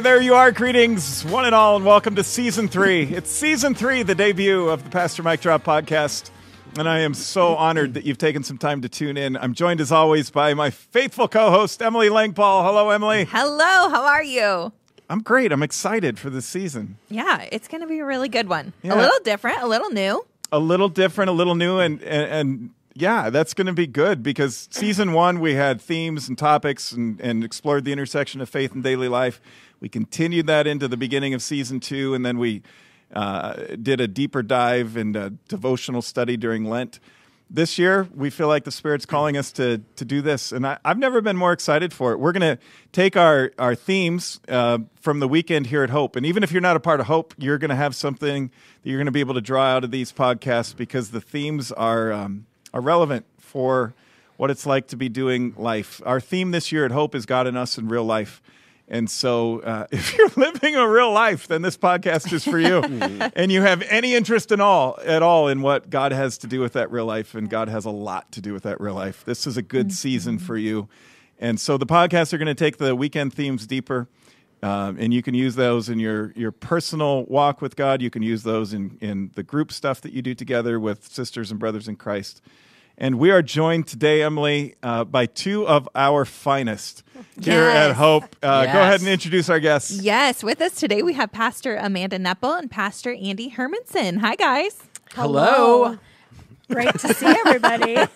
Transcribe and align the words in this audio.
Hey, 0.00 0.04
there 0.04 0.22
you 0.22 0.34
are. 0.34 0.50
Greetings, 0.50 1.26
one 1.26 1.44
and 1.44 1.54
all, 1.54 1.76
and 1.76 1.84
welcome 1.84 2.14
to 2.14 2.24
season 2.24 2.68
three. 2.68 3.02
It's 3.02 3.30
season 3.30 3.74
three, 3.74 4.02
the 4.02 4.14
debut 4.14 4.66
of 4.70 4.82
the 4.82 4.88
Pastor 4.88 5.22
Mike 5.22 5.42
Drop 5.42 5.62
podcast. 5.62 6.30
And 6.78 6.88
I 6.88 7.00
am 7.00 7.12
so 7.12 7.54
honored 7.54 7.92
that 7.92 8.04
you've 8.04 8.16
taken 8.16 8.42
some 8.42 8.56
time 8.56 8.80
to 8.80 8.88
tune 8.88 9.18
in. 9.18 9.36
I'm 9.36 9.52
joined, 9.52 9.78
as 9.78 9.92
always, 9.92 10.30
by 10.30 10.54
my 10.54 10.70
faithful 10.70 11.28
co 11.28 11.50
host, 11.50 11.82
Emily 11.82 12.08
Langpaul. 12.08 12.64
Hello, 12.64 12.88
Emily. 12.88 13.26
Hello, 13.26 13.90
how 13.90 14.06
are 14.06 14.22
you? 14.22 14.72
I'm 15.10 15.20
great. 15.20 15.52
I'm 15.52 15.62
excited 15.62 16.18
for 16.18 16.30
this 16.30 16.46
season. 16.46 16.96
Yeah, 17.10 17.46
it's 17.52 17.68
going 17.68 17.82
to 17.82 17.86
be 17.86 17.98
a 17.98 18.06
really 18.06 18.30
good 18.30 18.48
one. 18.48 18.72
Yeah. 18.80 18.94
A 18.94 18.96
little 18.96 19.20
different, 19.22 19.60
a 19.60 19.66
little 19.66 19.90
new. 19.90 20.24
A 20.50 20.58
little 20.58 20.88
different, 20.88 21.28
a 21.28 21.34
little 21.34 21.56
new, 21.56 21.78
and, 21.78 22.02
and, 22.04 22.32
and 22.32 22.70
yeah, 22.94 23.30
that's 23.30 23.54
going 23.54 23.66
to 23.66 23.74
be 23.74 23.86
good 23.86 24.22
because 24.22 24.66
season 24.70 25.12
one, 25.12 25.40
we 25.40 25.54
had 25.54 25.80
themes 25.80 26.28
and 26.28 26.38
topics 26.38 26.90
and, 26.92 27.20
and 27.20 27.44
explored 27.44 27.84
the 27.84 27.92
intersection 27.92 28.40
of 28.40 28.48
faith 28.48 28.72
and 28.72 28.82
daily 28.82 29.08
life. 29.08 29.40
We 29.80 29.88
continued 29.88 30.46
that 30.46 30.66
into 30.66 30.88
the 30.88 30.98
beginning 30.98 31.32
of 31.32 31.42
season 31.42 31.80
two, 31.80 32.12
and 32.14 32.24
then 32.24 32.38
we 32.38 32.62
uh, 33.14 33.54
did 33.82 34.00
a 34.00 34.06
deeper 34.06 34.42
dive 34.42 34.96
and 34.96 35.16
a 35.16 35.30
devotional 35.48 36.02
study 36.02 36.36
during 36.36 36.66
Lent. 36.66 37.00
This 37.48 37.78
year, 37.78 38.06
we 38.14 38.30
feel 38.30 38.46
like 38.46 38.64
the 38.64 38.70
Spirit's 38.70 39.06
calling 39.06 39.36
us 39.36 39.50
to, 39.52 39.78
to 39.96 40.04
do 40.04 40.20
this, 40.20 40.52
and 40.52 40.66
I, 40.66 40.78
I've 40.84 40.98
never 40.98 41.20
been 41.20 41.36
more 41.36 41.52
excited 41.52 41.92
for 41.92 42.12
it. 42.12 42.18
We're 42.18 42.32
going 42.32 42.56
to 42.56 42.62
take 42.92 43.16
our, 43.16 43.52
our 43.58 43.74
themes 43.74 44.38
uh, 44.48 44.78
from 45.00 45.18
the 45.18 45.26
weekend 45.26 45.66
here 45.66 45.82
at 45.82 45.90
Hope, 45.90 46.14
and 46.14 46.24
even 46.26 46.44
if 46.44 46.52
you're 46.52 46.60
not 46.60 46.76
a 46.76 46.80
part 46.80 47.00
of 47.00 47.06
Hope, 47.06 47.34
you're 47.38 47.58
going 47.58 47.70
to 47.70 47.74
have 47.76 47.96
something 47.96 48.52
that 48.82 48.88
you're 48.88 48.98
going 48.98 49.06
to 49.06 49.12
be 49.12 49.20
able 49.20 49.34
to 49.34 49.40
draw 49.40 49.64
out 49.64 49.82
of 49.82 49.90
these 49.90 50.12
podcasts 50.12 50.76
because 50.76 51.10
the 51.10 51.20
themes 51.20 51.72
are, 51.72 52.12
um, 52.12 52.46
are 52.72 52.82
relevant 52.82 53.24
for 53.38 53.94
what 54.36 54.50
it's 54.50 54.64
like 54.64 54.86
to 54.88 54.96
be 54.96 55.08
doing 55.08 55.54
life. 55.56 56.00
Our 56.06 56.20
theme 56.20 56.50
this 56.50 56.70
year 56.70 56.84
at 56.84 56.92
Hope 56.92 57.14
is 57.14 57.26
God 57.26 57.46
and 57.46 57.58
Us 57.58 57.78
in 57.78 57.88
Real 57.88 58.04
Life. 58.04 58.40
And 58.90 59.08
so, 59.08 59.60
uh, 59.60 59.86
if 59.92 60.18
you're 60.18 60.30
living 60.36 60.74
a 60.74 60.86
real 60.86 61.12
life, 61.12 61.46
then 61.46 61.62
this 61.62 61.76
podcast 61.76 62.32
is 62.32 62.44
for 62.44 62.58
you. 62.58 62.82
and 63.36 63.50
you 63.50 63.62
have 63.62 63.82
any 63.82 64.14
interest 64.14 64.50
in 64.52 64.60
all 64.60 64.98
at 65.04 65.22
all 65.22 65.48
in 65.48 65.62
what 65.62 65.88
God 65.88 66.12
has 66.12 66.36
to 66.38 66.46
do 66.46 66.60
with 66.60 66.72
that 66.74 66.90
real 66.90 67.06
life, 67.06 67.34
and 67.34 67.48
God 67.48 67.68
has 67.68 67.84
a 67.84 67.90
lot 67.90 68.32
to 68.32 68.40
do 68.40 68.52
with 68.52 68.64
that 68.64 68.80
real 68.80 68.94
life. 68.94 69.24
This 69.24 69.46
is 69.46 69.56
a 69.56 69.62
good 69.62 69.92
season 69.92 70.38
for 70.38 70.56
you. 70.56 70.88
And 71.38 71.58
so, 71.58 71.78
the 71.78 71.86
podcasts 71.86 72.32
are 72.32 72.38
going 72.38 72.46
to 72.46 72.54
take 72.54 72.78
the 72.78 72.94
weekend 72.94 73.32
themes 73.32 73.66
deeper. 73.66 74.08
Um, 74.62 74.98
and 74.98 75.14
you 75.14 75.22
can 75.22 75.32
use 75.32 75.54
those 75.54 75.88
in 75.88 75.98
your, 75.98 76.32
your 76.36 76.52
personal 76.52 77.24
walk 77.24 77.62
with 77.62 77.76
God. 77.76 78.02
You 78.02 78.10
can 78.10 78.22
use 78.22 78.42
those 78.42 78.74
in, 78.74 78.98
in 79.00 79.30
the 79.34 79.42
group 79.42 79.72
stuff 79.72 80.02
that 80.02 80.12
you 80.12 80.20
do 80.20 80.34
together 80.34 80.78
with 80.78 81.10
sisters 81.10 81.50
and 81.50 81.58
brothers 81.58 81.88
in 81.88 81.96
Christ. 81.96 82.42
And 83.02 83.18
we 83.18 83.30
are 83.30 83.40
joined 83.40 83.86
today, 83.86 84.22
Emily, 84.22 84.74
uh, 84.82 85.04
by 85.04 85.24
two 85.24 85.66
of 85.66 85.88
our 85.94 86.26
finest 86.26 87.02
here 87.40 87.62
at 87.62 87.92
Hope. 87.94 88.24
Uh, 88.42 88.66
Go 88.66 88.72
ahead 88.82 89.00
and 89.00 89.08
introduce 89.08 89.48
our 89.48 89.58
guests. 89.58 89.90
Yes, 90.02 90.42
with 90.44 90.60
us 90.60 90.74
today 90.74 91.02
we 91.02 91.14
have 91.14 91.32
Pastor 91.32 91.76
Amanda 91.76 92.18
Neppel 92.18 92.58
and 92.58 92.70
Pastor 92.70 93.14
Andy 93.14 93.50
Hermanson. 93.52 94.18
Hi, 94.18 94.34
guys. 94.36 94.76
Hello. 95.14 95.96
Great 96.70 96.92
to 96.98 97.14
see 97.14 97.26
everybody. 97.26 97.94
In 97.96 98.08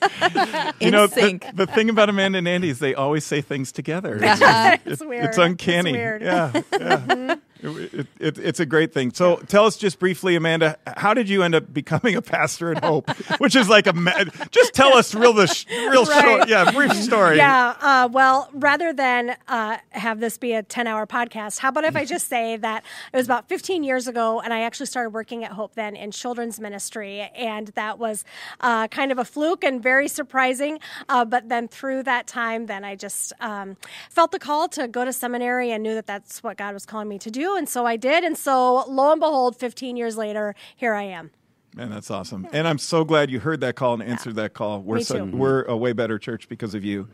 you 0.81 0.91
know, 0.91 1.07
the, 1.07 1.15
sync. 1.15 1.47
the 1.55 1.67
thing 1.67 1.89
about 1.89 2.11
Amanda 2.11 2.39
and 2.39 2.47
Andy 2.47 2.69
is 2.69 2.79
they 2.79 2.95
always 2.95 3.25
say 3.25 3.41
things 3.41 3.73
together. 3.73 4.17
It's, 4.23 4.43
Uh-huh. 4.43 4.77
It's 4.85 5.03
weird. 5.05 5.25
it's 5.25 5.39
uncanny. 5.39 5.91
It's 5.91 5.97
weird. 5.97 6.23
Yeah, 6.23 6.53
yeah. 6.73 7.33
It- 7.33 7.41
it- 7.65 8.07
it- 8.21 8.39
it's 8.39 8.61
a 8.61 8.67
great 8.67 8.93
thing. 8.93 9.13
So, 9.13 9.37
tell 9.49 9.67
us 9.67 9.77
just 9.77 9.99
briefly, 9.99 10.37
Amanda, 10.37 10.77
how 10.97 11.15
did 11.15 11.29
you 11.29 11.43
end 11.43 11.55
up 11.55 11.73
becoming 11.73 12.15
a 12.17 12.23
pastor 12.23 12.73
at 12.73 12.85
Hope? 12.85 13.11
Which 13.39 13.57
is 13.57 13.69
like 13.69 13.87
a 13.87 13.93
ma- 13.93 14.25
just 14.51 14.75
tell 14.75 14.97
us 14.97 15.15
real 15.15 15.33
the 15.33 15.47
sh- 15.47 15.67
real 15.71 16.05
short, 16.05 16.49
yeah, 16.49 16.71
brief 16.73 16.93
story. 16.95 17.37
Yeah. 17.37 17.75
Uh, 17.81 18.09
well, 18.11 18.49
rather 18.53 18.93
than 18.93 19.37
uh, 19.49 19.79
have 19.91 20.21
this 20.21 20.39
be 20.39 20.53
a 20.53 20.63
10 20.63 20.87
hour 20.87 21.07
podcast, 21.07 21.59
how 21.59 21.69
about 21.71 21.85
if 21.85 21.97
I 21.97 22.05
just 22.15 22.29
say 22.29 22.57
that 22.57 22.85
it 23.13 23.17
was 23.17 23.27
about 23.27 23.49
15 23.49 23.83
years 23.85 24.07
ago 24.09 24.41
and 24.41 24.53
I 24.53 24.61
actually 24.63 24.87
started 24.87 25.11
working 25.11 25.45
at 25.45 25.53
Hope 25.53 25.75
then 25.75 25.97
in 25.97 26.11
children's 26.11 26.61
ministry. 26.61 27.21
And 27.35 27.69
that 27.69 27.99
was 27.99 28.25
uh, 28.61 28.89
kind 28.89 29.11
of 29.13 29.19
a 29.19 29.25
fluke 29.25 29.65
and 29.65 29.83
very 29.83 30.09
surprising. 30.09 30.79
Uh, 31.09 31.25
but 31.25 31.49
then 31.49 31.69
through 31.69 32.03
that 32.05 32.27
time, 32.27 32.67
then 32.67 32.85
I 32.85 32.95
just 32.97 33.33
um, 33.41 33.77
felt 34.11 34.33
the 34.33 34.39
call 34.39 34.69
to 34.71 34.89
go 34.89 35.05
to 35.05 35.13
seminary 35.13 35.71
and 35.71 35.83
knew 35.83 35.95
that 35.95 36.07
that's 36.07 36.43
what 36.43 36.57
God 36.57 36.75
was 36.75 36.85
calling 36.87 37.09
me 37.09 37.19
to 37.19 37.31
do. 37.31 37.54
And 37.57 37.69
so 37.69 37.87
I 37.87 37.97
did. 37.97 38.25
And 38.25 38.37
so 38.37 38.85
lo 38.89 39.13
and 39.13 39.21
behold, 39.21 39.57
15 39.57 39.97
years 39.97 40.17
later, 40.17 40.55
here 40.77 40.95
I 40.95 41.03
am. 41.05 41.31
Man, 41.77 41.91
that's 41.91 42.09
awesome. 42.09 42.47
And 42.53 42.69
I'm 42.69 42.79
so 42.79 43.03
glad 43.05 43.33
you 43.33 43.41
heard 43.41 43.61
that 43.63 43.75
call 43.75 43.95
and 43.95 44.03
answered 44.05 44.37
that 44.37 44.55
call. 44.55 44.81
We're 44.81 44.99
Me 44.99 45.03
so, 45.03 45.17
too. 45.17 45.25
Mm-hmm. 45.25 45.39
we're 45.39 45.63
a 45.65 45.77
way 45.77 45.93
better 45.93 46.21
church 46.21 46.49
because 46.49 46.73
of 46.73 46.85
you. 46.85 47.09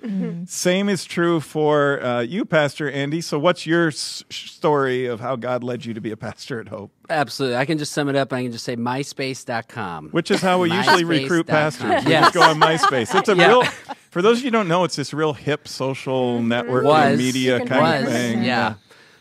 Same 0.46 0.90
is 0.90 1.06
true 1.06 1.40
for 1.40 2.04
uh, 2.04 2.20
you, 2.20 2.44
Pastor 2.44 2.90
Andy. 2.90 3.22
So, 3.22 3.38
what's 3.38 3.64
your 3.66 3.88
s- 3.88 4.22
story 4.28 5.06
of 5.06 5.18
how 5.18 5.36
God 5.36 5.64
led 5.64 5.86
you 5.86 5.94
to 5.94 6.00
be 6.02 6.10
a 6.10 6.16
pastor 6.18 6.60
at 6.60 6.68
Hope? 6.68 6.92
Absolutely. 7.08 7.56
I 7.56 7.64
can 7.64 7.78
just 7.78 7.92
sum 7.94 8.10
it 8.10 8.16
up. 8.16 8.34
I 8.34 8.42
can 8.42 8.52
just 8.52 8.66
say 8.66 8.76
myspace.com. 8.76 10.10
Which 10.10 10.30
is 10.30 10.42
how 10.42 10.60
we 10.60 10.70
usually 10.70 11.04
recruit 11.04 11.46
pastors. 11.46 12.04
We 12.04 12.10
Yes. 12.10 12.24
just 12.24 12.34
go 12.34 12.42
on 12.42 12.60
MySpace. 12.60 13.14
It's 13.18 13.30
a 13.30 13.34
Yeah. 13.36 13.48
real. 13.48 13.62
For 14.10 14.20
those 14.22 14.38
of 14.38 14.44
you 14.44 14.48
who 14.48 14.52
don't 14.58 14.68
know, 14.68 14.84
it's 14.84 14.96
this 14.96 15.14
real 15.14 15.32
hip 15.32 15.68
social 15.68 16.42
network 16.42 16.84
was 16.84 17.16
media 17.16 17.58
kind 17.60 17.68
find 17.70 17.98
of 18.00 18.04
was. 18.06 18.12
thing. 18.12 18.44
Yeah. 18.44 18.74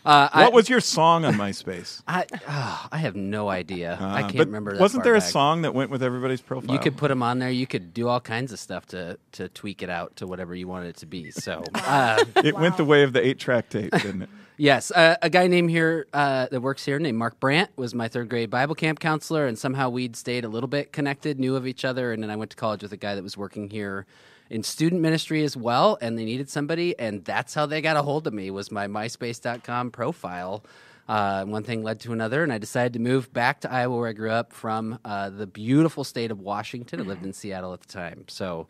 Uh, 0.04 0.28
I, 0.32 0.44
What 0.44 0.52
was 0.54 0.68
your 0.68 0.80
song 0.80 1.24
on 1.24 1.34
MySpace? 1.34 2.02
I, 2.08 2.24
oh, 2.48 2.86
I 2.90 2.98
have 2.98 3.16
no 3.16 3.48
idea. 3.50 3.98
I 4.00 4.22
Uh, 4.22 4.28
can't 4.28 4.46
remember 4.46 4.72
that 4.72 4.80
Wasn't 4.80 5.04
there 5.04 5.14
a 5.14 5.20
back. 5.20 5.28
song 5.28 5.62
that 5.62 5.74
went 5.74 5.90
with 5.90 6.02
everybody's 6.02 6.40
profile? 6.40 6.72
You 6.74 6.80
could 6.80 6.96
put 6.96 7.08
them 7.08 7.22
on 7.22 7.38
there. 7.38 7.50
You 7.50 7.66
could 7.66 7.92
do 7.92 8.08
all 8.08 8.20
kinds 8.20 8.52
of 8.52 8.58
stuff 8.58 8.86
to, 8.86 9.18
to 9.32 9.48
tweak 9.50 9.82
it 9.82 9.90
out 9.90 10.16
to 10.16 10.26
whatever 10.26 10.54
you 10.54 10.66
wanted 10.68 10.88
it 10.88 10.96
to 10.98 11.06
be. 11.06 11.30
So, 11.30 11.62
uh, 11.74 12.24
It 12.36 12.56
went 12.56 12.76
the 12.78 12.84
way 12.84 13.02
of 13.02 13.12
the 13.12 13.24
eight-track 13.24 13.68
tape, 13.68 13.92
didn't 13.92 14.22
it? 14.22 14.28
yes, 14.56 14.90
uh, 14.90 15.16
a 15.20 15.28
guy 15.28 15.46
named 15.46 15.70
here 15.70 16.06
uh, 16.14 16.46
that 16.50 16.60
works 16.62 16.84
here 16.84 16.98
named 16.98 17.18
Mark 17.18 17.38
Brandt 17.38 17.70
was 17.76 17.94
my 17.94 18.08
third 18.08 18.30
grade 18.30 18.48
Bible 18.48 18.74
camp 18.74 19.00
counselor, 19.00 19.46
and 19.46 19.58
somehow 19.58 19.90
we'd 19.90 20.16
stayed 20.16 20.44
a 20.44 20.48
little 20.48 20.68
bit 20.68 20.92
connected, 20.92 21.38
knew 21.38 21.56
of 21.56 21.66
each 21.66 21.84
other, 21.84 22.12
and 22.12 22.22
then 22.22 22.30
I 22.30 22.36
went 22.36 22.50
to 22.52 22.56
college 22.56 22.82
with 22.82 22.92
a 22.92 22.96
guy 22.96 23.14
that 23.14 23.22
was 23.22 23.36
working 23.36 23.68
here 23.68 24.06
in 24.50 24.62
student 24.62 25.00
ministry 25.00 25.44
as 25.44 25.56
well, 25.56 25.96
and 26.00 26.18
they 26.18 26.24
needed 26.24 26.50
somebody, 26.50 26.98
and 26.98 27.24
that's 27.24 27.54
how 27.54 27.66
they 27.66 27.80
got 27.80 27.96
a 27.96 28.02
hold 28.02 28.26
of 28.26 28.34
me 28.34 28.50
was 28.50 28.70
my 28.70 28.86
MySpace.com 28.86 29.92
profile. 29.92 30.64
Uh, 31.08 31.44
one 31.44 31.62
thing 31.62 31.82
led 31.82 32.00
to 32.00 32.12
another, 32.12 32.42
and 32.42 32.52
I 32.52 32.58
decided 32.58 32.92
to 32.92 32.98
move 32.98 33.32
back 33.32 33.60
to 33.62 33.72
Iowa, 33.72 33.96
where 33.96 34.08
I 34.08 34.12
grew 34.12 34.30
up 34.30 34.52
from 34.52 34.98
uh, 35.04 35.30
the 35.30 35.46
beautiful 35.46 36.04
state 36.04 36.30
of 36.30 36.40
Washington. 36.40 37.00
I 37.00 37.04
lived 37.04 37.24
in 37.24 37.32
Seattle 37.32 37.72
at 37.72 37.80
the 37.80 37.92
time, 37.92 38.24
so 38.28 38.68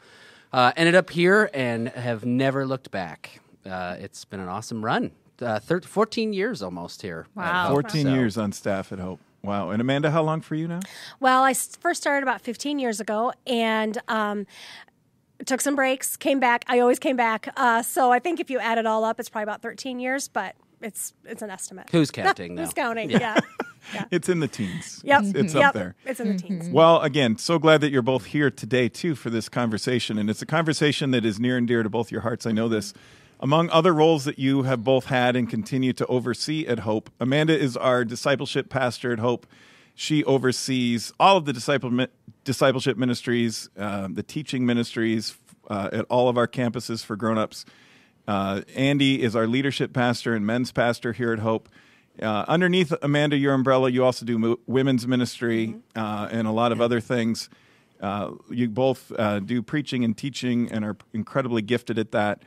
uh, 0.52 0.72
ended 0.76 0.94
up 0.94 1.10
here 1.10 1.50
and 1.52 1.88
have 1.88 2.24
never 2.24 2.66
looked 2.66 2.90
back. 2.90 3.40
Uh, 3.64 3.96
it's 3.98 4.24
been 4.24 4.40
an 4.40 4.48
awesome 4.48 4.84
run. 4.84 5.12
Uh, 5.40 5.58
thir- 5.58 5.80
14 5.80 6.32
years 6.32 6.62
almost 6.62 7.02
here. 7.02 7.26
Wow. 7.34 7.68
Hope, 7.68 7.74
14 7.82 8.04
so- 8.04 8.14
years 8.14 8.36
on 8.36 8.52
staff 8.52 8.92
at 8.92 8.98
Hope. 8.98 9.20
Wow. 9.42 9.70
And 9.70 9.80
Amanda, 9.80 10.10
how 10.10 10.22
long 10.22 10.42
for 10.42 10.54
you 10.54 10.68
now? 10.68 10.80
Well, 11.18 11.42
I 11.42 11.54
first 11.54 12.00
started 12.02 12.22
about 12.22 12.42
15 12.42 12.78
years 12.78 13.00
ago 13.00 13.32
and 13.46 13.96
um, 14.06 14.46
took 15.46 15.60
some 15.60 15.76
breaks, 15.76 16.16
came 16.16 16.40
back. 16.40 16.64
I 16.68 16.80
always 16.80 16.98
came 16.98 17.16
back. 17.16 17.52
Uh, 17.56 17.82
so 17.82 18.10
I 18.12 18.18
think 18.18 18.40
if 18.40 18.50
you 18.50 18.58
add 18.58 18.78
it 18.78 18.86
all 18.86 19.04
up, 19.04 19.20
it's 19.20 19.28
probably 19.28 19.44
about 19.44 19.62
13 19.62 20.00
years, 20.00 20.28
but 20.28 20.54
it's 20.82 21.12
it's 21.24 21.42
an 21.42 21.50
estimate. 21.50 21.88
Who's 21.90 22.10
counting? 22.12 22.56
Who's 22.56 22.72
counting? 22.72 23.10
Yeah. 23.94 24.04
It's 24.10 24.28
in 24.28 24.40
the 24.40 24.46
teens. 24.46 25.00
Yep. 25.04 25.22
It's, 25.22 25.34
it's 25.34 25.54
yep. 25.54 25.64
up 25.64 25.74
there. 25.74 25.94
It's 26.04 26.20
in 26.20 26.36
the 26.36 26.38
teens. 26.40 26.68
Well, 26.68 27.00
again, 27.00 27.38
so 27.38 27.58
glad 27.58 27.80
that 27.80 27.90
you're 27.90 28.02
both 28.02 28.26
here 28.26 28.50
today, 28.50 28.90
too, 28.90 29.14
for 29.14 29.30
this 29.30 29.48
conversation. 29.48 30.18
And 30.18 30.28
it's 30.28 30.42
a 30.42 30.46
conversation 30.46 31.12
that 31.12 31.24
is 31.24 31.40
near 31.40 31.56
and 31.56 31.66
dear 31.66 31.82
to 31.82 31.88
both 31.88 32.12
your 32.12 32.20
hearts. 32.20 32.46
I 32.46 32.52
know 32.52 32.68
this. 32.68 32.92
Among 33.40 33.70
other 33.70 33.94
roles 33.94 34.26
that 34.26 34.38
you 34.38 34.64
have 34.64 34.84
both 34.84 35.06
had 35.06 35.34
and 35.34 35.48
continue 35.48 35.94
to 35.94 36.06
oversee 36.06 36.66
at 36.66 36.80
Hope, 36.80 37.10
Amanda 37.18 37.58
is 37.58 37.74
our 37.74 38.04
discipleship 38.04 38.68
pastor 38.68 39.14
at 39.14 39.18
Hope. 39.18 39.46
She 39.94 40.22
oversees 40.24 41.10
all 41.18 41.38
of 41.38 41.46
the 41.46 41.52
discipleship 42.44 42.98
ministries, 42.98 43.70
uh, 43.78 44.08
the 44.10 44.22
teaching 44.22 44.66
ministries 44.66 45.30
uh, 45.70 45.88
at 45.92 46.06
all 46.10 46.28
of 46.28 46.36
our 46.36 46.48
campuses 46.48 47.04
for 47.04 47.16
grown-ups. 47.16 47.64
Uh, 48.28 48.62
Andy 48.76 49.22
is 49.22 49.34
our 49.34 49.46
leadership 49.46 49.92
pastor 49.92 50.34
and 50.34 50.44
men's 50.46 50.72
pastor 50.72 51.12
here 51.12 51.32
at 51.32 51.38
Hope. 51.38 51.68
Uh, 52.20 52.44
underneath 52.48 52.92
Amanda, 53.02 53.36
your 53.36 53.54
umbrella, 53.54 53.90
you 53.90 54.04
also 54.04 54.26
do 54.26 54.38
mo- 54.38 54.58
women's 54.66 55.06
ministry 55.06 55.76
uh, 55.96 56.28
and 56.30 56.46
a 56.46 56.50
lot 56.50 56.72
of 56.72 56.80
other 56.80 57.00
things. 57.00 57.48
Uh, 58.00 58.32
you 58.50 58.68
both 58.68 59.12
uh, 59.18 59.40
do 59.40 59.62
preaching 59.62 60.04
and 60.04 60.16
teaching 60.16 60.70
and 60.70 60.84
are 60.84 60.96
incredibly 61.12 61.62
gifted 61.62 61.98
at 61.98 62.12
that. 62.12 62.42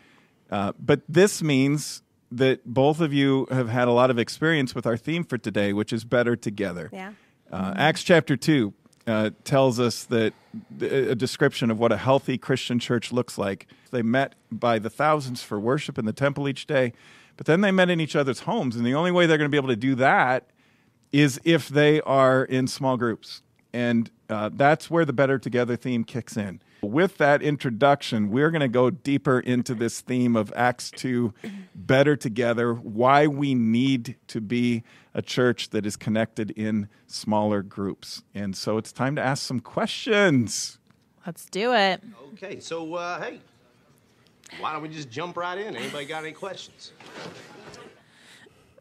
Uh, 0.52 0.74
but 0.80 1.02
this 1.08 1.42
means 1.42 2.04
that 2.32 2.66
both 2.66 3.00
of 3.00 3.14
you 3.14 3.48
have 3.52 3.70
had 3.70 3.88
a 3.88 3.92
lot 3.92 4.10
of 4.10 4.20
experience 4.20 4.76
with 4.76 4.86
our 4.86 4.98
theme 4.98 5.24
for 5.24 5.38
today, 5.38 5.74
which 5.74 5.94
is 5.94 6.04
better 6.04 6.36
together. 6.36 6.90
Yeah. 6.92 7.14
Uh, 7.52 7.74
Acts 7.76 8.04
chapter 8.04 8.36
2 8.36 8.74
uh, 9.06 9.32
tells 9.44 9.80
us 9.80 10.04
that 10.06 10.34
a 10.82 11.16
description 11.16 11.70
of 11.70 11.80
what 11.80 11.92
a 11.92 11.98
healthy 11.98 12.38
Christian 12.38 12.80
church 12.80 13.12
looks 13.12 13.38
like. 13.38 13.68
They 13.92 14.02
met 14.02 14.36
by 14.52 14.80
the 14.80 14.90
thousands 14.90 15.44
for 15.44 15.60
worship 15.60 15.98
in 15.98 16.06
the 16.06 16.14
temple 16.14 16.48
each 16.48 16.66
day, 16.66 16.94
but 17.36 17.46
then 17.46 17.62
they 17.62 17.72
met 17.72 17.90
in 17.90 18.00
each 18.00 18.16
other's 18.16 18.42
homes. 18.42 18.76
And 18.76 18.86
the 18.86 18.94
only 18.94 19.12
way 19.12 19.26
they're 19.26 19.38
going 19.38 19.50
to 19.50 19.52
be 19.52 19.58
able 19.58 19.70
to 19.70 19.76
do 19.76 19.96
that 19.96 20.48
is 21.12 21.40
if 21.44 21.70
they 21.70 22.02
are 22.02 22.44
in 22.44 22.68
small 22.68 22.98
groups. 22.98 23.42
And 23.74 24.10
uh, 24.30 24.50
that's 24.54 24.90
where 24.90 25.06
the 25.06 25.14
Better 25.14 25.38
Together 25.38 25.76
theme 25.76 26.04
kicks 26.04 26.38
in. 26.38 26.62
With 26.84 27.18
that 27.18 27.42
introduction, 27.42 28.30
we're 28.30 28.52
going 28.52 28.62
to 28.62 28.68
go 28.68 28.90
deeper 28.90 29.40
into 29.40 29.74
this 29.74 30.02
theme 30.02 30.36
of 30.36 30.52
Acts 30.54 30.92
2, 30.92 31.34
Better 31.74 32.18
Together, 32.18 32.74
why 32.74 33.26
we 33.26 33.56
need 33.56 34.18
to 34.28 34.42
be 34.42 34.84
a 35.14 35.22
church 35.22 35.70
that 35.70 35.86
is 35.86 35.96
connected 35.96 36.52
in 36.52 36.90
smaller 37.08 37.62
groups. 37.62 38.24
And 38.36 38.56
so 38.56 38.78
it's 38.78 38.92
time 38.92 39.16
to 39.16 39.22
ask 39.22 39.44
some 39.44 39.62
questions. 39.62 40.78
Let's 41.26 41.46
do 41.46 41.74
it. 41.74 42.04
Okay, 42.34 42.60
so 42.60 42.96
uh, 42.96 43.22
hey, 43.22 43.40
why 44.60 44.74
don't 44.74 44.82
we 44.82 44.90
just 44.90 45.10
jump 45.10 45.38
right 45.38 45.58
in? 45.58 45.78
Anybody 45.78 46.06
got 46.06 46.24
any 46.26 46.34
questions? 46.34 46.92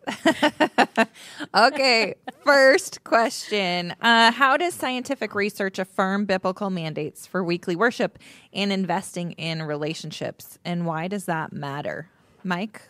Okay, 1.55 2.15
first 2.45 3.05
question. 3.05 3.95
Uh, 4.01 4.33
how 4.33 4.57
does 4.57 4.75
scientific 4.75 5.35
research 5.35 5.79
affirm 5.79 6.25
biblical 6.25 6.71
mandates 6.71 7.27
for 7.27 7.45
weekly 7.45 7.77
worship 7.77 8.19
and 8.53 8.73
investing 8.73 9.33
in 9.33 9.63
relationships? 9.63 10.59
And 10.65 10.87
why 10.87 11.09
does 11.09 11.27
that 11.27 11.53
matter? 11.53 12.09
Mike? 12.43 12.83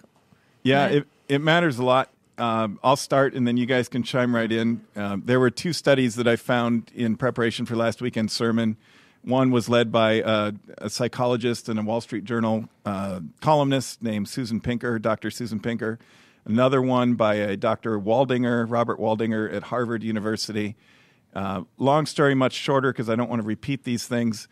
Yeah, 0.62 0.86
it, 0.88 1.06
it 1.28 1.40
matters 1.40 1.78
a 1.78 1.84
lot. 1.84 2.10
Um, 2.38 2.78
I'll 2.82 2.96
start 2.96 3.34
and 3.34 3.46
then 3.46 3.56
you 3.56 3.66
guys 3.66 3.88
can 3.88 4.02
chime 4.02 4.34
right 4.34 4.50
in. 4.50 4.84
Um, 4.96 5.22
there 5.24 5.40
were 5.40 5.50
two 5.50 5.72
studies 5.72 6.14
that 6.16 6.28
I 6.28 6.36
found 6.36 6.90
in 6.94 7.16
preparation 7.16 7.66
for 7.66 7.76
last 7.76 8.00
weekend's 8.00 8.32
sermon. 8.32 8.76
One 9.22 9.50
was 9.50 9.68
led 9.68 9.92
by 9.92 10.22
uh, 10.22 10.52
a 10.78 10.90
psychologist 10.90 11.68
and 11.68 11.78
a 11.78 11.82
Wall 11.82 12.00
Street 12.00 12.24
Journal 12.24 12.68
uh, 12.84 13.20
columnist 13.40 14.02
named 14.02 14.28
Susan 14.28 14.60
Pinker, 14.60 14.98
Dr. 14.98 15.30
Susan 15.30 15.60
Pinker. 15.60 15.98
Another 16.44 16.82
one 16.82 17.14
by 17.14 17.36
a 17.36 17.56
Dr. 17.56 18.00
Waldinger, 18.00 18.66
Robert 18.68 18.98
Waldinger 18.98 19.52
at 19.52 19.64
Harvard 19.64 20.02
University. 20.02 20.76
Uh, 21.34 21.62
long 21.78 22.04
story, 22.04 22.34
much 22.34 22.52
shorter 22.52 22.92
because 22.92 23.08
I 23.08 23.14
don't 23.14 23.30
want 23.30 23.40
to 23.40 23.46
repeat 23.46 23.84
these 23.84 24.06
things. 24.06 24.48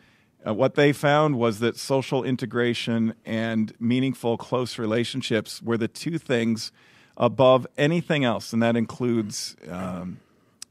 Uh, 0.47 0.55
what 0.55 0.75
they 0.75 0.93
found 0.93 1.37
was 1.37 1.59
that 1.59 1.77
social 1.77 2.25
integration 2.25 3.15
and 3.27 3.75
meaningful, 3.79 4.39
close 4.39 4.79
relationships 4.79 5.61
were 5.61 5.77
the 5.77 5.89
two 5.89 6.17
things 6.17 6.73
above 7.17 7.67
anything 7.77 8.25
else, 8.25 8.53
and 8.53 8.63
that 8.63 8.77
includes 8.77 9.57
um, 9.69 10.21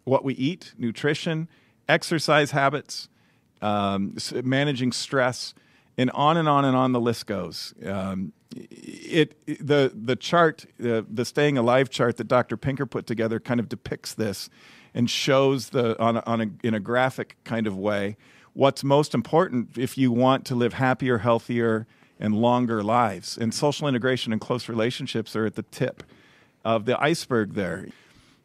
what 0.06 0.24
we 0.24 0.33
eat, 0.36 0.74
nutrition, 0.77 1.48
exercise 1.88 2.51
habits, 2.51 3.10
um, 3.62 4.16
managing 4.44 4.92
stress, 4.92 5.54
and 5.98 6.10
on 6.12 6.38
and 6.38 6.48
on 6.48 6.66
and 6.66 6.75
on 6.75 6.94
the 6.94 7.00
list 7.00 7.27
goes. 7.27 7.74
Um, 7.86 8.31
it 8.55 9.35
the 9.45 9.91
the 9.95 10.15
chart, 10.15 10.65
the 10.79 11.05
the 11.09 11.25
staying 11.25 11.57
alive 11.57 11.89
chart 11.89 12.17
that 12.17 12.27
Dr. 12.27 12.57
Pinker 12.57 12.85
put 12.85 13.05
together, 13.05 13.39
kind 13.39 13.59
of 13.59 13.69
depicts 13.69 14.13
this 14.13 14.49
and 14.93 15.09
shows 15.09 15.69
the 15.69 15.99
on 16.01 16.17
on 16.17 16.41
a, 16.41 16.67
in 16.67 16.73
a 16.73 16.79
graphic 16.79 17.37
kind 17.43 17.67
of 17.67 17.77
way 17.77 18.17
what's 18.53 18.83
most 18.83 19.13
important 19.13 19.77
if 19.77 19.97
you 19.97 20.11
want 20.11 20.45
to 20.45 20.55
live 20.55 20.73
happier, 20.73 21.19
healthier, 21.19 21.87
and 22.19 22.35
longer 22.35 22.83
lives. 22.83 23.37
And 23.37 23.53
social 23.53 23.87
integration 23.87 24.33
and 24.33 24.41
close 24.41 24.67
relationships 24.67 25.35
are 25.35 25.45
at 25.45 25.55
the 25.55 25.63
tip 25.63 26.03
of 26.65 26.85
the 26.85 27.01
iceberg 27.01 27.53
there. 27.53 27.87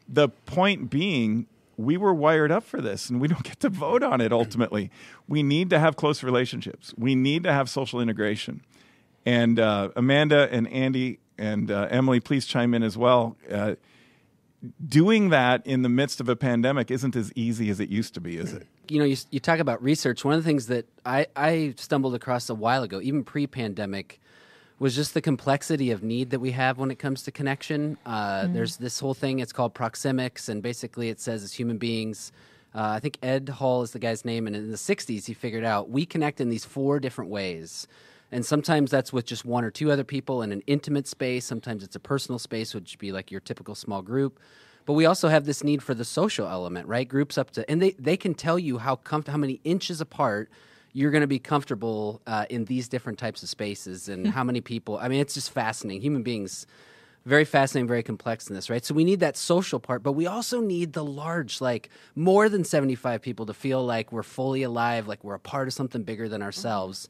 The 0.07 0.29
point 0.29 0.89
being, 0.89 1.47
we 1.75 1.97
were 1.97 2.13
wired 2.13 2.51
up 2.51 2.63
for 2.63 2.79
this 2.79 3.09
and 3.09 3.19
we 3.19 3.27
don't 3.27 3.43
get 3.43 3.59
to 3.61 3.69
vote 3.69 4.03
on 4.03 4.21
it 4.21 4.31
ultimately. 4.31 4.89
We 5.27 5.43
need 5.43 5.69
to 5.71 5.79
have 5.79 5.97
close 5.97 6.23
relationships, 6.23 6.93
we 6.97 7.15
need 7.15 7.43
to 7.43 7.51
have 7.51 7.69
social 7.69 7.99
integration. 7.99 8.61
And 9.25 9.59
uh, 9.59 9.89
Amanda 9.95 10.47
and 10.51 10.67
Andy 10.67 11.19
and 11.37 11.71
uh, 11.71 11.87
Emily, 11.89 12.19
please 12.19 12.45
chime 12.45 12.73
in 12.73 12.83
as 12.83 12.97
well. 12.97 13.37
Uh, 13.51 13.75
doing 14.87 15.29
that 15.29 15.65
in 15.65 15.81
the 15.81 15.89
midst 15.89 16.19
of 16.19 16.29
a 16.29 16.35
pandemic 16.35 16.91
isn't 16.91 17.15
as 17.15 17.31
easy 17.35 17.69
as 17.69 17.79
it 17.79 17.89
used 17.89 18.13
to 18.13 18.21
be, 18.21 18.37
is 18.37 18.53
it? 18.53 18.67
you 18.91 18.99
know, 18.99 19.05
you, 19.05 19.17
you 19.31 19.39
talk 19.39 19.59
about 19.59 19.81
research. 19.81 20.23
One 20.23 20.33
of 20.33 20.43
the 20.43 20.47
things 20.47 20.67
that 20.67 20.85
I, 21.05 21.27
I 21.35 21.73
stumbled 21.77 22.15
across 22.15 22.49
a 22.49 22.55
while 22.55 22.83
ago, 22.83 23.01
even 23.01 23.23
pre 23.23 23.47
pandemic, 23.47 24.19
was 24.79 24.95
just 24.95 25.13
the 25.13 25.21
complexity 25.21 25.91
of 25.91 26.03
need 26.03 26.31
that 26.31 26.39
we 26.39 26.51
have 26.51 26.77
when 26.77 26.91
it 26.91 26.99
comes 26.99 27.23
to 27.23 27.31
connection. 27.31 27.97
Uh, 28.05 28.47
There's 28.47 28.77
this 28.77 28.99
whole 28.99 29.13
thing, 29.13 29.39
it's 29.39 29.53
called 29.53 29.73
proxemics, 29.73 30.49
and 30.49 30.61
basically 30.61 31.09
it 31.09 31.21
says 31.21 31.43
as 31.43 31.53
human 31.53 31.77
beings, 31.77 32.31
uh, 32.73 32.81
I 32.81 32.99
think 32.99 33.17
Ed 33.23 33.47
Hall 33.47 33.83
is 33.83 33.91
the 33.91 33.99
guy's 33.99 34.25
name, 34.25 34.47
and 34.47 34.55
in 34.55 34.69
the 34.69 34.77
60s 34.77 35.25
he 35.25 35.33
figured 35.33 35.63
out 35.63 35.89
we 35.89 36.05
connect 36.05 36.41
in 36.41 36.49
these 36.49 36.65
four 36.65 36.99
different 36.99 37.31
ways. 37.31 37.87
And 38.35 38.45
sometimes 38.45 38.91
that's 38.91 39.13
with 39.13 39.25
just 39.25 39.45
one 39.45 39.63
or 39.63 39.71
two 39.71 39.89
other 39.93 40.03
people 40.03 40.41
in 40.41 40.51
an 40.51 40.61
intimate 40.67 41.07
space. 41.07 41.45
Sometimes 41.45 41.85
it's 41.85 41.95
a 41.95 42.01
personal 42.01 42.37
space, 42.37 42.73
which 42.73 42.91
would 42.91 42.99
be 42.99 43.13
like 43.13 43.31
your 43.31 43.39
typical 43.39 43.75
small 43.75 44.01
group. 44.01 44.41
But 44.85 44.91
we 44.91 45.05
also 45.05 45.29
have 45.29 45.45
this 45.45 45.63
need 45.63 45.81
for 45.81 45.93
the 45.93 46.03
social 46.03 46.45
element, 46.45 46.85
right? 46.89 47.07
Groups 47.07 47.37
up 47.37 47.51
to, 47.51 47.67
and 47.71 47.81
they, 47.81 47.91
they 47.91 48.17
can 48.17 48.33
tell 48.33 48.59
you 48.59 48.77
how 48.77 48.97
comf- 48.97 49.29
how 49.29 49.37
many 49.37 49.61
inches 49.63 50.01
apart 50.01 50.49
you're 50.91 51.11
going 51.11 51.21
to 51.21 51.27
be 51.27 51.39
comfortable 51.39 52.21
uh, 52.27 52.45
in 52.49 52.65
these 52.65 52.89
different 52.89 53.19
types 53.19 53.41
of 53.41 53.47
spaces, 53.47 54.09
and 54.09 54.27
how 54.27 54.43
many 54.43 54.59
people. 54.59 54.97
I 54.97 55.07
mean, 55.07 55.21
it's 55.21 55.35
just 55.35 55.51
fascinating. 55.51 56.01
Human 56.01 56.21
beings, 56.21 56.67
very 57.25 57.45
fascinating, 57.45 57.87
very 57.87 58.03
complex 58.03 58.49
in 58.49 58.55
this, 58.55 58.69
right? 58.69 58.83
So 58.83 58.93
we 58.93 59.05
need 59.05 59.21
that 59.21 59.37
social 59.37 59.79
part, 59.79 60.03
but 60.03 60.11
we 60.11 60.27
also 60.27 60.59
need 60.59 60.91
the 60.91 61.05
large, 61.05 61.61
like 61.61 61.89
more 62.15 62.49
than 62.49 62.65
75 62.65 63.21
people 63.21 63.45
to 63.45 63.53
feel 63.53 63.85
like 63.85 64.11
we're 64.11 64.23
fully 64.23 64.63
alive, 64.63 65.07
like 65.07 65.23
we're 65.23 65.35
a 65.35 65.39
part 65.39 65.69
of 65.69 65.73
something 65.73 66.03
bigger 66.03 66.27
than 66.27 66.41
ourselves. 66.41 67.07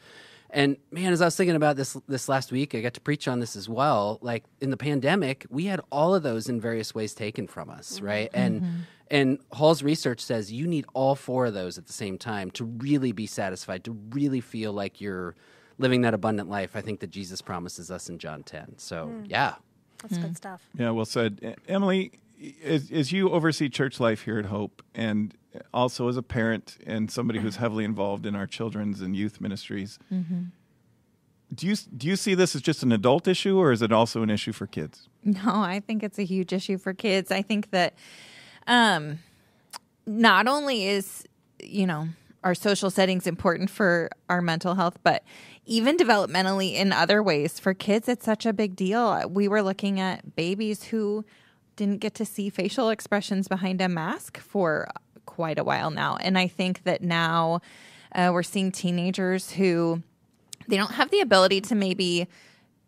And 0.56 0.78
man, 0.90 1.12
as 1.12 1.22
I 1.22 1.25
was 1.25 1.36
thinking 1.36 1.57
about 1.57 1.75
this 1.75 1.98
this 2.07 2.30
last 2.30 2.50
week, 2.50 2.74
I 2.74 2.80
got 2.80 2.94
to 2.94 3.02
preach 3.02 3.28
on 3.28 3.42
this 3.42 3.57
as 3.57 3.68
well. 3.68 4.19
Like 4.22 4.46
in 4.62 4.69
the 4.69 4.78
pandemic, 4.78 5.46
we 5.50 5.66
had 5.66 5.81
all 5.92 6.16
of 6.16 6.24
those 6.24 6.48
in 6.48 6.62
various 6.62 6.96
ways 6.96 7.13
taken 7.13 7.46
from 7.46 7.69
us, 7.69 7.98
mm-hmm. 7.98 8.06
right? 8.06 8.30
And 8.34 8.62
mm-hmm. 8.62 8.78
and 9.12 9.40
Hall's 9.52 9.84
research 9.84 10.22
says 10.22 10.54
you 10.54 10.66
need 10.66 10.86
all 10.94 11.16
four 11.16 11.48
of 11.48 11.54
those 11.54 11.78
at 11.78 11.88
the 11.88 11.94
same 11.94 12.18
time 12.18 12.52
to 12.52 12.63
really 12.63 13.12
be 13.12 13.28
satisfied, 13.28 13.84
to 13.84 13.92
really 14.12 14.40
feel 14.40 14.72
like 14.72 15.02
you're 15.02 15.36
living 15.78 16.04
that 16.04 16.13
abundant 16.13 16.50
life. 16.50 16.72
I 16.74 16.81
think 16.81 17.02
that 17.02 17.10
Jesus 17.10 17.42
promises 17.42 17.92
us 17.92 18.07
in 18.07 18.18
John 18.18 18.42
10. 18.42 18.75
So, 18.78 19.07
hmm. 19.07 19.25
yeah. 19.25 19.56
That's 20.02 20.18
good 20.18 20.28
hmm. 20.28 20.34
stuff. 20.34 20.62
Yeah, 20.78 20.92
well 20.92 21.06
said. 21.06 21.57
Emily, 21.68 22.13
as, 22.63 22.92
as 22.92 23.12
you 23.12 23.30
oversee 23.30 23.69
church 23.69 24.00
life 24.00 24.24
here 24.24 24.38
at 24.39 24.45
Hope, 24.45 24.83
and 24.94 25.33
also 25.74 26.07
as 26.09 26.18
a 26.18 26.24
parent 26.24 26.77
and 26.86 27.09
somebody 27.09 27.39
who's 27.39 27.56
heavily 27.57 27.86
involved 27.86 28.25
in 28.25 28.36
our 28.36 28.47
children's 28.47 29.01
and 29.01 29.15
youth 29.15 29.39
ministries, 29.39 29.97
do 31.53 31.68
you 31.68 31.75
do 31.75 32.07
you 32.07 32.15
see 32.15 32.36
this 32.36 32.56
as 32.56 32.62
just 32.62 32.83
an 32.83 32.92
adult 32.92 33.27
issue, 33.27 33.57
or 33.57 33.71
is 33.71 33.81
it 33.81 33.92
also 33.92 34.24
an 34.24 34.30
issue 34.30 34.51
for 34.51 34.68
kids? 34.68 35.07
No, 35.24 35.42
I 35.62 35.80
think 35.80 36.03
it's 36.03 36.19
a 36.19 36.24
huge 36.24 36.53
issue 36.53 36.77
for 36.77 36.94
kids. 36.94 37.31
I 37.31 37.42
think 37.42 37.71
that 37.71 37.94
um, 38.68 39.19
not 40.06 40.47
only 40.47 40.88
is, 40.88 41.24
you 41.62 41.88
know, 41.88 42.09
our 42.44 42.56
social 42.56 42.90
settings 42.90 43.25
important 43.25 43.69
for 43.69 44.09
our 44.30 44.42
mental 44.42 44.75
health, 44.75 44.97
but 45.04 45.23
even 45.66 45.97
developmentally 45.97 46.73
in 46.73 46.94
other 46.94 47.23
ways 47.23 47.59
for 47.59 47.73
kids, 47.73 48.07
it's 48.07 48.25
such 48.25 48.45
a 48.45 48.54
big 48.54 48.75
deal. 48.75 49.28
We 49.28 49.47
were 49.47 49.64
looking 49.64 49.99
at 49.99 50.35
babies 50.35 50.83
who 50.83 51.25
didn't 51.76 52.00
get 52.00 52.14
to 52.16 52.26
see 52.26 52.50
facial 52.50 52.90
expressions 52.90 53.48
behind 53.48 53.82
a 53.82 53.90
mask 53.90 54.38
for 54.38 54.88
quite 55.26 55.60
a 55.60 55.64
while 55.64 55.92
now. 55.92 56.18
And 56.18 56.38
I 56.38 56.48
think 56.48 56.84
that 56.84 57.02
now 57.02 57.62
uh, 58.14 58.30
we're 58.34 58.44
seeing 58.44 58.72
teenagers 58.72 59.52
who 59.52 60.02
they 60.68 60.78
don't 60.78 60.94
have 60.94 61.12
the 61.12 61.20
ability 61.20 61.62
to 61.62 61.76
maybe 61.76 62.28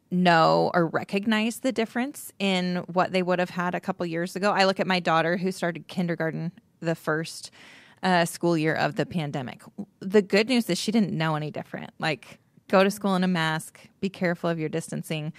know 0.10 0.72
or 0.74 0.88
recognize 0.88 1.60
the 1.60 1.72
difference 1.72 2.32
in 2.39 2.77
what 2.88 3.12
they 3.12 3.22
would 3.22 3.39
have 3.39 3.50
had 3.50 3.75
a 3.75 3.79
couple 3.79 4.06
years 4.06 4.36
ago. 4.36 4.51
I 4.51 4.63
look 4.63 4.79
at 4.79 4.88
my 4.88 5.00
daughter 5.00 5.38
who 5.38 5.51
started 5.51 5.88
kindergarten 5.88 6.51
the 6.79 6.96
first 6.96 7.51
uh, 8.03 8.25
school 8.25 8.58
year 8.58 8.74
of 8.74 8.96
the 8.96 9.06
pandemic. 9.06 9.62
The 10.00 10.22
good 10.22 10.48
news 10.48 10.70
is 10.70 10.77
she 10.77 10.91
didn't 10.91 11.12
know 11.12 11.36
any 11.36 11.51
different. 11.51 11.91
Like, 12.00 12.39
go 12.67 12.84
to 12.84 12.91
school 12.91 13.15
in 13.15 13.24
a 13.24 13.27
mask, 13.27 13.79
be 14.00 14.10
careful 14.10 14.50
of 14.50 14.60
your 14.60 14.70
distancing. 14.70 15.34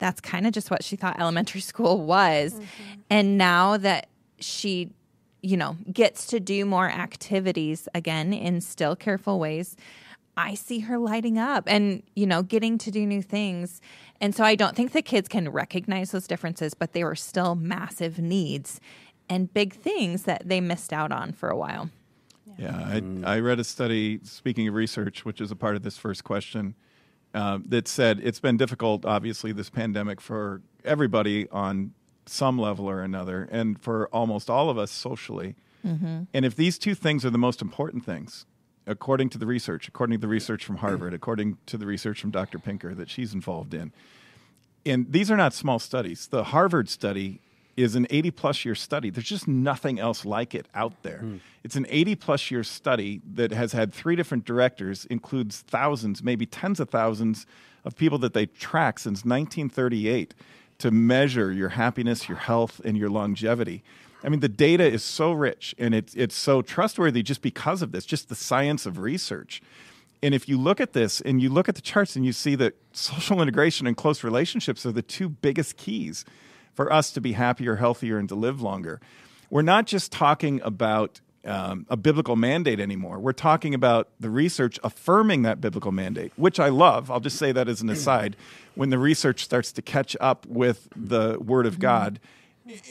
That's 0.00 0.20
kind 0.20 0.46
of 0.46 0.52
just 0.52 0.70
what 0.70 0.82
she 0.82 0.96
thought 0.96 1.20
elementary 1.20 1.60
school 1.72 2.02
was. 2.02 2.54
Mm-hmm. 2.54 3.00
And 3.10 3.38
now 3.38 3.76
that 3.76 4.08
she 4.40 4.90
you 5.42 5.56
know, 5.56 5.76
gets 5.92 6.26
to 6.26 6.40
do 6.40 6.64
more 6.64 6.88
activities 6.88 7.88
again 7.94 8.32
in 8.32 8.60
still 8.60 8.96
careful 8.96 9.38
ways, 9.38 9.76
I 10.36 10.54
see 10.54 10.80
her 10.80 10.98
lighting 10.98 11.38
up 11.38 11.64
and, 11.66 12.02
you 12.14 12.26
know, 12.26 12.42
getting 12.42 12.78
to 12.78 12.90
do 12.90 13.06
new 13.06 13.22
things. 13.22 13.80
And 14.20 14.34
so 14.34 14.44
I 14.44 14.54
don't 14.54 14.76
think 14.76 14.92
the 14.92 15.02
kids 15.02 15.28
can 15.28 15.48
recognize 15.48 16.12
those 16.12 16.26
differences, 16.26 16.74
but 16.74 16.92
they 16.92 17.04
were 17.04 17.16
still 17.16 17.54
massive 17.54 18.18
needs 18.18 18.80
and 19.28 19.52
big 19.52 19.74
things 19.74 20.24
that 20.24 20.48
they 20.48 20.60
missed 20.60 20.92
out 20.92 21.12
on 21.12 21.32
for 21.32 21.48
a 21.48 21.56
while. 21.56 21.90
Yeah, 22.58 22.76
I, 22.76 23.36
I 23.36 23.40
read 23.40 23.58
a 23.58 23.64
study, 23.64 24.20
speaking 24.22 24.68
of 24.68 24.74
research, 24.74 25.24
which 25.24 25.40
is 25.40 25.50
a 25.50 25.56
part 25.56 25.76
of 25.76 25.82
this 25.82 25.96
first 25.96 26.24
question, 26.24 26.74
uh, 27.34 27.58
that 27.66 27.86
said 27.88 28.20
it's 28.22 28.40
been 28.40 28.56
difficult, 28.56 29.04
obviously, 29.04 29.52
this 29.52 29.70
pandemic 29.70 30.20
for 30.20 30.62
everybody 30.84 31.48
on 31.50 31.92
some 32.26 32.58
level 32.58 32.88
or 32.88 33.02
another, 33.02 33.48
and 33.50 33.80
for 33.80 34.08
almost 34.08 34.48
all 34.50 34.70
of 34.70 34.78
us 34.78 34.90
socially. 34.90 35.56
And 36.32 36.44
if 36.44 36.54
these 36.56 36.78
two 36.78 36.94
things 36.94 37.24
are 37.24 37.30
the 37.30 37.38
most 37.38 37.62
important 37.62 38.04
things, 38.04 38.46
according 38.86 39.30
to 39.30 39.38
the 39.38 39.46
research, 39.46 39.88
according 39.88 40.18
to 40.18 40.20
the 40.20 40.28
research 40.28 40.64
from 40.64 40.76
Harvard, 40.76 41.14
according 41.14 41.56
to 41.66 41.78
the 41.78 41.86
research 41.86 42.20
from 42.20 42.30
Dr. 42.30 42.58
Pinker 42.58 42.94
that 42.94 43.08
she's 43.08 43.32
involved 43.32 43.72
in, 43.74 43.92
and 44.84 45.10
these 45.12 45.30
are 45.30 45.36
not 45.36 45.54
small 45.54 45.78
studies. 45.78 46.26
The 46.26 46.44
Harvard 46.44 46.88
study 46.88 47.40
is 47.82 47.94
an 47.94 48.06
80 48.10 48.30
plus 48.32 48.64
year 48.64 48.74
study. 48.74 49.10
There's 49.10 49.28
just 49.28 49.48
nothing 49.48 49.98
else 49.98 50.24
like 50.24 50.54
it 50.54 50.66
out 50.74 51.02
there. 51.02 51.18
Hmm. 51.18 51.36
It's 51.64 51.76
an 51.76 51.86
80 51.88 52.14
plus 52.16 52.50
year 52.50 52.64
study 52.64 53.20
that 53.34 53.52
has 53.52 53.72
had 53.72 53.92
three 53.92 54.16
different 54.16 54.44
directors, 54.44 55.04
includes 55.06 55.60
thousands, 55.60 56.22
maybe 56.22 56.46
tens 56.46 56.80
of 56.80 56.90
thousands 56.90 57.46
of 57.84 57.96
people 57.96 58.18
that 58.18 58.34
they 58.34 58.46
track 58.46 58.98
since 58.98 59.24
1938 59.24 60.34
to 60.78 60.90
measure 60.90 61.52
your 61.52 61.70
happiness, 61.70 62.28
your 62.28 62.38
health, 62.38 62.80
and 62.84 62.96
your 62.96 63.10
longevity. 63.10 63.82
I 64.22 64.28
mean, 64.28 64.40
the 64.40 64.48
data 64.48 64.84
is 64.84 65.02
so 65.02 65.32
rich 65.32 65.74
and 65.78 65.94
it's, 65.94 66.14
it's 66.14 66.34
so 66.34 66.62
trustworthy 66.62 67.22
just 67.22 67.42
because 67.42 67.82
of 67.82 67.92
this, 67.92 68.04
just 68.04 68.28
the 68.28 68.34
science 68.34 68.84
of 68.86 68.98
research. 68.98 69.62
And 70.22 70.34
if 70.34 70.48
you 70.48 70.58
look 70.58 70.80
at 70.80 70.92
this 70.92 71.20
and 71.22 71.40
you 71.40 71.48
look 71.48 71.68
at 71.68 71.74
the 71.74 71.80
charts 71.80 72.16
and 72.16 72.26
you 72.26 72.32
see 72.32 72.54
that 72.56 72.74
social 72.92 73.40
integration 73.42 73.86
and 73.86 73.96
close 73.96 74.22
relationships 74.22 74.84
are 74.84 74.92
the 74.92 75.02
two 75.02 75.28
biggest 75.28 75.76
keys 75.76 76.24
for 76.74 76.92
us 76.92 77.10
to 77.12 77.20
be 77.20 77.32
happier, 77.32 77.76
healthier, 77.76 78.18
and 78.18 78.28
to 78.28 78.34
live 78.34 78.60
longer. 78.60 79.00
We're 79.50 79.62
not 79.62 79.86
just 79.86 80.12
talking 80.12 80.60
about 80.62 81.20
um, 81.44 81.86
a 81.88 81.96
biblical 81.96 82.36
mandate 82.36 82.80
anymore. 82.80 83.18
We're 83.18 83.32
talking 83.32 83.74
about 83.74 84.08
the 84.20 84.30
research 84.30 84.78
affirming 84.84 85.42
that 85.42 85.60
biblical 85.60 85.92
mandate, 85.92 86.32
which 86.36 86.60
I 86.60 86.68
love. 86.68 87.10
I'll 87.10 87.20
just 87.20 87.38
say 87.38 87.52
that 87.52 87.68
as 87.68 87.80
an 87.80 87.88
aside. 87.90 88.36
When 88.74 88.90
the 88.90 88.98
research 88.98 89.44
starts 89.44 89.72
to 89.72 89.82
catch 89.82 90.16
up 90.20 90.46
with 90.46 90.88
the 90.94 91.38
Word 91.40 91.66
of 91.66 91.78
God, 91.78 92.20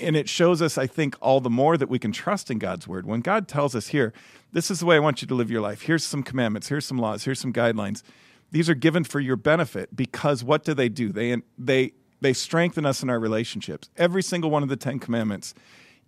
and 0.01 0.15
it 0.15 0.27
shows 0.27 0.62
us, 0.62 0.77
I 0.77 0.88
think, 0.88 1.15
all 1.21 1.39
the 1.39 1.50
more 1.50 1.77
that 1.77 1.89
we 1.89 2.00
can 2.00 2.12
trust 2.12 2.51
in 2.51 2.59
God's 2.59 2.88
Word. 2.88 3.05
When 3.05 3.21
God 3.21 3.48
tells 3.48 3.75
us 3.75 3.88
here, 3.88 4.13
this 4.51 4.71
is 4.71 4.79
the 4.79 4.86
way 4.86 4.95
I 4.95 5.00
want 5.00 5.21
you 5.21 5.27
to 5.27 5.36
live 5.36 5.51
your 5.51 5.62
life. 5.62 5.83
Here's 5.83 6.03
some 6.03 6.24
commandments. 6.24 6.67
Here's 6.67 6.86
some 6.86 6.98
laws. 6.98 7.24
Here's 7.24 7.39
some 7.39 7.53
guidelines. 7.53 8.03
These 8.51 8.69
are 8.69 8.75
given 8.75 9.03
for 9.03 9.19
your 9.19 9.36
benefit 9.36 9.95
because 9.95 10.43
what 10.43 10.63
do 10.63 10.74
they 10.74 10.89
do? 10.89 11.12
They 11.12 11.38
they 11.57 11.93
they 12.21 12.33
strengthen 12.33 12.85
us 12.85 13.03
in 13.03 13.09
our 13.09 13.19
relationships. 13.19 13.89
Every 13.97 14.23
single 14.23 14.49
one 14.49 14.63
of 14.63 14.69
the 14.69 14.75
Ten 14.75 14.99
Commandments 14.99 15.53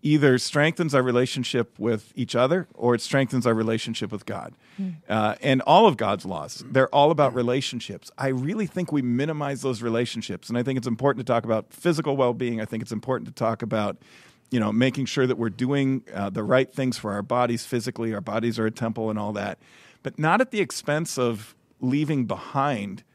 either 0.01 0.37
strengthens 0.37 0.95
our 0.95 1.03
relationship 1.03 1.77
with 1.77 2.11
each 2.15 2.35
other 2.35 2.67
or 2.73 2.95
it 2.95 3.01
strengthens 3.01 3.45
our 3.45 3.53
relationship 3.53 4.11
with 4.11 4.25
God. 4.25 4.53
Uh, 5.07 5.35
and 5.41 5.61
all 5.61 5.85
of 5.85 5.95
God's 5.95 6.25
laws, 6.25 6.63
they're 6.67 6.89
all 6.89 7.11
about 7.11 7.35
relationships. 7.35 8.09
I 8.17 8.29
really 8.29 8.65
think 8.65 8.91
we 8.91 9.03
minimize 9.03 9.61
those 9.61 9.83
relationships. 9.83 10.49
And 10.49 10.57
I 10.57 10.63
think 10.63 10.77
it's 10.77 10.87
important 10.87 11.25
to 11.25 11.31
talk 11.31 11.45
about 11.45 11.71
physical 11.71 12.17
well 12.17 12.33
being. 12.33 12.59
I 12.59 12.65
think 12.65 12.81
it's 12.81 12.91
important 12.91 13.27
to 13.27 13.33
talk 13.33 13.61
about. 13.61 13.97
You 14.53 14.59
know, 14.59 14.73
making 14.73 15.05
sure 15.05 15.25
that 15.25 15.37
we're 15.37 15.49
doing 15.49 16.03
uh, 16.13 16.29
the 16.29 16.43
right 16.43 16.69
things 16.69 16.97
for 16.97 17.13
our 17.13 17.21
bodies 17.21 17.65
physically, 17.65 18.13
our 18.13 18.19
bodies 18.19 18.59
are 18.59 18.65
a 18.65 18.71
temple 18.71 19.09
and 19.09 19.17
all 19.17 19.31
that, 19.31 19.59
but 20.03 20.19
not 20.19 20.41
at 20.41 20.51
the 20.51 20.59
expense 20.59 21.17
of 21.17 21.55
leaving 21.79 22.25
behind 22.25 23.05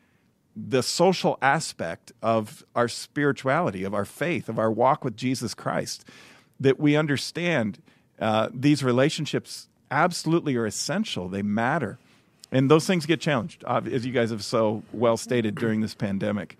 the 0.56 0.82
social 0.82 1.38
aspect 1.42 2.12
of 2.22 2.64
our 2.74 2.88
spirituality, 2.88 3.84
of 3.84 3.92
our 3.92 4.06
faith, 4.06 4.48
of 4.48 4.58
our 4.58 4.70
walk 4.70 5.04
with 5.04 5.16
Jesus 5.16 5.54
Christ, 5.54 6.04
that 6.58 6.80
we 6.80 6.96
understand 6.96 7.78
uh, 8.18 8.48
these 8.52 8.82
relationships 8.82 9.68
absolutely 9.90 10.56
are 10.56 10.64
essential. 10.66 11.28
They 11.28 11.42
matter. 11.42 11.98
And 12.50 12.70
those 12.70 12.86
things 12.86 13.04
get 13.06 13.20
challenged, 13.20 13.64
as 13.64 14.06
you 14.06 14.12
guys 14.12 14.30
have 14.30 14.44
so 14.44 14.82
well 14.92 15.16
stated 15.16 15.56
during 15.56 15.80
this 15.80 15.94
pandemic. 15.94 16.56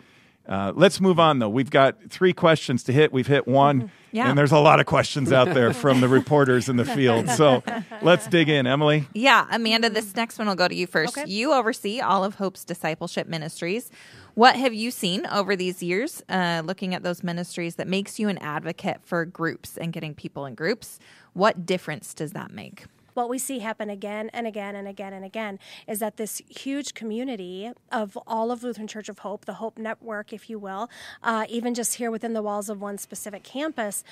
Uh, 0.49 0.73
let's 0.77 1.01
move 1.01 1.19
on, 1.19 1.39
though. 1.41 1.49
We've 1.49 1.71
got 1.71 1.97
three 2.09 2.33
questions 2.33 2.83
to 2.85 2.93
hit. 2.93 3.13
We've 3.13 3.27
hit 3.27 3.49
one, 3.49 3.91
Yeah. 4.13 4.29
and 4.29 4.39
there's 4.39 4.53
a 4.53 4.59
lot 4.59 4.79
of 4.81 4.87
questions 4.87 5.33
out 5.33 5.53
there 5.55 5.73
from 5.73 6.01
the 6.01 6.09
reporters 6.09 6.69
in 6.69 6.77
the 6.77 6.85
field. 6.85 7.29
So 7.37 7.63
let's 8.03 8.27
dig 8.29 8.49
in. 8.49 8.67
Emily? 8.67 9.09
Yeah, 9.13 9.47
Amanda, 9.51 9.91
this 9.91 10.15
next 10.17 10.39
one 10.39 10.47
will 10.49 10.55
go 10.55 10.69
to 10.69 10.75
you 10.75 10.87
first. 10.87 11.19
Okay. 11.19 11.29
You 11.31 11.53
oversee 11.53 12.01
all 12.01 12.25
of 12.25 12.37
Hope's 12.37 12.65
discipleship 12.65 13.27
ministries. 13.27 13.91
What 14.35 14.55
have 14.57 14.73
you 14.73 14.91
seen 14.91 15.27
over 15.27 15.57
these 15.57 15.83
years, 15.83 16.23
uh, 16.29 16.63
looking 16.65 16.95
at 16.95 17.03
those 17.03 17.23
ministries, 17.25 17.75
that 17.77 17.89
makes 17.89 18.19
you 18.19 18.29
an 18.29 18.39
advocate 18.39 19.01
for 19.03 19.25
groups 19.25 19.77
and 19.77 19.93
getting 19.93 20.15
people 20.15 20.47
in 20.47 20.55
groups? 20.55 20.99
What 21.33 21.67
difference 21.67 22.15
does 22.15 22.33
that 22.33 22.51
make? 22.53 22.85
What 23.17 23.29
we 23.29 23.39
see 23.39 23.61
happen 23.61 23.91
again 23.91 24.31
and 24.33 24.47
again 24.47 24.77
and 24.77 24.87
again 24.87 25.13
and 25.13 25.25
again 25.25 25.59
is 25.87 25.99
that 26.01 26.17
this 26.17 26.43
huge 26.49 26.95
community 26.95 27.73
of 27.91 28.17
all 28.27 28.51
of 28.51 28.63
Lutheran 28.63 28.87
Church 28.87 29.09
of 29.09 29.21
Hope, 29.21 29.45
the 29.45 29.55
Hope 29.55 29.79
Network, 29.79 30.33
if 30.33 30.51
you 30.51 30.59
will, 30.59 30.91
uh, 31.23 31.47
even 31.49 31.75
just 31.75 31.95
here 31.95 32.11
within 32.11 32.35
the 32.35 32.43
walls 32.43 32.69
of 32.69 32.81
one 32.81 32.99
specific 32.99 33.43
campus, 33.43 34.05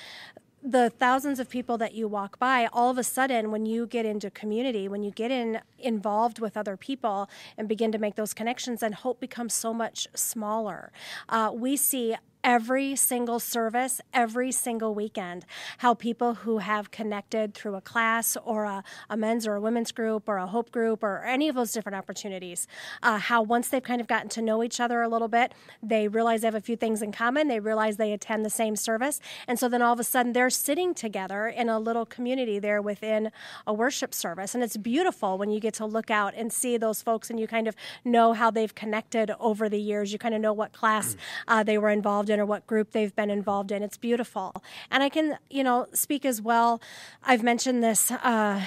the 0.65 0.89
thousands 0.89 1.39
of 1.39 1.47
people 1.47 1.77
that 1.77 1.93
you 1.93 2.07
walk 2.07 2.39
by 2.39 2.67
all 2.73 2.89
of 2.89 2.97
a 2.97 3.03
sudden 3.03 3.51
when 3.51 3.67
you 3.67 3.85
get 3.85 4.03
into 4.03 4.31
community 4.31 4.87
when 4.87 5.03
you 5.03 5.11
get 5.11 5.29
in 5.29 5.61
involved 5.77 6.39
with 6.39 6.57
other 6.57 6.75
people 6.75 7.29
and 7.55 7.67
begin 7.67 7.91
to 7.91 7.99
make 7.99 8.15
those 8.15 8.33
connections 8.33 8.79
then 8.79 8.91
hope 8.91 9.19
becomes 9.19 9.53
so 9.53 9.71
much 9.71 10.07
smaller. 10.15 10.91
Uh, 11.29 11.51
we 11.53 11.77
see 11.77 12.15
every 12.45 12.95
single 12.95 13.39
service, 13.39 13.99
every 14.13 14.51
single 14.51 14.93
weekend, 14.93 15.43
how 15.79 15.95
people 15.95 16.35
who 16.35 16.59
have 16.59 16.91
connected 16.91 17.55
through 17.55 17.73
a 17.73 17.81
class 17.81 18.37
or 18.45 18.65
a, 18.65 18.83
a 19.09 19.17
men's 19.17 19.47
or 19.47 19.55
a 19.55 19.61
women's 19.61 19.91
group 19.91 20.29
or 20.29 20.37
a 20.37 20.45
hope 20.45 20.71
group 20.71 21.01
or 21.01 21.23
any 21.23 21.49
of 21.49 21.55
those 21.55 21.71
different 21.71 21.95
opportunities, 21.95 22.67
uh, 23.01 23.17
how 23.17 23.41
once 23.41 23.69
they've 23.69 23.81
kind 23.81 23.99
of 23.99 24.05
gotten 24.05 24.29
to 24.29 24.43
know 24.43 24.61
each 24.61 24.79
other 24.79 25.01
a 25.01 25.09
little 25.09 25.27
bit, 25.27 25.53
they 25.81 26.07
realize 26.07 26.41
they 26.41 26.47
have 26.47 26.53
a 26.53 26.61
few 26.61 26.75
things 26.75 27.01
in 27.01 27.11
common. 27.11 27.47
They 27.47 27.59
realize 27.59 27.97
they 27.97 28.13
attend 28.13 28.45
the 28.45 28.51
same 28.51 28.75
service. 28.75 29.19
And 29.47 29.57
so 29.57 29.67
then 29.67 29.81
all 29.81 29.93
of 29.93 29.99
a 29.99 30.03
sudden 30.03 30.33
they're 30.33 30.51
sitting 30.51 30.93
together 30.93 31.47
in 31.47 31.67
a 31.67 31.79
little 31.79 32.05
community 32.05 32.59
there 32.59 32.79
within 32.79 33.31
a 33.65 33.73
worship 33.73 34.13
service. 34.13 34.53
And 34.53 34.63
it's 34.63 34.77
beautiful 34.77 35.39
when 35.39 35.49
you 35.49 35.59
get 35.59 35.73
to 35.75 35.85
look 35.87 36.11
out 36.11 36.35
and 36.35 36.53
see 36.53 36.77
those 36.77 37.01
folks 37.01 37.31
and 37.31 37.39
you 37.39 37.47
kind 37.47 37.67
of 37.67 37.75
know 38.03 38.33
how 38.33 38.51
they've 38.51 38.75
connected 38.75 39.31
over 39.39 39.67
the 39.67 39.79
years. 39.79 40.13
You 40.13 40.19
kind 40.19 40.35
of 40.35 40.41
know 40.41 40.53
what 40.53 40.73
class 40.73 41.17
uh, 41.47 41.63
they 41.63 41.79
were 41.79 41.89
involved 41.89 42.29
in 42.29 42.34
or 42.39 42.45
what 42.45 42.67
group 42.67 42.91
they've 42.91 43.15
been 43.15 43.29
involved 43.29 43.71
in. 43.71 43.83
It's 43.83 43.97
beautiful. 43.97 44.53
And 44.91 45.03
I 45.03 45.09
can, 45.09 45.37
you 45.49 45.63
know, 45.63 45.87
speak 45.93 46.25
as 46.25 46.41
well. 46.41 46.81
I've 47.23 47.43
mentioned 47.43 47.83
this. 47.83 48.11
Uh, 48.11 48.61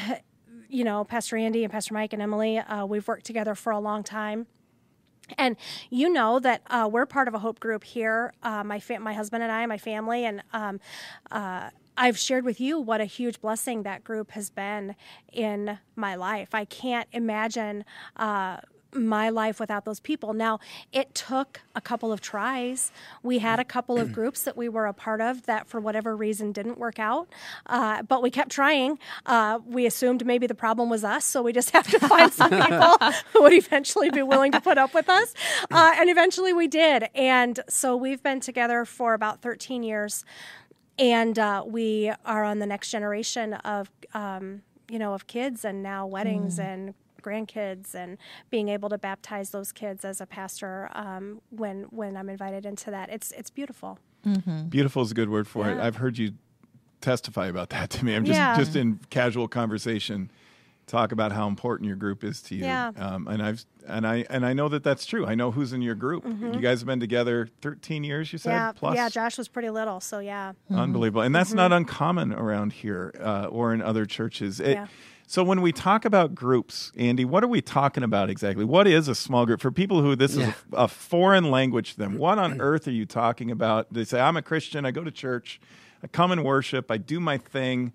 you 0.68 0.84
know, 0.84 1.04
Pastor 1.04 1.36
Andy 1.36 1.64
and 1.64 1.72
Pastor 1.72 1.94
Mike 1.94 2.12
and 2.12 2.20
Emily, 2.20 2.58
uh, 2.58 2.84
we've 2.84 3.06
worked 3.08 3.24
together 3.24 3.54
for 3.54 3.72
a 3.72 3.78
long 3.80 4.02
time. 4.02 4.46
And 5.36 5.56
you 5.90 6.10
know 6.10 6.38
that 6.40 6.62
uh, 6.68 6.88
we're 6.90 7.06
part 7.06 7.28
of 7.28 7.34
a 7.34 7.38
hope 7.38 7.60
group 7.60 7.84
here. 7.84 8.32
Uh, 8.42 8.64
my 8.64 8.80
fa- 8.80 9.00
my 9.00 9.12
husband 9.12 9.42
and 9.42 9.52
I, 9.52 9.66
my 9.66 9.76
family, 9.76 10.24
and 10.24 10.42
um, 10.52 10.80
uh, 11.30 11.70
I've 11.98 12.16
shared 12.16 12.44
with 12.44 12.60
you 12.60 12.80
what 12.80 13.00
a 13.00 13.04
huge 13.04 13.40
blessing 13.40 13.82
that 13.82 14.04
group 14.04 14.30
has 14.30 14.48
been 14.50 14.94
in 15.32 15.78
my 15.96 16.14
life. 16.14 16.54
I 16.54 16.64
can't 16.64 17.08
imagine 17.12 17.84
uh, 18.16 18.58
my 18.92 19.28
life 19.28 19.60
without 19.60 19.84
those 19.84 20.00
people. 20.00 20.32
Now, 20.32 20.60
it 20.92 21.14
took 21.14 21.60
a 21.74 21.80
couple 21.80 22.12
of 22.12 22.20
tries. 22.20 22.90
We 23.22 23.38
had 23.38 23.60
a 23.60 23.64
couple 23.64 23.98
of 23.98 24.12
groups 24.12 24.42
that 24.42 24.56
we 24.56 24.68
were 24.68 24.86
a 24.86 24.94
part 24.94 25.20
of 25.20 25.44
that, 25.46 25.68
for 25.68 25.80
whatever 25.80 26.16
reason, 26.16 26.52
didn't 26.52 26.78
work 26.78 26.98
out, 26.98 27.28
uh, 27.66 28.02
but 28.02 28.22
we 28.22 28.30
kept 28.30 28.50
trying. 28.50 28.98
Uh, 29.26 29.58
we 29.66 29.86
assumed 29.86 30.24
maybe 30.24 30.46
the 30.46 30.54
problem 30.54 30.88
was 30.88 31.04
us, 31.04 31.24
so 31.24 31.42
we 31.42 31.52
just 31.52 31.70
have 31.72 31.86
to 31.88 31.98
find 32.00 32.32
some 32.32 32.50
people 32.50 32.96
who 33.32 33.42
would 33.42 33.52
eventually 33.52 34.10
be 34.10 34.22
willing 34.22 34.52
to 34.52 34.60
put 34.60 34.78
up 34.78 34.94
with 34.94 35.08
us. 35.08 35.34
Uh, 35.70 35.94
and 35.96 36.08
eventually 36.08 36.52
we 36.52 36.66
did. 36.66 37.08
And 37.14 37.60
so 37.68 37.96
we've 37.96 38.22
been 38.22 38.40
together 38.40 38.84
for 38.84 39.14
about 39.14 39.42
13 39.42 39.82
years 39.82 40.24
and 40.98 41.38
uh, 41.38 41.62
we 41.64 42.12
are 42.24 42.42
on 42.42 42.58
the 42.58 42.66
next 42.66 42.90
generation 42.90 43.54
of 43.54 43.90
um, 44.14 44.62
you 44.90 44.98
know 44.98 45.14
of 45.14 45.26
kids 45.26 45.64
and 45.64 45.82
now 45.82 46.06
weddings 46.06 46.58
and 46.58 46.94
grandkids 47.28 47.94
and 47.94 48.18
being 48.50 48.68
able 48.68 48.88
to 48.88 48.98
baptize 48.98 49.50
those 49.50 49.72
kids 49.72 50.04
as 50.04 50.20
a 50.20 50.26
pastor 50.26 50.88
um, 50.94 51.40
when 51.50 51.82
when 51.90 52.16
I'm 52.16 52.28
invited 52.28 52.64
into 52.66 52.90
that 52.90 53.10
it's 53.10 53.30
it's 53.32 53.50
beautiful 53.50 53.98
Beautiful 54.68 55.00
is 55.02 55.10
a 55.10 55.14
good 55.14 55.30
word 55.30 55.46
for 55.48 55.70
it. 55.70 55.78
I've 55.78 55.96
heard 55.96 56.18
you 56.18 56.32
testify 57.00 57.46
about 57.46 57.70
that 57.70 57.88
to 57.94 58.04
me. 58.04 58.14
I'm 58.14 58.24
just 58.24 58.36
Yeah. 58.38 58.56
just 58.58 58.76
in 58.76 59.00
casual 59.10 59.48
conversation 59.48 60.30
talk 60.86 61.12
about 61.12 61.32
how 61.32 61.46
important 61.46 61.86
your 61.86 61.96
group 61.96 62.24
is 62.24 62.40
to 62.42 62.54
you. 62.54 62.64
Yeah. 62.64 62.92
Um, 62.96 63.28
and 63.28 63.42
I've 63.42 63.64
and 63.86 64.06
I 64.06 64.24
and 64.30 64.44
I 64.44 64.52
know 64.54 64.68
that 64.68 64.82
that's 64.82 65.06
true. 65.06 65.24
I 65.26 65.34
know 65.34 65.50
who's 65.50 65.72
in 65.72 65.82
your 65.82 65.94
group. 65.94 66.26
You 66.26 66.60
guys 66.60 66.80
have 66.80 66.86
been 66.86 67.00
together 67.00 67.48
13 67.62 68.04
years. 68.04 68.32
You 68.32 68.38
said 68.38 68.50
Mm-hmm. 68.52 68.58
yeah 68.66 68.72
plus. 68.72 68.96
yeah 68.96 69.08
Josh 69.08 69.38
was 69.38 69.48
pretty 69.48 69.70
little 69.70 70.00
so 70.00 70.18
yeah 70.18 70.52
Unbelievable. 70.70 71.22
And 71.22 71.34
that's 71.34 71.52
not 71.54 71.72
uncommon 71.72 72.32
around 72.32 72.72
here 72.72 73.14
uh, 73.20 73.46
or 73.50 73.72
in 73.72 73.80
other 73.80 74.04
churches. 74.04 74.60
It- 74.60 74.72
Yeah. 74.72 74.86
So 75.30 75.44
when 75.44 75.60
we 75.60 75.72
talk 75.72 76.06
about 76.06 76.34
groups, 76.34 76.90
Andy, 76.96 77.26
what 77.26 77.44
are 77.44 77.48
we 77.48 77.60
talking 77.60 78.02
about 78.02 78.30
exactly? 78.30 78.64
What 78.64 78.86
is 78.86 79.08
a 79.08 79.14
small 79.14 79.44
group 79.44 79.60
for 79.60 79.70
people 79.70 80.00
who 80.00 80.16
this 80.16 80.34
Yeah. 80.34 80.48
is 80.48 80.54
a, 80.72 80.76
a 80.84 80.88
foreign 80.88 81.50
language 81.50 81.92
to 81.92 81.98
them? 81.98 82.16
What 82.16 82.38
on 82.38 82.62
earth 82.62 82.88
are 82.88 82.92
you 82.92 83.04
talking 83.04 83.50
about? 83.50 83.92
They 83.92 84.04
say, 84.04 84.20
"I'm 84.20 84.38
a 84.38 84.42
Christian. 84.42 84.86
I 84.86 84.90
go 84.90 85.04
to 85.04 85.10
church. 85.10 85.60
I 86.02 86.06
come 86.06 86.32
and 86.32 86.44
worship. 86.44 86.90
I 86.90 86.96
do 86.96 87.20
my 87.20 87.36
thing." 87.36 87.92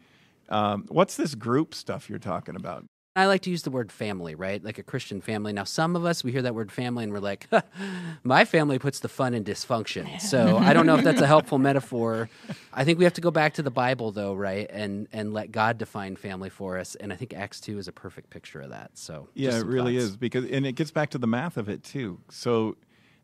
Um, 0.50 0.86
what's 0.90 1.16
this 1.18 1.34
group 1.34 1.74
stuff 1.74 2.08
you're 2.08 2.20
talking 2.20 2.56
about? 2.56 2.86
I 3.16 3.28
like 3.28 3.42
to 3.42 3.52
use 3.52 3.62
the 3.62 3.70
word 3.70 3.92
family, 3.92 4.34
right? 4.34 4.64
Like 4.64 4.80
a 4.80 4.84
Christian 4.84 5.22
family. 5.22 5.54
Now, 5.54 5.66
some 5.66 5.96
of 5.96 6.04
us, 6.04 6.24
we 6.24 6.32
hear 6.32 6.42
that 6.42 6.56
word 6.56 6.72
family 6.72 7.04
and 7.04 7.14
we're 7.14 7.20
like, 7.20 7.48
my 8.24 8.44
family 8.44 8.80
puts 8.80 9.02
the 9.02 9.08
fun 9.08 9.36
in 9.36 9.44
dysfunction. 9.44 10.20
So 10.20 10.58
I 10.58 10.74
don't 10.74 10.88
know 10.88 10.96
if 10.98 11.04
that's 11.04 11.22
a 11.22 11.28
helpful 11.36 11.60
metaphor. 11.60 12.28
I 12.74 12.84
think 12.84 12.98
we 12.98 13.04
have 13.04 13.14
to 13.14 13.22
go 13.22 13.30
back 13.30 13.54
to 13.56 13.62
the 13.62 13.70
Bible, 13.70 14.12
though, 14.12 14.34
right? 14.34 14.68
And 14.70 15.08
and 15.14 15.32
let 15.32 15.52
God 15.52 15.78
define 15.78 16.16
family 16.16 16.50
for 16.50 16.80
us. 16.80 16.96
And 16.96 17.14
I 17.14 17.16
think 17.16 17.36
Acts 17.36 17.60
2 17.62 17.78
is 17.78 17.88
a 17.88 17.92
perfect 17.92 18.32
picture 18.32 18.62
of 18.62 18.72
that. 18.72 18.92
So 18.98 19.30
Yeah, 19.36 19.60
it 19.60 19.66
really 19.66 19.94
thoughts. 19.94 20.06
is 20.12 20.18
because, 20.18 20.46
and 20.50 20.66
it 20.66 20.72
gets 20.74 20.90
back 20.90 21.12
to 21.12 21.20
the 21.20 21.28
math 21.28 21.56
of 21.58 21.70
it 21.70 21.84
too. 21.84 22.20
So 22.30 22.78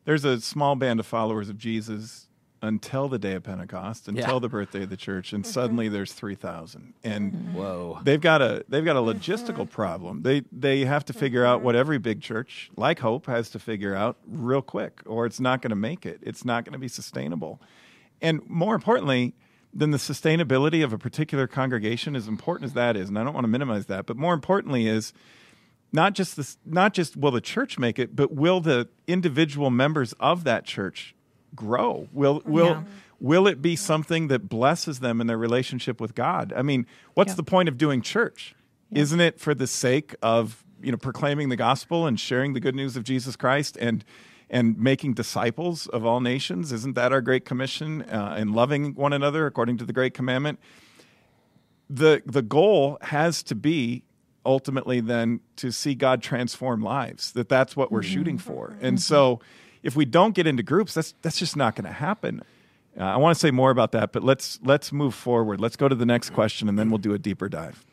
there's 0.04 0.24
a 0.24 0.40
small 0.40 0.76
band 0.76 1.00
of 1.00 1.06
followers 1.06 1.48
of 1.48 1.58
Jesus. 1.58 2.28
Until 2.62 3.08
the 3.08 3.18
day 3.18 3.32
of 3.32 3.42
Pentecost, 3.42 4.06
until 4.06 4.34
Yeah. 4.34 4.38
the 4.38 4.48
birthday 4.48 4.82
of 4.82 4.90
the 4.90 4.96
church, 4.96 5.32
and 5.32 5.44
mm-hmm. 5.44 5.52
suddenly 5.52 5.88
there's 5.88 6.12
three 6.12 6.34
thousand. 6.34 6.94
And 7.02 7.32
mm-hmm. 7.32 7.54
Whoa. 7.54 7.98
they've 8.02 8.20
got 8.20 8.42
a 8.42 8.64
they've 8.68 8.84
got 8.84 8.96
a 8.96 9.00
mm-hmm. 9.00 9.18
logistical 9.18 9.68
problem. 9.68 10.22
They 10.22 10.42
they 10.52 10.84
have 10.84 11.04
to 11.06 11.12
figure 11.12 11.44
out 11.44 11.62
what 11.62 11.74
every 11.74 11.98
big 11.98 12.20
church 12.20 12.70
like 12.76 13.00
Hope 13.00 13.26
has 13.26 13.50
to 13.50 13.58
figure 13.58 13.94
out 13.94 14.16
real 14.26 14.62
quick, 14.62 15.00
or 15.06 15.26
it's 15.26 15.40
not 15.40 15.62
going 15.62 15.70
to 15.70 15.76
make 15.76 16.04
it. 16.04 16.20
It's 16.22 16.44
not 16.44 16.64
going 16.64 16.74
to 16.74 16.78
be 16.78 16.88
sustainable. 16.88 17.60
And 18.20 18.40
more 18.48 18.74
importantly 18.74 19.34
than 19.72 19.92
the 19.92 19.98
sustainability 19.98 20.84
of 20.84 20.92
a 20.92 20.98
particular 20.98 21.46
congregation, 21.46 22.16
as 22.16 22.26
important 22.28 22.66
as 22.66 22.72
that 22.74 22.96
is, 22.96 23.08
and 23.08 23.18
I 23.18 23.24
don't 23.24 23.34
want 23.34 23.44
to 23.44 23.48
minimize 23.48 23.86
that, 23.86 24.04
but 24.04 24.16
more 24.16 24.34
importantly 24.34 24.86
is 24.86 25.12
not 25.92 26.14
just 26.14 26.36
this 26.36 26.58
not 26.66 26.92
just 26.92 27.16
will 27.16 27.30
the 27.30 27.40
church 27.40 27.78
make 27.78 27.98
it, 27.98 28.14
but 28.14 28.32
will 28.32 28.60
the 28.60 28.88
individual 29.06 29.70
members 29.70 30.12
of 30.14 30.44
that 30.44 30.64
church 30.64 31.14
grow? 31.54 32.08
Will 32.12 32.42
will 32.44 32.66
Yeah. 32.66 32.82
will 33.20 33.46
it 33.46 33.60
be 33.60 33.76
something 33.76 34.28
that 34.28 34.48
blesses 34.48 35.00
them 35.00 35.20
in 35.20 35.26
their 35.26 35.38
relationship 35.38 36.00
with 36.00 36.14
God? 36.14 36.52
I 36.56 36.62
mean, 36.62 36.86
what's 37.14 37.32
Yeah. 37.32 37.36
the 37.36 37.42
point 37.42 37.68
of 37.68 37.76
doing 37.78 38.02
church? 38.02 38.54
Isn't 38.92 39.20
it 39.20 39.38
for 39.38 39.54
the 39.54 39.66
sake 39.66 40.14
of, 40.22 40.64
you 40.82 40.90
know, 40.90 40.98
proclaiming 40.98 41.48
the 41.48 41.56
gospel 41.56 42.06
and 42.06 42.18
sharing 42.18 42.54
the 42.54 42.60
good 42.60 42.74
news 42.74 42.96
of 42.96 43.04
Jesus 43.04 43.36
Christ 43.36 43.76
and 43.80 44.04
and 44.52 44.76
making 44.78 45.14
disciples 45.14 45.86
of 45.88 46.04
all 46.04 46.20
nations? 46.20 46.72
Isn't 46.72 46.96
that 46.96 47.12
our 47.12 47.20
great 47.20 47.44
commission? 47.44 48.02
Uh, 48.02 48.34
and 48.36 48.52
loving 48.52 48.94
one 48.94 49.12
another 49.12 49.46
according 49.46 49.76
to 49.78 49.84
the 49.84 49.92
great 49.92 50.14
commandment? 50.14 50.58
the 51.88 52.22
the 52.24 52.42
goal 52.42 52.98
has 53.02 53.42
to 53.42 53.54
be 53.54 54.04
ultimately 54.46 55.00
then 55.00 55.40
to 55.56 55.70
see 55.72 55.94
God 55.94 56.22
transform 56.22 56.80
lives. 56.80 57.32
That 57.32 57.48
that's 57.48 57.76
what 57.76 57.90
we're 57.92 58.02
shooting 58.02 58.38
for. 58.38 58.76
And 58.80 59.00
so, 59.00 59.40
if 59.82 59.96
we 59.96 60.04
don't 60.04 60.34
get 60.34 60.46
into 60.46 60.62
groups, 60.62 60.94
that's 60.94 61.14
that's 61.22 61.38
just 61.38 61.56
not 61.56 61.74
going 61.76 61.86
to 61.86 61.92
happen. 61.92 62.42
Uh, 62.98 63.04
I 63.04 63.16
want 63.16 63.34
to 63.34 63.40
say 63.40 63.50
more 63.50 63.70
about 63.70 63.92
that, 63.92 64.12
but 64.12 64.22
let's 64.22 64.58
let's 64.62 64.92
move 64.92 65.14
forward. 65.14 65.60
Let's 65.60 65.76
go 65.76 65.88
to 65.88 65.94
the 65.94 66.06
next 66.06 66.30
question, 66.30 66.68
and 66.68 66.78
then 66.78 66.90
we'll 66.90 66.98
do 66.98 67.14
a 67.14 67.18
deeper 67.18 67.48
dive. 67.48 67.84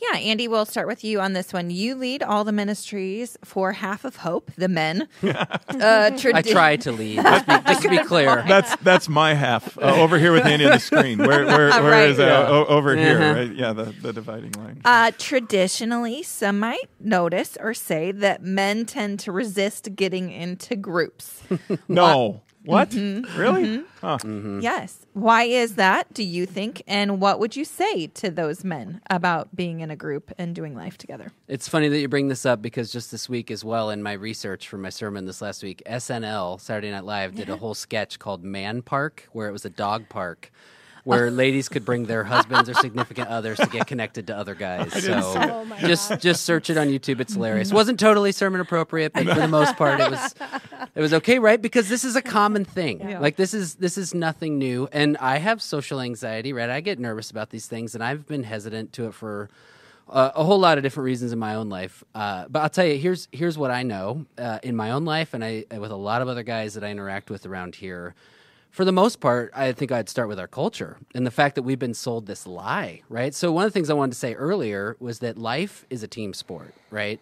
Yeah, 0.00 0.16
Andy, 0.18 0.46
we'll 0.46 0.64
start 0.64 0.86
with 0.86 1.02
you 1.02 1.20
on 1.20 1.32
this 1.32 1.52
one. 1.52 1.70
You 1.70 1.96
lead 1.96 2.22
all 2.22 2.44
the 2.44 2.52
ministries 2.52 3.36
for 3.44 3.72
Half 3.72 4.04
of 4.04 4.16
Hope, 4.16 4.52
the 4.56 4.68
men. 4.68 5.08
uh, 5.24 5.46
I 5.72 6.42
try 6.42 6.76
to 6.76 6.92
lead. 6.92 7.16
Just, 7.16 7.46
be, 7.46 7.52
just 7.66 7.82
to 7.82 7.88
be 7.88 7.98
clear. 8.04 8.44
That's 8.48 8.76
that's 8.76 9.08
my 9.08 9.34
half 9.34 9.76
uh, 9.76 9.80
over 9.96 10.16
here 10.18 10.32
with 10.32 10.46
Andy 10.46 10.66
on 10.66 10.70
the 10.72 10.78
screen. 10.78 11.18
Where 11.18 11.44
where, 11.46 11.70
where 11.70 11.82
Right. 11.82 12.10
is 12.10 12.16
that? 12.18 12.28
Yeah. 12.28 12.48
O- 12.48 12.66
over 12.66 12.94
here, 12.96 13.20
Uh-huh. 13.20 13.40
right? 13.40 13.52
Yeah, 13.52 13.72
the, 13.72 13.84
the 13.86 14.12
dividing 14.12 14.52
line. 14.52 14.80
Uh, 14.84 15.10
traditionally, 15.18 16.22
some 16.22 16.60
might 16.60 16.88
notice 17.00 17.56
or 17.60 17.74
say 17.74 18.12
that 18.12 18.42
men 18.42 18.86
tend 18.86 19.18
to 19.20 19.32
resist 19.32 19.96
getting 19.96 20.30
into 20.30 20.76
groups. 20.76 21.42
no, 21.88 22.42
what? 22.68 22.90
Mm-hmm. 22.90 23.38
Really? 23.38 23.84
Huh. 24.00 24.18
Yes. 24.60 25.06
Why 25.14 25.44
is 25.44 25.74
that, 25.74 26.12
do 26.14 26.22
you 26.22 26.46
think? 26.46 26.82
And 26.86 27.20
what 27.20 27.40
would 27.40 27.56
you 27.56 27.64
say 27.64 28.06
to 28.08 28.30
those 28.30 28.62
men 28.64 29.00
about 29.10 29.54
being 29.56 29.80
in 29.80 29.90
a 29.90 29.96
group 29.96 30.32
and 30.38 30.54
doing 30.54 30.74
life 30.74 30.96
together? 30.98 31.32
It's 31.48 31.68
funny 31.68 31.88
that 31.88 31.98
you 31.98 32.08
bring 32.08 32.28
this 32.28 32.46
up 32.46 32.62
because 32.62 32.92
just 32.92 33.10
this 33.10 33.28
week 33.28 33.50
as 33.50 33.64
well, 33.64 33.90
in 33.90 34.02
my 34.02 34.12
research 34.12 34.68
for 34.68 34.78
my 34.78 34.90
sermon 34.90 35.24
this 35.24 35.40
last 35.42 35.62
week, 35.62 35.82
SNL, 35.86 36.60
Saturday 36.60 36.90
Night 36.90 37.04
Live, 37.04 37.34
did 37.34 37.48
a 37.48 37.56
whole 37.56 37.74
sketch 37.74 38.18
called 38.18 38.44
Man 38.44 38.82
Park, 38.82 39.28
where 39.32 39.48
it 39.48 39.52
was 39.52 39.64
a 39.64 39.70
dog 39.70 40.08
park. 40.08 40.52
Where 41.08 41.30
ladies 41.30 41.68
could 41.68 41.84
bring 41.84 42.04
their 42.04 42.24
husbands 42.24 42.68
or 42.68 42.74
significant 42.74 43.28
others 43.28 43.58
to 43.58 43.66
get 43.66 43.86
connected 43.86 44.26
to 44.26 44.36
other 44.36 44.54
guys. 44.54 44.92
So 45.04 45.14
Oh 45.36 45.64
my 45.64 45.78
just 45.80 46.20
just 46.20 46.44
search 46.44 46.68
it 46.70 46.76
on 46.76 46.88
YouTube. 46.88 47.20
It's 47.20 47.34
hilarious. 47.34 47.72
wasn't 47.72 47.98
totally 47.98 48.32
sermon 48.32 48.60
appropriate, 48.60 49.12
but 49.12 49.26
for 49.26 49.34
the 49.34 49.48
most 49.48 49.76
part, 49.76 50.00
it 50.00 50.10
was 50.10 50.34
it 50.94 51.00
was 51.00 51.14
okay, 51.14 51.38
right? 51.38 51.60
Because 51.60 51.88
this 51.88 52.04
is 52.04 52.14
a 52.16 52.22
common 52.22 52.64
thing. 52.64 53.18
Like 53.20 53.36
this 53.36 53.54
is 53.54 53.76
this 53.76 53.96
is 53.96 54.14
nothing 54.14 54.58
new. 54.58 54.88
And 54.92 55.16
I 55.18 55.38
have 55.38 55.62
social 55.62 56.00
anxiety, 56.00 56.52
right? 56.52 56.68
I 56.70 56.80
get 56.80 56.98
nervous 56.98 57.30
about 57.30 57.50
these 57.50 57.66
things, 57.66 57.94
and 57.94 58.04
I've 58.04 58.26
been 58.26 58.42
hesitant 58.42 58.92
to 58.94 59.06
it 59.06 59.14
for 59.14 59.48
uh, 60.08 60.30
a 60.34 60.44
whole 60.44 60.58
lot 60.58 60.78
of 60.78 60.84
different 60.84 61.04
reasons 61.06 61.32
in 61.32 61.38
my 61.38 61.54
own 61.54 61.68
life. 61.68 62.04
Uh, 62.14 62.46
but 62.48 62.60
I'll 62.60 62.70
tell 62.70 62.86
you, 62.86 62.98
here's 62.98 63.28
here's 63.32 63.56
what 63.56 63.70
I 63.70 63.82
know 63.82 64.26
uh, 64.36 64.58
in 64.62 64.76
my 64.76 64.90
own 64.90 65.04
life, 65.04 65.32
and 65.34 65.44
I 65.44 65.64
with 65.70 65.90
a 65.90 65.96
lot 65.96 66.22
of 66.22 66.28
other 66.28 66.42
guys 66.42 66.74
that 66.74 66.84
I 66.84 66.90
interact 66.90 67.30
with 67.30 67.46
around 67.46 67.76
here. 67.76 68.14
For 68.70 68.84
the 68.84 68.92
most 68.92 69.18
part, 69.20 69.50
I 69.54 69.72
think 69.72 69.90
I'd 69.90 70.08
start 70.08 70.28
with 70.28 70.38
our 70.38 70.46
culture 70.46 70.98
and 71.14 71.26
the 71.26 71.30
fact 71.30 71.54
that 71.56 71.62
we've 71.62 71.78
been 71.78 71.94
sold 71.94 72.26
this 72.26 72.46
lie, 72.46 73.02
right? 73.08 73.34
So 73.34 73.50
one 73.50 73.64
of 73.64 73.72
the 73.72 73.74
things 73.74 73.90
I 73.90 73.94
wanted 73.94 74.12
to 74.12 74.18
say 74.18 74.34
earlier 74.34 74.96
was 75.00 75.18
that 75.20 75.36
life 75.38 75.84
is 75.90 76.02
a 76.02 76.08
team 76.08 76.32
sport, 76.34 76.74
right? 76.90 77.20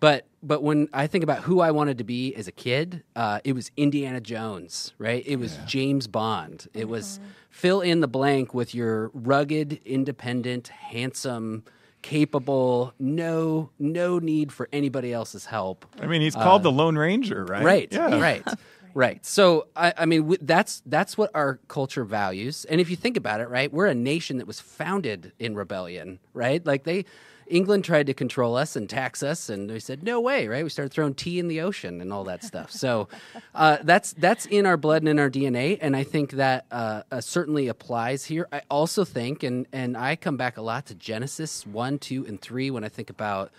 But 0.00 0.26
but 0.42 0.62
when 0.62 0.88
I 0.92 1.06
think 1.06 1.24
about 1.24 1.38
who 1.44 1.60
I 1.60 1.70
wanted 1.70 1.98
to 1.98 2.04
be 2.04 2.34
as 2.36 2.46
a 2.46 2.52
kid, 2.52 3.02
uh, 3.16 3.40
it 3.44 3.54
was 3.54 3.70
Indiana 3.76 4.20
Jones, 4.20 4.92
right? 4.98 5.22
It 5.26 5.36
was 5.36 5.58
James 5.66 6.06
Bond. 6.06 6.68
It 6.74 6.88
was 6.88 7.18
fill 7.50 7.80
in 7.80 8.00
the 8.00 8.08
blank 8.08 8.52
with 8.54 8.74
your 8.74 9.10
rugged, 9.14 9.80
independent, 9.86 10.68
handsome, 10.68 11.64
capable, 12.02 12.92
no 12.98 13.70
no 13.78 14.18
need 14.18 14.52
for 14.52 14.68
anybody 14.72 15.12
else's 15.12 15.46
help. 15.46 15.86
I 16.00 16.06
mean, 16.06 16.20
he's 16.20 16.34
called 16.34 16.62
the 16.62 16.70
Lone 16.70 16.96
Ranger, 16.96 17.44
right? 17.46 17.64
Right. 17.64 17.88
Yeah. 17.90 18.20
Right. 18.20 18.46
Right. 18.94 19.26
So 19.26 19.66
I, 19.74 19.92
I 19.98 20.06
mean, 20.06 20.36
that's 20.40 20.80
that's 20.86 21.18
what 21.18 21.32
our 21.34 21.58
culture 21.66 22.04
values. 22.04 22.64
And 22.64 22.80
if 22.80 22.88
you 22.88 22.96
think 22.96 23.16
about 23.16 23.40
it, 23.40 23.48
right, 23.48 23.72
we're 23.72 23.86
a 23.86 23.94
nation 23.94 24.38
that 24.38 24.46
was 24.46 24.60
founded 24.60 25.32
in 25.40 25.56
rebellion, 25.56 26.20
right? 26.32 26.64
Like 26.64 26.84
they, 26.84 27.04
England 27.48 27.84
tried 27.84 28.06
to 28.06 28.14
control 28.14 28.56
us 28.56 28.76
and 28.76 28.88
tax 28.88 29.22
us, 29.22 29.48
and 29.48 29.68
they 29.68 29.80
said 29.80 30.04
no 30.04 30.20
way, 30.20 30.46
right? 30.46 30.62
We 30.62 30.70
started 30.70 30.92
throwing 30.92 31.14
tea 31.14 31.40
in 31.40 31.48
the 31.48 31.60
ocean 31.60 32.00
and 32.00 32.12
all 32.12 32.24
that 32.24 32.44
stuff. 32.44 32.70
So 32.70 33.08
uh, 33.54 33.78
that's 33.82 34.12
that's 34.12 34.46
in 34.46 34.64
our 34.64 34.76
blood 34.76 35.02
and 35.02 35.08
in 35.08 35.18
our 35.18 35.30
DNA, 35.30 35.76
and 35.80 35.96
I 35.96 36.04
think 36.04 36.32
that 36.32 36.66
uh, 36.70 37.02
uh, 37.10 37.20
certainly 37.20 37.66
applies 37.66 38.24
here. 38.24 38.46
I 38.52 38.62
also 38.70 39.04
think, 39.04 39.42
and 39.42 39.66
and 39.72 39.96
I 39.96 40.14
come 40.14 40.36
back 40.36 40.56
a 40.56 40.62
lot 40.62 40.86
to 40.86 40.94
Genesis 40.94 41.66
one, 41.66 41.98
two, 41.98 42.24
and 42.26 42.40
three 42.40 42.70
when 42.70 42.84
I 42.84 42.88
think 42.88 43.10
about 43.10 43.50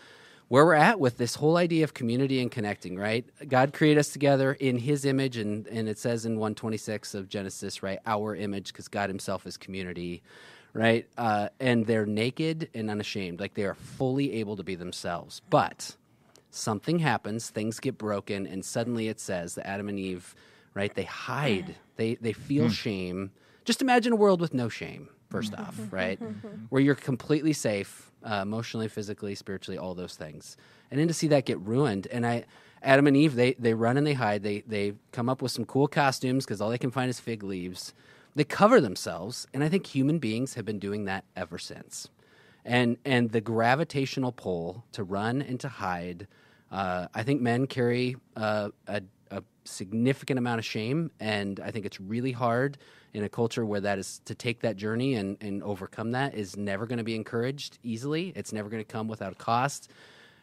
where 0.47 0.65
we're 0.65 0.73
at 0.73 0.99
with 0.99 1.17
this 1.17 1.35
whole 1.35 1.57
idea 1.57 1.83
of 1.83 1.93
community 1.93 2.39
and 2.41 2.51
connecting, 2.51 2.97
right? 2.97 3.25
God 3.47 3.73
created 3.73 3.99
us 3.99 4.09
together 4.09 4.53
in 4.53 4.77
his 4.77 5.05
image, 5.05 5.37
and, 5.37 5.65
and 5.67 5.89
it 5.89 5.97
says 5.97 6.25
in 6.25 6.33
126 6.33 7.15
of 7.15 7.29
Genesis, 7.29 7.81
right? 7.81 7.99
Our 8.05 8.35
image, 8.35 8.67
because 8.67 8.87
God 8.87 9.09
himself 9.09 9.47
is 9.47 9.57
community, 9.57 10.21
right? 10.73 11.07
Uh, 11.17 11.49
and 11.59 11.87
they're 11.87 12.05
naked 12.05 12.69
and 12.75 12.91
unashamed, 12.91 13.39
like 13.39 13.55
they 13.55 13.63
are 13.63 13.73
fully 13.73 14.33
able 14.33 14.55
to 14.57 14.63
be 14.63 14.75
themselves. 14.75 15.41
But 15.49 15.95
something 16.51 16.99
happens, 16.99 17.49
things 17.49 17.79
get 17.79 17.97
broken, 17.97 18.45
and 18.45 18.63
suddenly 18.63 19.07
it 19.07 19.19
says 19.19 19.55
that 19.55 19.67
Adam 19.67 19.89
and 19.89 19.99
Eve, 19.99 20.35
right? 20.75 20.93
They 20.93 21.03
hide, 21.03 21.75
they, 21.95 22.15
they 22.15 22.33
feel 22.33 22.69
shame. 22.69 23.31
Just 23.63 23.81
imagine 23.81 24.13
a 24.13 24.17
world 24.17 24.41
with 24.41 24.53
no 24.53 24.69
shame, 24.69 25.09
first 25.35 25.53
off, 25.63 25.77
right? 25.91 26.19
Where 26.69 26.81
you're 26.81 26.95
completely 26.95 27.53
safe, 27.53 28.11
uh, 28.23 28.39
emotionally, 28.41 28.87
physically, 28.87 29.35
spiritually, 29.35 29.77
all 29.77 29.93
those 29.93 30.15
things. 30.15 30.57
And 30.89 30.99
then 30.99 31.07
to 31.07 31.13
see 31.13 31.27
that 31.27 31.45
get 31.45 31.59
ruined, 31.59 32.07
and 32.11 32.25
I, 32.25 32.45
Adam 32.81 33.07
and 33.07 33.17
Eve, 33.17 33.35
they 33.35 33.53
they 33.53 33.73
run 33.73 33.97
and 33.97 34.05
they 34.05 34.13
hide. 34.13 34.43
They 34.43 34.61
they 34.67 34.93
come 35.11 35.27
up 35.27 35.41
with 35.41 35.51
some 35.51 35.65
cool 35.65 35.87
costumes 35.87 36.45
because 36.45 36.61
all 36.61 36.69
they 36.69 36.77
can 36.77 36.91
find 36.91 37.09
is 37.09 37.19
fig 37.19 37.43
leaves. 37.43 37.93
They 38.35 38.43
cover 38.43 38.79
themselves, 38.79 39.47
and 39.53 39.63
I 39.63 39.69
think 39.69 39.87
human 39.87 40.19
beings 40.19 40.53
have 40.53 40.65
been 40.65 40.79
doing 40.79 41.05
that 41.05 41.25
ever 41.35 41.57
since. 41.57 42.09
And 42.63 42.97
and 43.03 43.31
the 43.31 43.41
gravitational 43.41 44.31
pull 44.31 44.85
to 44.91 45.03
run 45.03 45.41
and 45.41 45.59
to 45.61 45.69
hide, 45.69 46.27
uh, 46.71 47.07
I 47.13 47.23
think 47.23 47.41
men 47.41 47.67
carry 47.67 48.17
uh, 48.35 48.69
a, 48.87 49.01
a 49.31 49.43
significant 49.63 50.37
amount 50.37 50.59
of 50.59 50.65
shame, 50.65 51.11
and 51.19 51.59
I 51.59 51.71
think 51.71 51.85
it's 51.85 51.99
really 51.99 52.31
hard 52.31 52.77
in 53.15 53.23
a 53.23 53.29
culture 53.29 53.65
where 53.65 53.81
that 53.81 53.97
is 53.97 54.21
to 54.25 54.35
take 54.35 54.59
that 54.59 54.75
journey 54.75 55.15
and, 55.15 55.37
and 55.41 55.63
overcome 55.63 56.11
that 56.11 56.35
is 56.35 56.57
never 56.57 56.85
going 56.85 56.97
to 56.97 57.03
be 57.03 57.15
encouraged 57.15 57.79
easily. 57.81 58.33
It's 58.35 58.51
never 58.51 58.69
going 58.69 58.83
to 58.83 58.91
come 58.91 59.07
without 59.07 59.31
a 59.31 59.35
cost 59.35 59.89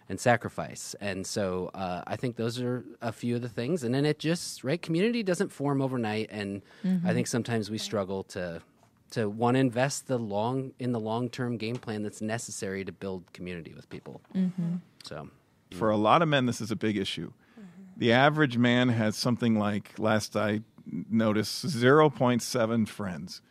and 0.08 0.18
sacrifice. 0.18 0.96
And 1.00 1.26
so 1.26 1.70
uh, 1.74 2.02
I 2.06 2.16
think 2.16 2.36
those 2.36 2.60
are 2.60 2.84
a 3.00 3.12
few 3.12 3.36
of 3.36 3.42
the 3.42 3.48
things. 3.48 3.84
And 3.84 3.94
then 3.94 4.04
it 4.04 4.18
just 4.18 4.64
right, 4.64 4.80
community 4.80 5.22
doesn't 5.22 5.52
form 5.52 5.82
overnight, 5.82 6.28
and 6.30 6.62
I 6.82 6.86
mm-hmm. 6.86 7.08
think 7.08 7.26
sometimes 7.26 7.70
we 7.70 7.78
struggle 7.78 8.24
to 8.24 8.62
to 9.10 9.28
want 9.28 9.56
to 9.56 9.60
invest 9.60 10.06
the 10.06 10.18
long 10.18 10.72
in 10.78 10.92
the 10.92 11.00
long 11.00 11.28
term 11.28 11.58
game 11.58 11.76
plan 11.76 12.02
that's 12.02 12.22
necessary 12.22 12.82
to 12.84 12.92
build 12.92 13.30
community 13.34 13.74
with 13.74 13.88
people. 13.90 14.22
Mm-hmm. 14.34 14.76
So 15.04 15.28
For 15.72 15.90
a 15.90 15.96
lot 15.96 16.22
of 16.22 16.28
men, 16.28 16.46
this 16.46 16.60
is 16.60 16.70
a 16.70 16.76
big 16.76 16.96
issue. 16.96 17.32
Mm-hmm. 17.58 17.82
The 17.98 18.12
average 18.12 18.56
man 18.56 18.88
has 18.88 19.16
something 19.16 19.58
like, 19.58 19.98
last 19.98 20.36
I 20.36 20.62
noticed, 20.86 21.64
0.7 21.66 22.88
friends. 22.88 23.42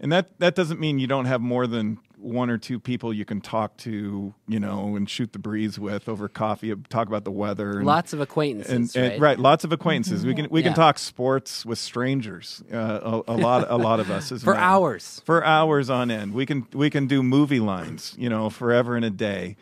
And 0.00 0.10
that, 0.12 0.38
that 0.40 0.54
doesn't 0.54 0.80
mean 0.80 0.98
you 0.98 1.06
don't 1.06 1.26
have 1.26 1.40
more 1.40 1.66
than 1.66 1.98
one 2.18 2.50
or 2.50 2.58
two 2.58 2.80
people 2.80 3.14
you 3.14 3.24
can 3.24 3.40
talk 3.40 3.76
to, 3.78 4.34
you 4.48 4.58
know, 4.60 4.96
and 4.96 5.08
shoot 5.08 5.32
the 5.32 5.38
breeze 5.38 5.78
with 5.78 6.08
over 6.08 6.28
coffee, 6.28 6.74
talk 6.88 7.06
about 7.06 7.24
the 7.24 7.30
weather. 7.30 7.78
And, 7.78 7.86
lots 7.86 8.12
of 8.12 8.20
acquaintances, 8.20 8.96
and, 8.96 9.12
and- 9.12 9.22
right? 9.22 9.38
lots 9.38 9.62
of 9.62 9.72
acquaintances. 9.72 10.26
We 10.26 10.34
can 10.34 10.48
we 10.50 10.60
Yeah. 10.60 10.68
can 10.68 10.74
talk 10.74 10.98
sports 10.98 11.64
with 11.64 11.78
strangers. 11.78 12.62
Uh, 12.72 13.22
a, 13.28 13.32
a 13.34 13.36
lot 13.36 13.70
a 13.70 13.76
lot 13.76 14.00
of 14.00 14.10
us 14.10 14.30
For 14.42 14.56
hours. 14.56 15.22
for 15.24 15.44
hours 15.44 15.90
on 15.90 16.10
end. 16.10 16.34
We 16.34 16.44
can 16.44 16.66
we 16.72 16.90
can 16.90 17.06
do 17.06 17.22
movie 17.22 17.60
lines, 17.60 18.14
you 18.18 18.28
know, 18.28 18.50
forever 18.50 18.96
and 18.96 19.04
a 19.04 19.10
day. 19.10 19.56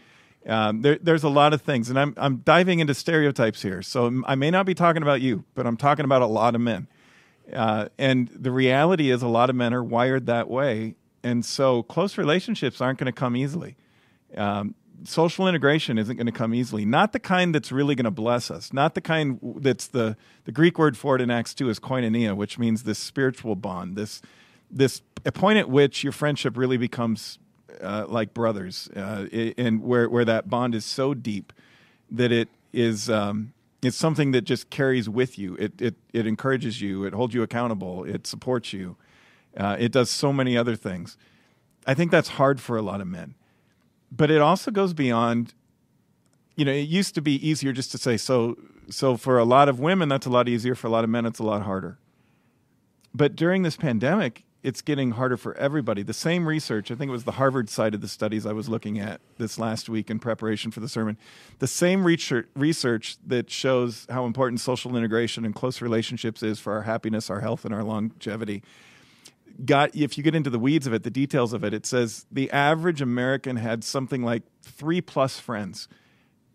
Um, 0.47 0.83
there, 0.83 0.99
there's 1.01 1.25
a 1.25 1.29
lot 1.29 1.53
of 1.53 1.63
things, 1.63 1.91
and 1.91 1.99
I'm 1.99 2.15
I'm 2.17 2.37
diving 2.39 2.79
into 2.81 2.95
stereotypes 2.95 3.61
here. 3.61 3.83
So 3.83 4.23
I 4.27 4.35
may 4.35 4.51
not 4.51 4.67
be 4.67 4.75
talking 4.75 5.03
about 5.03 5.21
you, 5.21 5.45
but 5.55 5.67
I'm 5.67 5.77
talking 5.77 6.05
about 6.05 6.23
a 6.23 6.27
lot 6.27 6.55
of 6.55 6.61
men. 6.61 6.87
Uh, 7.53 7.89
and 7.99 8.29
the 8.29 8.51
reality 8.51 9.11
is, 9.11 9.23
a 9.23 9.29
lot 9.29 9.51
of 9.51 9.57
men 9.57 9.73
are 9.73 9.83
wired 9.83 10.27
that 10.27 10.49
way. 10.49 10.95
And 11.23 11.45
so 11.45 11.83
close 11.83 12.19
relationships 12.19 12.81
aren't 12.81 12.99
going 12.99 13.07
to 13.07 13.13
come 13.13 13.37
easily. 13.37 13.77
Um, 14.37 14.75
social 15.05 15.49
integration 15.49 15.99
isn't 15.99 16.17
going 16.17 16.27
to 16.27 16.33
come 16.33 16.55
easily. 16.55 16.85
Not 16.85 17.13
the 17.13 17.19
kind 17.19 17.55
that's 17.55 17.73
really 17.73 17.95
going 17.95 18.05
to 18.05 18.11
bless 18.11 18.51
us. 18.51 18.73
Not 18.73 18.95
the 18.95 19.01
kind 19.01 19.39
that's 19.59 19.87
the, 19.89 20.17
the 20.45 20.53
Greek 20.53 20.79
word 20.79 20.97
for 20.97 21.17
it 21.17 21.21
in 21.21 21.31
Acts 21.31 21.55
2 21.55 21.69
is 21.69 21.79
koinonia, 21.79 22.37
which 22.37 22.59
means 22.59 22.85
this 22.85 22.99
spiritual 22.99 23.57
bond, 23.57 23.97
this, 23.97 24.23
this 24.71 25.03
a 25.25 25.33
point 25.33 25.59
at 25.59 25.69
which 25.69 26.03
your 26.03 26.13
friendship 26.13 26.57
really 26.57 26.77
becomes 26.77 27.39
uh, 27.81 28.07
like 28.09 28.35
brothers, 28.35 28.89
uh, 28.97 29.27
and 29.57 29.83
where, 29.83 30.09
where 30.09 30.25
that 30.25 30.49
bond 30.49 30.75
is 30.75 30.85
so 30.85 31.15
deep 31.15 31.53
that 32.11 32.31
it 32.31 32.49
is 32.73 33.09
um, 33.09 33.53
it's 33.83 33.97
something 33.97 34.31
that 34.31 34.43
just 34.43 34.71
carries 34.71 35.09
with 35.09 35.39
you. 35.39 35.57
It, 35.57 35.81
it, 35.81 35.95
it 36.13 36.27
encourages 36.27 36.81
you, 36.81 37.05
it 37.05 37.13
holds 37.13 37.35
you 37.35 37.43
accountable, 37.43 38.05
it 38.05 38.27
supports 38.27 38.73
you, 38.73 38.97
uh, 39.57 39.77
it 39.79 39.93
does 39.93 40.09
so 40.09 40.33
many 40.33 40.57
other 40.57 40.77
things. 40.77 41.17
I 41.87 41.95
think 41.95 42.11
that's 42.11 42.31
hard 42.31 42.61
for 42.61 42.77
a 42.77 42.83
lot 42.83 43.01
of 43.01 43.09
men. 43.09 43.35
But 44.11 44.31
it 44.31 44.41
also 44.41 44.71
goes 44.71 44.93
beyond 44.93 45.55
you 46.55 46.65
know 46.65 46.73
it 46.73 46.89
used 46.89 47.15
to 47.15 47.23
be 47.23 47.47
easier 47.47 47.73
just 47.73 47.91
to 47.93 47.99
say 47.99 48.17
so 48.17 48.59
so 48.91 49.17
for 49.17 49.39
a 49.39 49.45
lot 49.45 49.71
of 49.71 49.81
women 49.81 50.09
that's 50.09 50.27
a 50.27 50.31
lot 50.31 50.49
easier. 50.49 50.75
For 50.75 50.87
a 50.87 50.91
lot 50.91 51.03
of 51.05 51.11
men 51.11 51.27
it's 51.27 51.39
a 51.39 51.45
lot 51.45 51.63
harder. 51.63 51.99
But 53.15 53.37
during 53.37 53.63
this 53.63 53.77
pandemic 53.77 54.45
it's 54.63 54.81
getting 54.81 55.13
harder 55.13 55.37
for 55.37 55.55
everybody 55.57 56.03
the 56.03 56.13
same 56.13 56.47
research 56.47 56.91
i 56.91 56.95
think 56.95 57.09
it 57.09 57.13
was 57.13 57.25
the 57.25 57.33
harvard 57.33 57.69
side 57.69 57.95
of 57.95 58.01
the 58.01 58.09
studies 58.09 58.47
i 58.47 58.53
was 58.53 58.69
looking 58.69 58.99
at 58.99 59.21
this 59.39 59.59
last 59.59 59.89
week 59.89 60.11
in 60.11 60.19
preparation 60.19 60.71
for 60.71 60.81
the 60.81 60.89
sermon 60.89 61.17
the 61.59 61.67
same 61.67 62.05
research, 62.05 63.17
that 63.27 63.51
shows 63.51 64.07
how 64.11 64.25
important 64.25 64.61
social 64.61 64.97
integration 64.97 65.45
and 65.45 65.55
close 65.55 65.81
relationships 65.81 66.43
is 66.43 66.59
for 66.59 66.73
our 66.73 66.83
happiness 66.83 67.31
our 67.31 67.41
health 67.41 67.65
and 67.65 67.75
our 67.75 67.83
longevity 67.85 68.63
got 69.65 69.95
if 69.95 70.17
you 70.17 70.25
get 70.25 70.35
into 70.35 70.51
the 70.51 70.59
weeds 70.59 70.87
of 70.87 70.93
it, 70.93 71.03
the 71.03 71.11
details 71.11 71.53
of 71.53 71.65
it, 71.65 71.75
it 71.75 71.87
says 71.87 72.27
the 72.31 72.51
average 72.51 73.01
American 73.01 73.57
had 73.57 73.85
something 73.85 74.23
like 74.23 74.43
three 74.63 75.01
plus 75.01 75.39
friends 75.39 75.89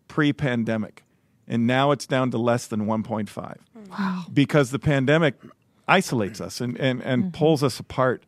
pre-pandemic, 0.08 1.04
and 1.46 1.66
now 1.66 1.90
it's 1.90 2.06
down 2.06 2.30
to 2.30 2.38
less 2.38 2.66
than 2.66 2.86
1.5. 2.86 3.56
Wow! 3.90 4.24
Because 4.32 4.70
the 4.70 4.78
pandemic 4.78 5.34
isolates 5.88 6.40
us 6.40 6.60
and 6.60 6.78
and, 6.78 7.02
and 7.02 7.24
mm-hmm. 7.24 7.30
pulls 7.32 7.62
us 7.62 7.80
apart, 7.80 8.24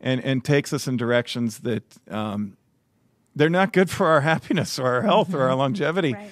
and 0.00 0.24
and 0.24 0.44
takes 0.44 0.72
us 0.72 0.86
in 0.88 0.96
directions 0.96 1.60
that 1.60 1.84
um, 2.10 2.56
they're 3.36 3.50
not 3.50 3.72
good 3.72 3.90
for 3.90 4.06
our 4.06 4.22
happiness 4.22 4.78
or 4.78 4.86
our 4.86 5.02
health 5.02 5.34
or 5.34 5.42
our 5.42 5.50
mm-hmm. 5.50 5.58
longevity. 5.58 6.14
Right. 6.14 6.30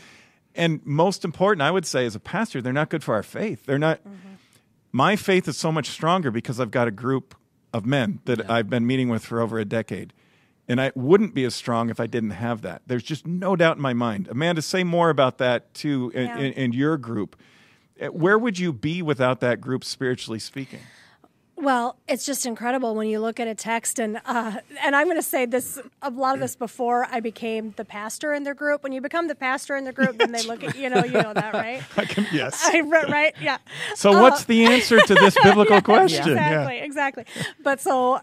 And 0.55 0.85
most 0.85 1.25
important, 1.25 1.63
I 1.63 1.71
would 1.71 1.87
say, 1.87 2.07
as 2.07 2.17
a 2.17 2.21
pastor, 2.21 2.61
they're 2.61 2.73
not 2.73 2.91
good 2.91 3.05
for 3.05 3.15
our 3.15 3.23
faith. 3.23 3.67
They're 3.67 3.79
not. 3.79 4.01
Mm-hmm. 4.01 4.17
My 4.93 5.15
faith 5.15 5.47
is 5.47 5.57
so 5.57 5.71
much 5.71 5.89
stronger 5.89 6.33
because 6.33 6.59
I've 6.59 6.73
got 6.73 6.89
a 6.89 6.91
group 6.91 7.37
of 7.73 7.87
men 7.87 8.21
that 8.25 8.39
yeah. 8.39 8.53
I've 8.53 8.69
been 8.69 8.87
meeting 8.87 9.09
with 9.09 9.25
for 9.25 9.41
over 9.41 9.59
a 9.59 9.65
decade. 9.65 10.13
And 10.69 10.81
I 10.81 10.93
wouldn't 10.95 11.35
be 11.35 11.45
as 11.45 11.55
strong 11.55 11.91
if 11.91 11.99
I 11.99 12.07
didn't 12.07 12.31
have 12.31 12.63
that. 12.63 12.83
There's 12.87 13.03
just 13.03 13.27
no 13.27 13.57
doubt 13.57 13.77
in 13.77 13.83
my 13.83 13.93
mind. 13.93 14.29
Amanda, 14.29 14.63
say 14.63 14.85
more 14.85 15.11
about 15.11 15.39
that 15.39 15.75
too 15.75 16.13
in, 16.15 16.27
yeah. 16.27 16.39
in, 16.39 16.53
in 16.53 16.73
your 16.73 16.97
group. 16.97 17.37
Where 18.09 18.39
would 18.39 18.59
you 18.59 18.73
be 18.73 19.03
without 19.03 19.41
that 19.41 19.61
group, 19.61 19.85
spiritually 19.85 20.39
speaking? 20.39 20.81
Well, 21.61 21.97
it's 22.09 22.25
just 22.25 22.47
incredible 22.47 22.95
when 22.95 23.09
you 23.09 23.21
look 23.21 23.39
at 23.39 23.47
a 23.47 23.55
text, 23.55 23.99
and 23.99 24.19
uh, 24.25 24.61
and 24.83 24.97
I'm 24.97 25.07
going 25.07 25.19
to 25.19 25.23
say 25.23 25.45
this 25.45 25.79
a 26.01 26.09
lot 26.09 26.33
of 26.33 26.41
this 26.41 26.57
before 26.57 27.07
I 27.11 27.21
became 27.21 27.75
the 27.77 27.85
pastor 27.85 28.33
in 28.33 28.45
their 28.45 28.55
group. 28.55 28.83
When 28.83 28.93
you 28.93 29.03
become 29.03 29.29
the 29.29 29.35
pastor 29.35 29.77
in 29.77 29.85
their 29.85 29.93
group, 29.93 30.17
then 30.17 30.33
they 30.33 30.43
look 30.43 30.65
at 30.65 30.75
you 30.75 30.89
know 30.89 31.05
you 31.05 31.13
know 31.13 31.35
that 31.35 31.53
right? 31.53 31.83
I 31.99 32.07
can, 32.07 32.27
yes, 32.33 32.63
I, 32.73 32.81
right, 32.81 33.35
yeah. 33.43 33.59
So 33.95 34.13
uh, 34.13 34.23
what's 34.23 34.45
the 34.45 34.65
answer 34.65 35.01
to 35.01 35.15
this 35.15 35.37
biblical 35.43 35.75
yeah, 35.77 35.81
question? 35.83 36.29
Exactly, 36.31 36.77
yeah. 36.79 36.85
exactly. 36.85 37.25
But 37.63 37.81
so 37.83 38.23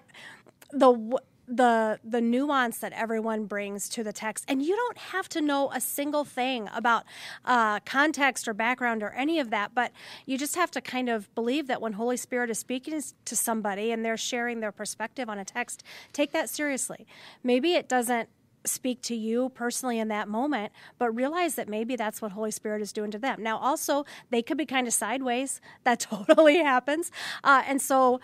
the 0.71 1.19
the 1.47 1.99
the 2.03 2.19
nuance 2.19 2.79
that 2.79 2.91
everyone 2.93 3.45
brings 3.45 3.88
to 3.88 4.03
the 4.03 4.12
text 4.12 4.43
and 4.47 4.62
you 4.62 4.75
don't 4.75 4.97
have 4.97 5.29
to 5.29 5.39
know 5.39 5.71
a 5.71 5.79
single 5.79 6.25
thing 6.25 6.69
about 6.73 7.05
uh, 7.45 7.79
context 7.81 8.47
or 8.47 8.53
background 8.53 9.01
or 9.01 9.12
any 9.12 9.39
of 9.39 9.49
that 9.49 9.73
but 9.73 9.91
you 10.25 10.38
just 10.38 10.55
have 10.55 10.69
to 10.69 10.81
kind 10.81 11.07
of 11.07 11.33
believe 11.36 11.67
that 11.67 11.81
when 11.81 11.93
holy 11.93 12.17
spirit 12.17 12.49
is 12.49 12.60
speaking 12.60 13.01
to 13.23 13.36
somebody 13.36 13.91
and 13.91 14.03
they're 14.03 14.17
sharing 14.17 14.60
their 14.60 14.73
perspective 14.73 15.29
on 15.29 15.39
a 15.39 15.45
text 15.45 15.83
take 16.12 16.31
that 16.31 16.49
seriously 16.49 17.07
maybe 17.43 17.73
it 17.73 17.88
doesn't 17.88 18.27
speak 18.67 19.01
to 19.01 19.15
you 19.15 19.49
personally 19.49 19.99
in 19.99 20.07
that 20.10 20.27
moment, 20.27 20.71
but 20.99 21.12
realize 21.12 21.55
that 21.55 21.67
maybe 21.67 21.95
that's 21.95 22.21
what 22.21 22.33
Holy 22.33 22.51
Spirit 22.51 22.81
is 22.81 22.91
doing 22.91 23.12
to 23.12 23.17
them. 23.17 23.41
Now, 23.41 23.57
also, 23.57 24.05
they 24.29 24.41
could 24.41 24.57
be 24.57 24.65
kind 24.65 24.88
of 24.88 24.93
sideways. 24.93 25.62
That 25.83 25.99
totally 26.01 26.57
happens. 26.57 27.12
Uh, 27.43 27.63
and 27.65 27.81
so 27.81 28.19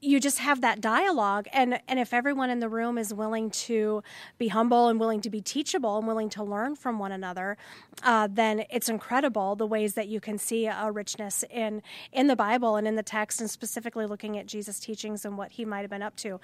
you 0.00 0.20
just 0.20 0.38
have 0.38 0.60
that 0.60 0.80
dialogue 0.80 1.48
and 1.52 1.80
and 1.88 1.98
if 1.98 2.14
everyone 2.14 2.50
in 2.50 2.60
the 2.60 2.68
room 2.68 2.96
is 2.98 3.12
willing 3.12 3.50
to 3.50 4.02
be 4.38 4.48
humble 4.48 4.88
and 4.88 5.00
willing 5.00 5.20
to 5.20 5.30
be 5.30 5.40
teachable 5.40 5.98
and 5.98 6.06
willing 6.06 6.28
to 6.28 6.42
learn 6.42 6.76
from 6.76 6.98
one 6.98 7.10
another 7.10 7.56
uh, 8.04 8.28
then 8.30 8.64
it's 8.70 8.88
incredible 8.88 9.56
the 9.56 9.66
ways 9.66 9.94
that 9.94 10.06
you 10.06 10.20
can 10.20 10.38
see 10.38 10.66
a 10.66 10.90
richness 10.92 11.44
in 11.50 11.82
in 12.12 12.28
the 12.28 12.36
bible 12.36 12.76
and 12.76 12.86
in 12.86 12.94
the 12.94 13.02
text 13.02 13.40
and 13.40 13.50
specifically 13.50 14.06
looking 14.06 14.38
at 14.38 14.46
jesus 14.46 14.78
teachings 14.78 15.24
and 15.24 15.36
what 15.36 15.52
he 15.52 15.64
might 15.64 15.80
have 15.80 15.90
been 15.90 16.02
up 16.02 16.14
to. 16.16 16.40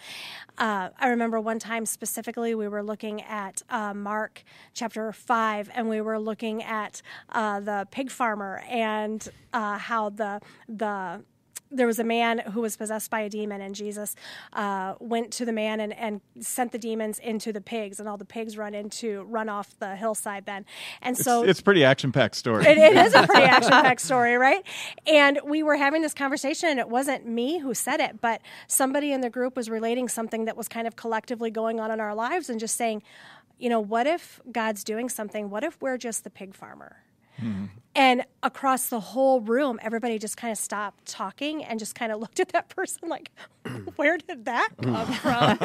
Uh, 0.58 0.88
i 0.98 1.08
remember 1.08 1.40
one 1.40 1.58
time 1.58 1.86
specifically 1.86 2.54
we 2.54 2.66
were 2.66 2.82
looking 2.82 3.22
at 3.22 3.62
uh, 3.70 3.94
mark 3.94 4.42
chapter 4.72 5.12
5 5.12 5.70
and 5.74 5.88
we 5.88 6.00
were 6.00 6.18
looking 6.18 6.62
at 6.62 7.02
uh, 7.30 7.60
the 7.60 7.86
pig 7.90 8.10
farmer 8.10 8.62
and 8.68 9.28
uh, 9.52 9.78
how 9.78 10.10
the 10.10 10.40
the 10.68 11.22
there 11.74 11.86
was 11.86 11.98
a 11.98 12.04
man 12.04 12.38
who 12.38 12.60
was 12.60 12.76
possessed 12.76 13.10
by 13.10 13.20
a 13.20 13.28
demon, 13.28 13.60
and 13.60 13.74
Jesus 13.74 14.14
uh, 14.52 14.94
went 15.00 15.32
to 15.32 15.44
the 15.44 15.52
man 15.52 15.80
and, 15.80 15.92
and 15.94 16.20
sent 16.40 16.72
the 16.72 16.78
demons 16.78 17.18
into 17.18 17.52
the 17.52 17.60
pigs, 17.60 18.00
and 18.00 18.08
all 18.08 18.16
the 18.16 18.24
pigs 18.24 18.56
run 18.56 18.74
into 18.74 19.22
run 19.24 19.48
off 19.48 19.78
the 19.78 19.96
hillside. 19.96 20.46
Then, 20.46 20.64
and 21.02 21.16
so 21.16 21.42
it's, 21.42 21.50
it's 21.50 21.60
pretty 21.60 21.84
action 21.84 22.12
packed 22.12 22.36
story. 22.36 22.64
It, 22.64 22.78
it 22.78 22.96
is 22.96 23.14
a 23.14 23.22
pretty 23.26 23.44
action 23.44 23.70
packed 23.70 24.00
story, 24.00 24.36
right? 24.36 24.64
And 25.06 25.40
we 25.44 25.62
were 25.62 25.76
having 25.76 26.02
this 26.02 26.14
conversation, 26.14 26.68
and 26.68 26.78
it 26.78 26.88
wasn't 26.88 27.26
me 27.26 27.58
who 27.58 27.74
said 27.74 28.00
it, 28.00 28.20
but 28.20 28.40
somebody 28.66 29.12
in 29.12 29.20
the 29.20 29.30
group 29.30 29.56
was 29.56 29.68
relating 29.68 30.08
something 30.08 30.44
that 30.44 30.56
was 30.56 30.68
kind 30.68 30.86
of 30.86 30.96
collectively 30.96 31.50
going 31.50 31.80
on 31.80 31.90
in 31.90 32.00
our 32.00 32.14
lives, 32.14 32.48
and 32.48 32.60
just 32.60 32.76
saying, 32.76 33.02
you 33.58 33.68
know, 33.68 33.80
what 33.80 34.06
if 34.06 34.40
God's 34.50 34.84
doing 34.84 35.08
something? 35.08 35.50
What 35.50 35.64
if 35.64 35.80
we're 35.80 35.98
just 35.98 36.24
the 36.24 36.30
pig 36.30 36.54
farmer? 36.54 37.04
Mm-hmm. 37.44 37.64
And 37.96 38.24
across 38.42 38.88
the 38.88 38.98
whole 38.98 39.40
room, 39.40 39.78
everybody 39.80 40.18
just 40.18 40.36
kind 40.36 40.50
of 40.50 40.58
stopped 40.58 41.06
talking 41.06 41.64
and 41.64 41.78
just 41.78 41.94
kind 41.94 42.10
of 42.10 42.20
looked 42.22 42.40
at 42.40 42.48
that 42.50 42.68
person 42.68 43.08
like, 43.08 43.30
where 43.96 44.18
did 44.18 44.46
that 44.46 44.70
come 44.82 45.12
from? 45.12 45.58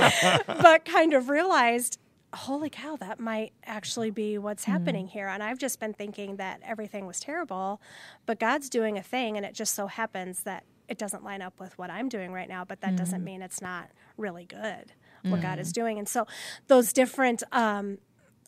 but 0.62 0.86
kind 0.86 1.13
of 1.13 1.30
realized, 1.30 2.00
holy 2.34 2.70
cow, 2.70 2.96
that 2.98 3.20
might 3.20 3.54
actually 3.65 4.12
be 4.12 4.38
what's 4.38 4.63
mm-hmm. 4.63 4.72
happening 4.74 5.08
here. 5.08 5.28
And 5.28 5.42
I've 5.42 5.58
just 5.58 5.80
been 5.80 5.94
thinking 5.94 6.36
that 6.36 6.62
everything 6.63 7.08
was 7.08 7.20
terrible, 7.20 7.82
but 8.26 8.39
God's 8.39 8.70
doing 8.70 8.98
a 8.98 9.04
thing, 9.04 9.36
and 9.38 9.46
it 9.46 9.56
just 9.56 9.74
so 9.74 9.88
happens 9.88 10.44
that 10.44 10.63
it 10.88 10.98
doesn't 10.98 11.24
line 11.24 11.42
up 11.42 11.60
with 11.60 11.78
what 11.78 11.89
I'm 11.89 12.10
doing 12.10 12.32
right 12.32 12.50
now, 12.50 12.65
but 12.65 12.82
that 12.82 12.89
mm-hmm. 12.89 12.98
doesn't 12.98 13.24
mean 13.24 13.42
it's 13.42 13.62
not 13.62 13.89
really 14.18 14.46
good 14.46 14.92
what 15.24 15.42
God 15.42 15.60
is 15.60 15.74
doing. 15.74 16.00
And 16.00 16.08
so 16.08 16.26
those 16.68 16.94
different 16.94 17.44
um, 17.52 17.98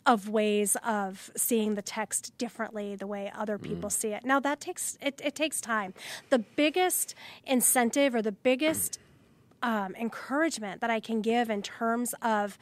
of 0.05 0.29
ways 0.29 0.75
of 0.85 1.29
seeing 1.35 1.75
the 1.75 1.81
text 1.81 2.35
differently 2.37 2.95
the 2.95 3.07
way 3.07 3.31
other 3.35 3.57
people 3.57 3.89
mm. 3.89 3.93
see 3.93 4.09
it 4.09 4.25
now 4.25 4.39
that 4.39 4.59
takes 4.59 4.97
it, 5.01 5.21
it, 5.23 5.35
takes 5.35 5.61
time 5.61 5.93
the 6.29 6.39
biggest 6.39 7.13
incentive 7.45 8.15
or 8.15 8.21
the 8.21 8.31
biggest 8.31 8.99
um, 9.63 9.95
encouragement 9.95 10.81
that 10.81 10.89
i 10.89 10.99
can 10.99 11.21
give 11.21 11.49
in 11.49 11.61
terms 11.61 12.15
of 12.21 12.57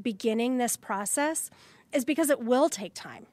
beginning 0.00 0.58
this 0.58 0.76
process 0.76 1.50
is 1.92 2.04
because 2.04 2.30
it 2.30 2.40
will 2.40 2.68
take 2.68 2.94
time 2.94 3.26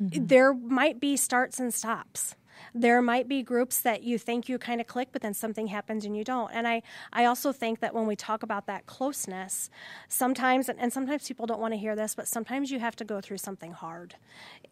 mm-hmm. 0.00 0.26
there 0.26 0.54
might 0.54 1.00
be 1.00 1.16
starts 1.16 1.58
and 1.58 1.74
stops 1.74 2.36
there 2.74 3.00
might 3.02 3.28
be 3.28 3.42
groups 3.42 3.80
that 3.80 4.02
you 4.02 4.18
think 4.18 4.48
you 4.48 4.58
kind 4.58 4.80
of 4.80 4.86
click, 4.86 5.08
but 5.12 5.22
then 5.22 5.34
something 5.34 5.68
happens 5.68 6.04
and 6.04 6.16
you 6.16 6.24
don't. 6.24 6.50
And 6.52 6.66
I, 6.66 6.82
I 7.12 7.24
also 7.24 7.52
think 7.52 7.80
that 7.80 7.94
when 7.94 8.06
we 8.06 8.16
talk 8.16 8.42
about 8.42 8.66
that 8.66 8.86
closeness, 8.86 9.70
sometimes, 10.08 10.68
and 10.68 10.92
sometimes 10.92 11.26
people 11.26 11.46
don't 11.46 11.60
want 11.60 11.74
to 11.74 11.78
hear 11.78 11.96
this, 11.96 12.14
but 12.14 12.28
sometimes 12.28 12.70
you 12.70 12.78
have 12.78 12.96
to 12.96 13.04
go 13.04 13.20
through 13.20 13.38
something 13.38 13.72
hard 13.72 14.16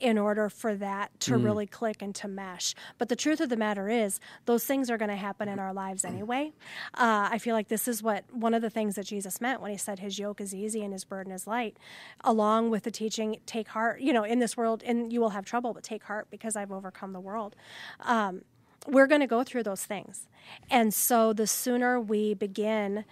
in 0.01 0.19
order 0.19 0.49
for 0.49 0.75
that 0.75 1.19
to 1.21 1.33
mm. 1.33 1.45
really 1.45 1.67
click 1.67 2.03
and 2.03 2.15
to 2.17 2.29
mesh. 2.29 2.75
But 2.99 3.09
the 3.09 3.17
truth 3.17 3.41
of 3.41 3.49
the 3.49 3.57
matter 3.57 3.89
is, 3.89 4.21
those 4.45 4.65
things 4.65 4.91
are 4.91 4.99
going 4.99 5.11
to 5.11 5.17
happen 5.17 5.49
in 5.49 5.59
our 5.59 5.73
lives 5.73 6.05
anyway. 6.05 6.53
Uh, 6.95 7.29
I 7.31 7.39
feel 7.39 7.55
like 7.55 7.69
this 7.69 7.89
is 7.89 8.03
what 8.03 8.25
one 8.33 8.55
of 8.55 8.63
the 8.63 8.71
things 8.71 8.97
that 8.97 9.07
Jesus 9.07 9.41
meant 9.41 9.61
when 9.61 9.71
he 9.71 9.77
said 9.77 9.99
his 9.99 10.19
yoke 10.19 10.41
is 10.41 10.55
easy 10.55 10.83
and 10.83 10.93
his 10.93 11.05
burden 11.05 11.33
is 11.33 11.47
light, 11.47 11.77
along 12.23 12.71
with 12.71 12.83
the 12.83 12.91
teaching, 12.91 13.39
take 13.47 13.69
heart, 13.69 14.01
you 14.01 14.13
know, 14.13 14.25
in 14.25 14.39
this 14.39 14.57
world, 14.57 14.83
and 14.85 15.13
you 15.13 15.21
will 15.21 15.31
have 15.31 15.45
trouble, 15.45 15.73
but 15.73 15.83
take 15.83 16.05
heart 16.05 16.29
because 16.31 16.57
I've 16.57 16.73
overcome 16.73 17.13
the 17.13 17.21
world 17.21 17.57
um, 18.01 18.43
we're 18.87 19.07
going 19.07 19.21
to 19.21 19.27
go 19.27 19.43
through 19.45 19.63
those 19.63 19.85
things. 19.85 20.27
And 20.71 20.93
so 20.93 21.33
the 21.33 21.47
sooner 21.47 21.99
we 22.01 22.35
begin 22.35 23.05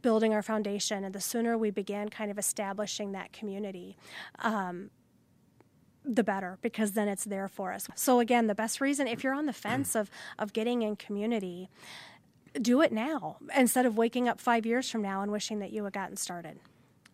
building 0.00 0.32
our 0.32 0.42
foundation 0.42 1.04
and 1.04 1.14
the 1.14 1.20
sooner 1.20 1.56
we 1.56 1.70
begin 1.70 2.08
kind 2.08 2.30
of 2.30 2.38
establishing 2.38 3.12
that 3.12 3.32
community, 3.32 3.96
um, 4.40 4.90
the 6.04 6.24
better 6.24 6.58
because 6.62 6.92
then 6.92 7.06
it's 7.06 7.24
there 7.24 7.46
for 7.46 7.72
us. 7.72 7.88
So 7.94 8.18
again, 8.18 8.46
the 8.48 8.54
best 8.56 8.80
reason 8.80 9.06
if 9.06 9.22
you're 9.22 9.34
on 9.34 9.46
the 9.46 9.52
fence 9.52 9.94
of 9.94 10.10
of 10.38 10.52
getting 10.52 10.82
in 10.82 10.96
community, 10.96 11.68
do 12.60 12.80
it 12.80 12.90
now 12.90 13.36
instead 13.56 13.86
of 13.86 13.96
waking 13.96 14.28
up 14.28 14.40
5 14.40 14.66
years 14.66 14.90
from 14.90 15.00
now 15.02 15.22
and 15.22 15.30
wishing 15.30 15.60
that 15.60 15.70
you 15.72 15.84
had 15.84 15.92
gotten 15.92 16.16
started. 16.16 16.58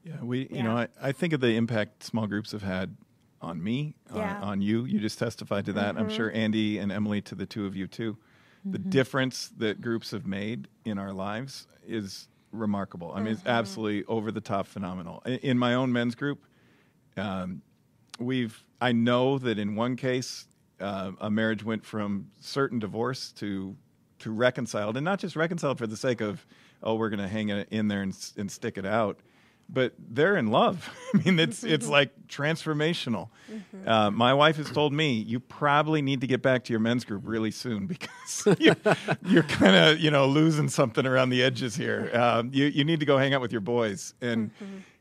Yeah, 0.04 0.22
we, 0.22 0.40
you 0.42 0.48
Yeah. 0.52 0.62
know, 0.62 0.76
I, 0.78 0.88
I 1.02 1.12
think 1.12 1.32
of 1.34 1.40
the 1.40 1.54
impact 1.56 2.02
small 2.02 2.26
groups 2.26 2.52
have 2.52 2.62
had 2.62 2.96
on 3.40 3.62
me, 3.62 3.94
Yeah. 4.14 4.34
Mm-hmm. 4.34 4.42
on, 4.42 4.48
on 4.50 4.62
you. 4.62 4.84
You 4.84 4.98
just 5.00 5.18
testified 5.18 5.66
to 5.66 5.72
that. 5.74 5.96
I'm 5.96 6.08
sure 6.10 6.30
Andy 6.32 6.78
and 6.78 6.90
Emily 6.90 7.20
to 7.22 7.34
the 7.34 7.46
two 7.46 7.66
of 7.66 7.76
you 7.76 7.86
too. 7.86 8.16
The 8.64 8.78
difference 8.78 9.48
that 9.58 9.80
groups 9.80 10.10
have 10.10 10.26
made 10.26 10.68
in 10.84 10.98
our 10.98 11.12
lives 11.12 11.66
is 11.86 12.28
remarkable. 12.52 13.12
I 13.14 13.20
mean, 13.20 13.32
it's 13.32 13.40
Mm-hmm. 13.40 13.48
absolutely 13.50 14.04
over 14.04 14.30
the 14.32 14.40
top 14.40 14.66
phenomenal. 14.66 15.22
In, 15.24 15.38
in 15.38 15.58
my 15.58 15.74
own 15.74 15.92
men's 15.92 16.14
group, 16.14 16.44
um, 17.16 17.62
we've 18.18 18.62
I 18.80 18.92
know 18.92 19.38
that 19.38 19.58
in 19.58 19.74
one 19.74 19.96
case, 19.96 20.46
uh, 20.80 21.12
a 21.20 21.30
marriage 21.30 21.64
went 21.64 21.84
from 21.84 22.30
certain 22.40 22.78
divorce 22.78 23.32
to 23.32 23.76
to 24.20 24.30
reconciled, 24.32 24.96
and 24.96 25.04
not 25.04 25.20
just 25.20 25.36
reconciled 25.36 25.78
for 25.78 25.86
the 25.86 25.96
sake 25.96 26.20
of 26.20 26.44
oh 26.82 26.94
we're 26.96 27.08
going 27.10 27.20
to 27.20 27.28
hang 27.28 27.48
it 27.50 27.68
in 27.70 27.88
there 27.88 28.02
and, 28.02 28.14
and 28.36 28.50
stick 28.50 28.76
it 28.76 28.84
out, 28.86 29.20
but 29.68 29.92
they're 29.98 30.36
in 30.36 30.48
love. 30.48 30.88
I 31.14 31.18
mean, 31.18 31.38
it's 31.38 31.64
it's 31.64 31.86
like 31.86 32.10
transformational. 32.28 33.28
Uh, 33.86 34.10
my 34.10 34.34
wife 34.34 34.56
has 34.56 34.70
told 34.70 34.92
me 34.92 35.12
you 35.12 35.40
probably 35.40 36.02
need 36.02 36.20
to 36.20 36.26
get 36.26 36.42
back 36.42 36.64
to 36.64 36.72
your 36.72 36.80
men's 36.80 37.04
group 37.04 37.22
really 37.24 37.50
soon 37.50 37.86
because 37.88 38.46
you, 38.58 38.74
you're 39.26 39.42
kind 39.42 39.76
of 39.76 39.98
you 40.00 40.10
know 40.10 40.26
losing 40.26 40.68
something 40.68 41.06
around 41.06 41.30
the 41.30 41.42
edges 41.42 41.76
here. 41.76 42.10
Um, 42.14 42.50
you 42.52 42.66
you 42.66 42.84
need 42.84 43.00
to 43.00 43.06
go 43.06 43.18
hang 43.18 43.34
out 43.34 43.40
with 43.40 43.52
your 43.52 43.60
boys 43.60 44.14
and 44.20 44.50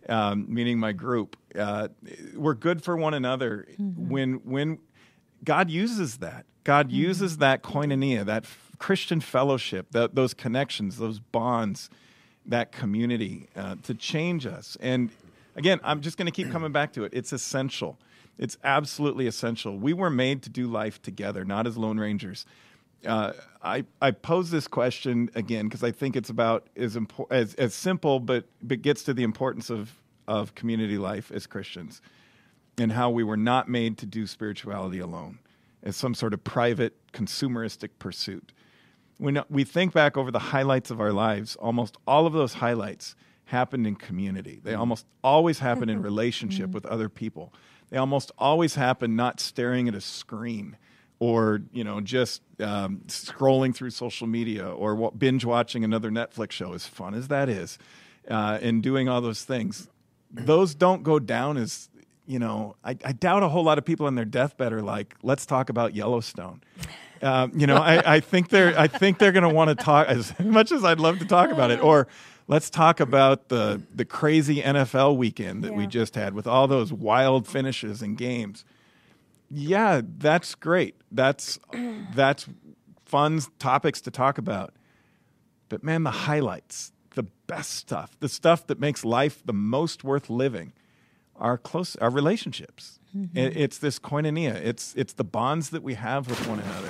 um, 0.10 0.46
meaning 0.48 0.80
my 0.80 0.92
group. 0.92 1.38
Uh, 1.58 1.88
we're 2.36 2.54
good 2.54 2.84
for 2.84 2.96
one 2.98 3.14
another 3.14 3.68
when 3.78 4.36
when 4.44 4.80
God 5.44 5.70
uses 5.70 6.18
that. 6.18 6.46
God 6.64 6.92
uses 6.92 7.38
that 7.38 7.64
koinonia, 7.64 8.26
that 8.26 8.44
f- 8.44 8.72
Christian 8.78 9.22
fellowship, 9.22 9.92
that, 9.92 10.16
those 10.16 10.34
connections, 10.34 10.98
those 10.98 11.20
bonds, 11.20 11.90
that 12.48 12.72
community 12.72 13.48
uh, 13.56 13.76
to 13.84 13.94
change 13.94 14.46
us. 14.46 14.78
And 14.80 15.12
again, 15.56 15.80
I'm 15.84 16.02
just 16.02 16.18
going 16.18 16.26
to 16.28 16.32
keep 16.32 16.52
coming 16.52 16.72
back 16.72 16.94
to 16.94 17.04
it. 17.04 17.14
It's 17.14 17.34
essential. 17.34 17.98
It's 18.38 18.58
absolutely 18.64 19.28
essential. 19.28 19.78
We 19.78 19.94
were 19.94 20.10
made 20.10 20.44
to 20.44 20.50
do 20.50 20.68
life 20.68 21.02
together, 21.02 21.44
not 21.44 21.68
as 21.68 21.78
lone 21.78 22.00
rangers. 22.00 22.46
Uh, 23.06 23.34
I, 23.62 23.86
I 24.02 24.12
pose 24.12 24.50
this 24.52 24.68
question 24.68 25.30
again 25.36 25.68
because 25.68 25.84
I 25.84 25.92
think 25.92 26.16
it's 26.16 26.30
about 26.30 26.68
as, 26.76 26.96
impor- 26.96 27.28
as 27.32 27.54
as 27.56 27.74
simple, 27.74 28.20
but 28.20 28.46
but 28.62 28.82
gets 28.82 29.04
to 29.04 29.14
the 29.14 29.24
importance 29.24 29.70
of 29.70 29.94
of 30.28 30.56
community 30.56 30.98
life 30.98 31.32
as 31.32 31.48
Christians 31.48 32.02
and 32.78 32.92
how 32.92 33.10
we 33.10 33.24
were 33.24 33.38
not 33.38 33.70
made 33.70 33.98
to 34.00 34.06
do 34.06 34.28
spirituality 34.28 35.00
alone 35.00 35.40
as 35.84 35.96
some 35.96 36.14
sort 36.14 36.34
of 36.34 36.44
private 36.44 36.96
consumeristic 37.14 37.90
pursuit. 38.00 38.52
When 39.18 39.42
we 39.50 39.64
think 39.64 39.94
back 39.94 40.16
over 40.16 40.30
the 40.32 40.40
highlights 40.40 40.92
of 40.92 41.02
our 41.02 41.12
lives, 41.12 41.56
almost 41.56 41.98
all 42.06 42.28
of 42.28 42.34
those 42.34 42.56
highlights 42.56 43.16
happened 43.46 43.88
in 43.88 43.96
community. 43.96 44.60
They 44.64 44.74
almost 44.74 45.06
always 45.24 45.60
happen 45.60 45.90
in 45.90 46.02
relationship 46.02 46.72
with 46.72 46.86
other 46.86 47.10
people. 47.10 47.54
They 47.90 47.98
almost 47.98 48.32
always 48.38 48.76
happen 48.76 49.16
not 49.16 49.40
staring 49.40 49.88
at 49.88 49.96
a 49.96 50.02
screen 50.02 50.78
or 51.20 51.62
you 51.72 51.84
know 51.84 52.02
just 52.02 52.42
um, 52.60 53.02
scrolling 53.08 53.74
through 53.76 53.90
social 53.90 54.28
media 54.28 54.70
or 54.70 55.12
binge 55.12 55.46
watching 55.46 55.84
another 55.84 56.12
Netflix 56.12 56.52
show, 56.52 56.74
as 56.74 56.86
fun 56.86 57.14
as 57.14 57.30
that 57.30 57.50
is, 57.50 57.78
uh, 58.30 58.60
and 58.62 58.84
doing 58.84 59.10
all 59.10 59.22
those 59.22 59.44
things. 59.44 59.90
Those 60.32 60.76
don't 60.76 61.04
go 61.04 61.20
down 61.20 61.58
as 61.58 61.90
you 62.26 62.40
know. 62.40 62.76
I, 62.84 62.98
I 63.04 63.14
doubt 63.14 63.44
a 63.44 63.50
whole 63.50 63.64
lot 63.64 63.78
of 63.78 63.86
people 63.86 64.06
on 64.06 64.16
their 64.16 64.26
deathbed 64.26 64.74
are 64.74 64.82
like, 64.82 65.16
"Let's 65.24 65.46
talk 65.46 65.70
about 65.70 65.96
Yellowstone." 65.96 66.62
Um, 67.22 67.52
you 67.56 67.68
know, 67.68 67.78
I, 67.78 68.16
I 68.16 68.20
think 68.20 68.50
they're 68.50 68.78
I 68.78 68.88
think 68.88 69.18
they're 69.20 69.32
going 69.32 69.48
to 69.48 69.54
want 69.54 69.70
to 69.70 69.76
talk 69.76 70.08
as 70.08 70.38
much 70.40 70.72
as 70.72 70.84
I'd 70.84 71.00
love 71.00 71.20
to 71.20 71.26
talk 71.26 71.52
about 71.52 71.72
it. 71.72 71.82
Or 71.82 72.08
let's 72.48 72.70
talk 72.70 73.00
about 73.00 73.50
the 73.50 73.82
the 73.94 74.06
crazy 74.06 74.62
NFL 74.62 75.18
weekend 75.18 75.64
that 75.64 75.74
we 75.74 75.88
just 75.88 76.16
had 76.16 76.34
with 76.34 76.48
all 76.48 76.68
those 76.68 76.92
wild 76.92 77.48
finishes 77.48 78.02
and 78.02 78.18
games. 78.18 78.66
Yeah, 79.50 80.02
that's 80.18 80.56
great. 80.56 80.96
That's 81.12 81.60
that's 82.14 82.48
fun 83.06 83.42
topics 83.60 84.02
to 84.02 84.12
talk 84.12 84.38
about. 84.38 84.74
But 85.70 85.84
man, 85.84 86.04
the 86.04 86.12
highlights, 86.12 86.92
the 87.16 87.24
best 87.48 87.72
stuff, 87.72 88.18
the 88.20 88.30
stuff 88.30 88.68
that 88.68 88.80
makes 88.80 89.04
life 89.04 89.42
the 89.46 89.54
most 89.54 90.04
worth 90.04 90.30
living, 90.30 90.74
are 91.36 91.58
close 91.58 91.96
our 91.98 92.10
relationships. 92.10 92.97
It- 93.34 93.58
it's 93.58 93.78
this 93.80 94.00
koinonia. 94.00 94.56
It's 94.56 94.94
it's 94.96 95.14
the 95.14 95.24
bonds 95.24 95.70
that 95.72 95.84
we 95.84 95.96
have 95.96 96.28
with 96.30 96.48
one 96.48 96.60
another. 96.60 96.90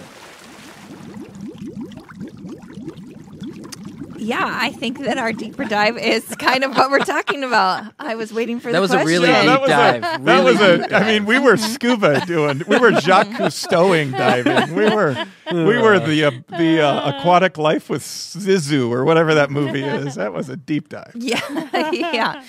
Yeah, 4.20 4.50
I 4.52 4.72
think 4.72 5.00
that 5.06 5.20
our 5.20 5.32
deeper 5.32 5.64
dive 5.64 5.96
is 5.98 6.26
kind 6.36 6.64
of 6.64 6.76
what 6.76 6.90
we're 6.90 7.00
talking 7.06 7.44
about. 7.44 7.94
I 8.00 8.16
was 8.16 8.34
waiting 8.34 8.60
for 8.60 8.72
That 8.72 8.80
the 8.80 8.82
was 8.82 8.92
a 8.92 8.96
question. 8.96 9.08
really 9.08 9.28
Yeah, 9.30 9.42
deep 9.44 9.48
that 9.52 9.62
was 9.62 9.70
dive. 9.70 9.96
a 9.98 10.02
that 10.02 10.22
Really 10.22 10.44
was 10.44 10.80
deep 10.82 10.92
a. 10.92 10.96
I 10.96 11.04
mean, 11.06 11.26
we 11.28 11.38
were 11.40 11.56
scuba 11.56 12.26
doing. 12.26 12.64
We 12.68 12.80
were 12.80 12.94
Jacques 13.00 13.28
Cousteauing 13.28 14.12
diving. 14.18 14.74
We 14.76 14.90
were 14.90 15.16
we 15.54 15.78
were 15.80 16.00
the 16.00 16.26
uh, 16.26 16.32
the 16.58 16.82
uh, 16.82 17.12
aquatic 17.20 17.60
life 17.60 17.90
with 17.92 18.02
Zissou 18.02 18.90
or 18.90 19.06
whatever 19.06 19.36
that 19.36 19.52
movie 19.52 19.84
is. 19.84 20.16
That 20.16 20.34
was 20.34 20.50
a 20.50 20.58
deep 20.58 20.90
dive. 20.90 21.12
Yeah, 21.16 21.92
yeah. 21.92 22.44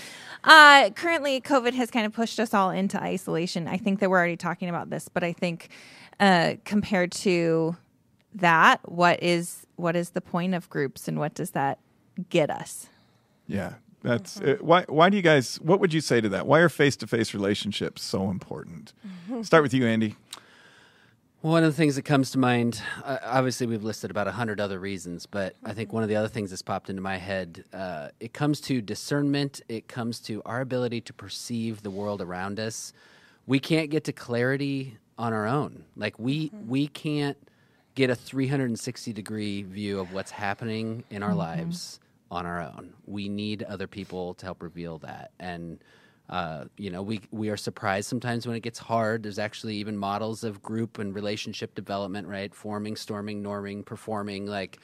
Uh, 0.48 0.88
currently, 0.90 1.40
COVID 1.42 1.74
has 1.74 1.90
kind 1.90 2.06
of 2.06 2.12
pushed 2.12 2.40
us 2.40 2.54
all 2.54 2.70
into 2.70 3.00
isolation. 3.00 3.68
I 3.68 3.76
think 3.76 4.00
that 4.00 4.08
we're 4.08 4.16
already 4.16 4.36
talking 4.36 4.70
about 4.70 4.88
this, 4.88 5.08
but 5.08 5.22
I 5.22 5.32
think 5.32 5.68
uh, 6.18 6.54
compared 6.64 7.12
to 7.12 7.76
that, 8.34 8.80
what 8.90 9.22
is 9.22 9.66
what 9.76 9.94
is 9.94 10.10
the 10.10 10.20
point 10.22 10.54
of 10.54 10.68
groups, 10.70 11.06
and 11.06 11.18
what 11.18 11.34
does 11.34 11.50
that 11.50 11.78
get 12.30 12.50
us? 12.50 12.88
Yeah, 13.46 13.74
that's 14.02 14.40
uh, 14.40 14.56
why. 14.60 14.84
Why 14.88 15.10
do 15.10 15.16
you 15.16 15.22
guys? 15.22 15.56
What 15.60 15.80
would 15.80 15.92
you 15.92 16.00
say 16.00 16.20
to 16.20 16.28
that? 16.30 16.46
Why 16.46 16.60
are 16.60 16.70
face 16.70 16.96
to 16.96 17.06
face 17.06 17.34
relationships 17.34 18.02
so 18.02 18.30
important? 18.30 18.94
Start 19.42 19.62
with 19.62 19.74
you, 19.74 19.86
Andy. 19.86 20.16
One 21.40 21.62
of 21.62 21.70
the 21.70 21.76
things 21.76 21.94
that 21.94 22.02
comes 22.02 22.32
to 22.32 22.38
mind, 22.38 22.82
uh, 23.04 23.18
obviously, 23.22 23.68
we've 23.68 23.84
listed 23.84 24.10
about 24.10 24.26
a 24.26 24.32
hundred 24.32 24.60
other 24.60 24.80
reasons, 24.80 25.24
but 25.24 25.54
I 25.64 25.72
think 25.72 25.92
one 25.92 26.02
of 26.02 26.08
the 26.08 26.16
other 26.16 26.26
things 26.26 26.50
that's 26.50 26.62
popped 26.62 26.90
into 26.90 27.00
my 27.00 27.16
head, 27.16 27.64
uh, 27.72 28.08
it 28.18 28.32
comes 28.32 28.60
to 28.62 28.82
discernment. 28.82 29.60
It 29.68 29.86
comes 29.86 30.18
to 30.22 30.42
our 30.44 30.60
ability 30.60 31.00
to 31.02 31.12
perceive 31.12 31.84
the 31.84 31.92
world 31.92 32.20
around 32.20 32.58
us. 32.58 32.92
We 33.46 33.60
can't 33.60 33.88
get 33.88 34.02
to 34.04 34.12
clarity 34.12 34.98
on 35.16 35.32
our 35.32 35.46
own. 35.46 35.84
Like 35.94 36.18
we 36.18 36.50
we 36.66 36.88
can't 36.88 37.38
get 37.94 38.10
a 38.10 38.16
360 38.16 39.12
degree 39.12 39.62
view 39.62 40.00
of 40.00 40.12
what's 40.12 40.32
happening 40.32 41.04
in 41.08 41.22
our 41.22 41.34
lives 41.34 42.00
on 42.32 42.46
our 42.46 42.60
own. 42.60 42.94
We 43.06 43.28
need 43.28 43.62
other 43.62 43.86
people 43.86 44.34
to 44.34 44.44
help 44.44 44.60
reveal 44.60 44.98
that. 44.98 45.30
And 45.38 45.78
uh, 46.28 46.64
you 46.76 46.90
know, 46.90 47.02
we 47.02 47.20
we 47.30 47.48
are 47.48 47.56
surprised 47.56 48.08
sometimes 48.08 48.46
when 48.46 48.54
it 48.54 48.60
gets 48.60 48.78
hard. 48.78 49.22
There's 49.22 49.38
actually 49.38 49.76
even 49.76 49.96
models 49.96 50.44
of 50.44 50.62
group 50.62 50.98
and 50.98 51.14
relationship 51.14 51.74
development, 51.74 52.28
right? 52.28 52.54
Forming, 52.54 52.96
storming, 52.96 53.42
norming, 53.42 53.84
performing. 53.84 54.46
Like, 54.46 54.78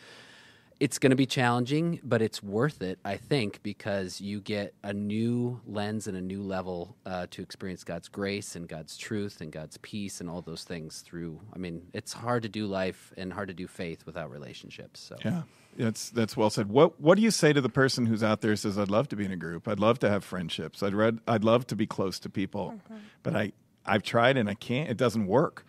it's 0.80 0.98
going 0.98 1.10
to 1.10 1.16
be 1.16 1.26
challenging, 1.26 2.00
but 2.02 2.20
it's 2.20 2.42
worth 2.42 2.82
it, 2.82 2.98
I 3.04 3.16
think, 3.16 3.62
because 3.62 4.20
you 4.20 4.40
get 4.40 4.74
a 4.82 4.92
new 4.92 5.60
lens 5.66 6.06
and 6.06 6.16
a 6.16 6.20
new 6.20 6.42
level 6.42 6.96
uh, 7.06 7.26
to 7.30 7.42
experience 7.42 7.84
God's 7.84 8.08
grace 8.08 8.56
and 8.56 8.68
God's 8.68 8.96
truth 8.96 9.40
and 9.40 9.52
God's 9.52 9.76
peace 9.78 10.20
and 10.20 10.28
all 10.28 10.42
those 10.42 10.64
things 10.64 11.00
through. 11.00 11.40
I 11.54 11.58
mean, 11.58 11.82
it's 11.92 12.12
hard 12.12 12.42
to 12.42 12.48
do 12.48 12.66
life 12.66 13.12
and 13.16 13.32
hard 13.32 13.48
to 13.48 13.54
do 13.54 13.68
faith 13.68 14.04
without 14.06 14.30
relationships. 14.30 15.00
So, 15.00 15.16
Yeah, 15.24 15.42
that's 15.76 16.10
that's 16.10 16.36
well 16.36 16.50
said. 16.50 16.68
What 16.68 17.00
what 17.00 17.16
do 17.16 17.22
you 17.22 17.30
say 17.30 17.52
to 17.52 17.60
the 17.60 17.68
person 17.68 18.06
who's 18.06 18.22
out 18.22 18.40
there 18.40 18.54
says, 18.56 18.78
"I'd 18.78 18.90
love 18.90 19.08
to 19.08 19.16
be 19.16 19.24
in 19.24 19.32
a 19.32 19.36
group. 19.36 19.68
I'd 19.68 19.80
love 19.80 19.98
to 20.00 20.10
have 20.10 20.24
friendships. 20.24 20.82
I'd 20.82 20.94
read. 20.94 21.18
I'd 21.26 21.44
love 21.44 21.66
to 21.68 21.76
be 21.76 21.86
close 21.86 22.18
to 22.20 22.30
people, 22.30 22.80
but 23.22 23.34
I 23.36 23.52
I've 23.84 24.02
tried 24.02 24.36
and 24.36 24.48
I 24.48 24.54
can't. 24.54 24.90
It 24.90 24.96
doesn't 24.96 25.26
work." 25.26 25.66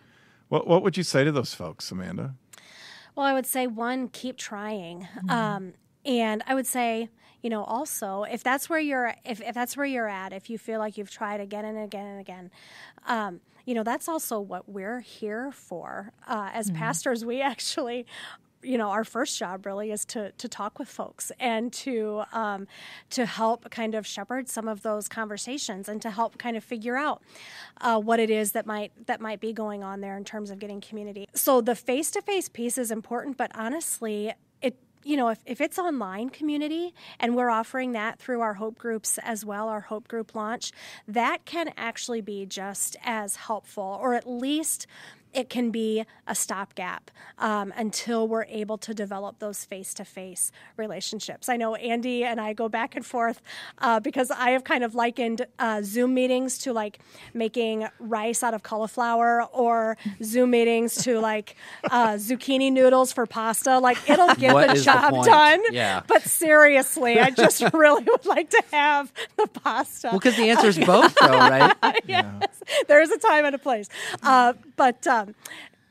What 0.48 0.66
what 0.66 0.82
would 0.82 0.96
you 0.96 1.02
say 1.02 1.24
to 1.24 1.32
those 1.32 1.54
folks, 1.54 1.90
Amanda? 1.90 2.34
Well, 3.16 3.26
I 3.26 3.32
would 3.32 3.46
say 3.46 3.66
one, 3.66 4.08
keep 4.08 4.36
trying. 4.36 5.08
Um, 5.30 5.72
and 6.04 6.42
I 6.46 6.54
would 6.54 6.66
say, 6.66 7.08
you 7.42 7.48
know, 7.48 7.64
also 7.64 8.24
if 8.24 8.44
that's 8.44 8.68
where 8.68 8.78
you're, 8.78 9.14
if, 9.24 9.40
if 9.40 9.54
that's 9.54 9.74
where 9.76 9.86
you're 9.86 10.08
at, 10.08 10.34
if 10.34 10.50
you 10.50 10.58
feel 10.58 10.78
like 10.78 10.98
you've 10.98 11.10
tried 11.10 11.40
again 11.40 11.64
and 11.64 11.78
again 11.78 12.06
and 12.06 12.20
again, 12.20 12.50
um, 13.06 13.40
you 13.64 13.74
know, 13.74 13.82
that's 13.82 14.06
also 14.06 14.38
what 14.38 14.68
we're 14.68 15.00
here 15.00 15.50
for. 15.50 16.12
Uh, 16.28 16.50
as 16.52 16.70
pastors, 16.70 17.24
we 17.24 17.40
actually 17.52 18.06
you 18.62 18.78
know 18.78 18.88
our 18.88 19.04
first 19.04 19.38
job 19.38 19.66
really 19.66 19.90
is 19.90 20.04
to 20.04 20.32
to 20.32 20.48
talk 20.48 20.78
with 20.78 20.88
folks 20.88 21.30
and 21.38 21.72
to 21.72 22.22
um, 22.32 22.66
to 23.10 23.26
help 23.26 23.70
kind 23.70 23.94
of 23.94 24.06
shepherd 24.06 24.48
some 24.48 24.68
of 24.68 24.82
those 24.82 25.08
conversations 25.08 25.88
and 25.88 26.02
to 26.02 26.10
help 26.10 26.38
kind 26.38 26.56
of 26.56 26.64
figure 26.64 26.96
out 26.96 27.22
uh, 27.80 27.98
what 27.98 28.20
it 28.20 28.30
is 28.30 28.52
that 28.52 28.66
might 28.66 28.92
that 29.06 29.20
might 29.20 29.40
be 29.40 29.52
going 29.52 29.82
on 29.82 30.00
there 30.00 30.16
in 30.16 30.24
terms 30.24 30.50
of 30.50 30.58
getting 30.58 30.80
community. 30.80 31.28
So 31.34 31.60
the 31.60 31.74
face 31.74 32.10
to 32.12 32.22
face 32.22 32.48
piece 32.48 32.78
is 32.78 32.90
important, 32.90 33.36
but 33.36 33.50
honestly, 33.54 34.32
it 34.62 34.76
you 35.04 35.16
know, 35.16 35.28
if, 35.28 35.38
if 35.46 35.60
it's 35.60 35.78
online 35.78 36.30
community 36.30 36.92
and 37.20 37.36
we're 37.36 37.50
offering 37.50 37.92
that 37.92 38.18
through 38.18 38.40
our 38.40 38.54
Hope 38.54 38.76
groups 38.76 39.18
as 39.22 39.44
well, 39.44 39.68
our 39.68 39.82
Hope 39.82 40.08
group 40.08 40.34
launch, 40.34 40.72
that 41.06 41.44
can 41.44 41.72
actually 41.76 42.20
be 42.20 42.44
just 42.44 42.96
as 43.04 43.36
helpful, 43.36 43.98
or 44.00 44.14
at 44.14 44.28
least 44.28 44.88
it 45.36 45.48
can 45.50 45.70
be 45.70 46.04
a 46.26 46.34
stopgap 46.34 47.10
um, 47.38 47.72
until 47.76 48.26
we're 48.26 48.44
able 48.46 48.78
to 48.78 48.94
develop 48.94 49.38
those 49.38 49.64
face 49.64 49.92
to 49.94 50.04
face 50.04 50.50
relationships. 50.76 51.48
I 51.48 51.56
know 51.56 51.74
Andy 51.74 52.24
and 52.24 52.40
I 52.40 52.54
go 52.54 52.68
back 52.68 52.96
and 52.96 53.04
forth 53.04 53.42
uh, 53.78 54.00
because 54.00 54.30
I 54.30 54.50
have 54.50 54.64
kind 54.64 54.82
of 54.82 54.94
likened 54.94 55.46
uh, 55.58 55.82
Zoom 55.84 56.14
meetings 56.14 56.58
to 56.58 56.72
like 56.72 56.98
making 57.34 57.86
rice 58.00 58.42
out 58.42 58.54
of 58.54 58.62
cauliflower 58.62 59.44
or 59.52 59.96
Zoom 60.22 60.50
meetings 60.52 60.96
to 61.04 61.20
like 61.20 61.54
uh, 61.90 62.14
zucchini 62.14 62.72
noodles 62.72 63.12
for 63.12 63.26
pasta. 63.26 63.78
Like 63.78 63.98
it'll 64.08 64.34
get 64.36 64.54
What 64.54 64.68
the 64.68 64.74
is 64.74 64.84
the 64.84 64.92
job 64.92 65.10
point? 65.12 65.26
done. 65.26 65.60
Yeah. 65.70 66.02
But 66.06 66.22
seriously, 66.22 67.20
I 67.20 67.30
just 67.30 67.62
really 67.74 68.04
would 68.04 68.24
like 68.26 68.50
to 68.50 68.62
have 68.72 69.12
the 69.36 69.46
pasta. 69.48 70.08
Well, 70.08 70.18
because 70.18 70.36
the 70.36 70.48
answer 70.50 70.68
is 70.68 70.78
both, 70.78 71.14
though, 71.20 71.28
right? 71.28 71.74
yes, 72.06 72.42
there 72.88 73.02
is 73.02 73.10
a 73.10 73.18
time 73.18 73.44
and 73.44 73.54
a 73.54 73.58
place. 73.58 73.88
Uh, 74.22 74.54
but 74.76 75.06
um, 75.28 75.34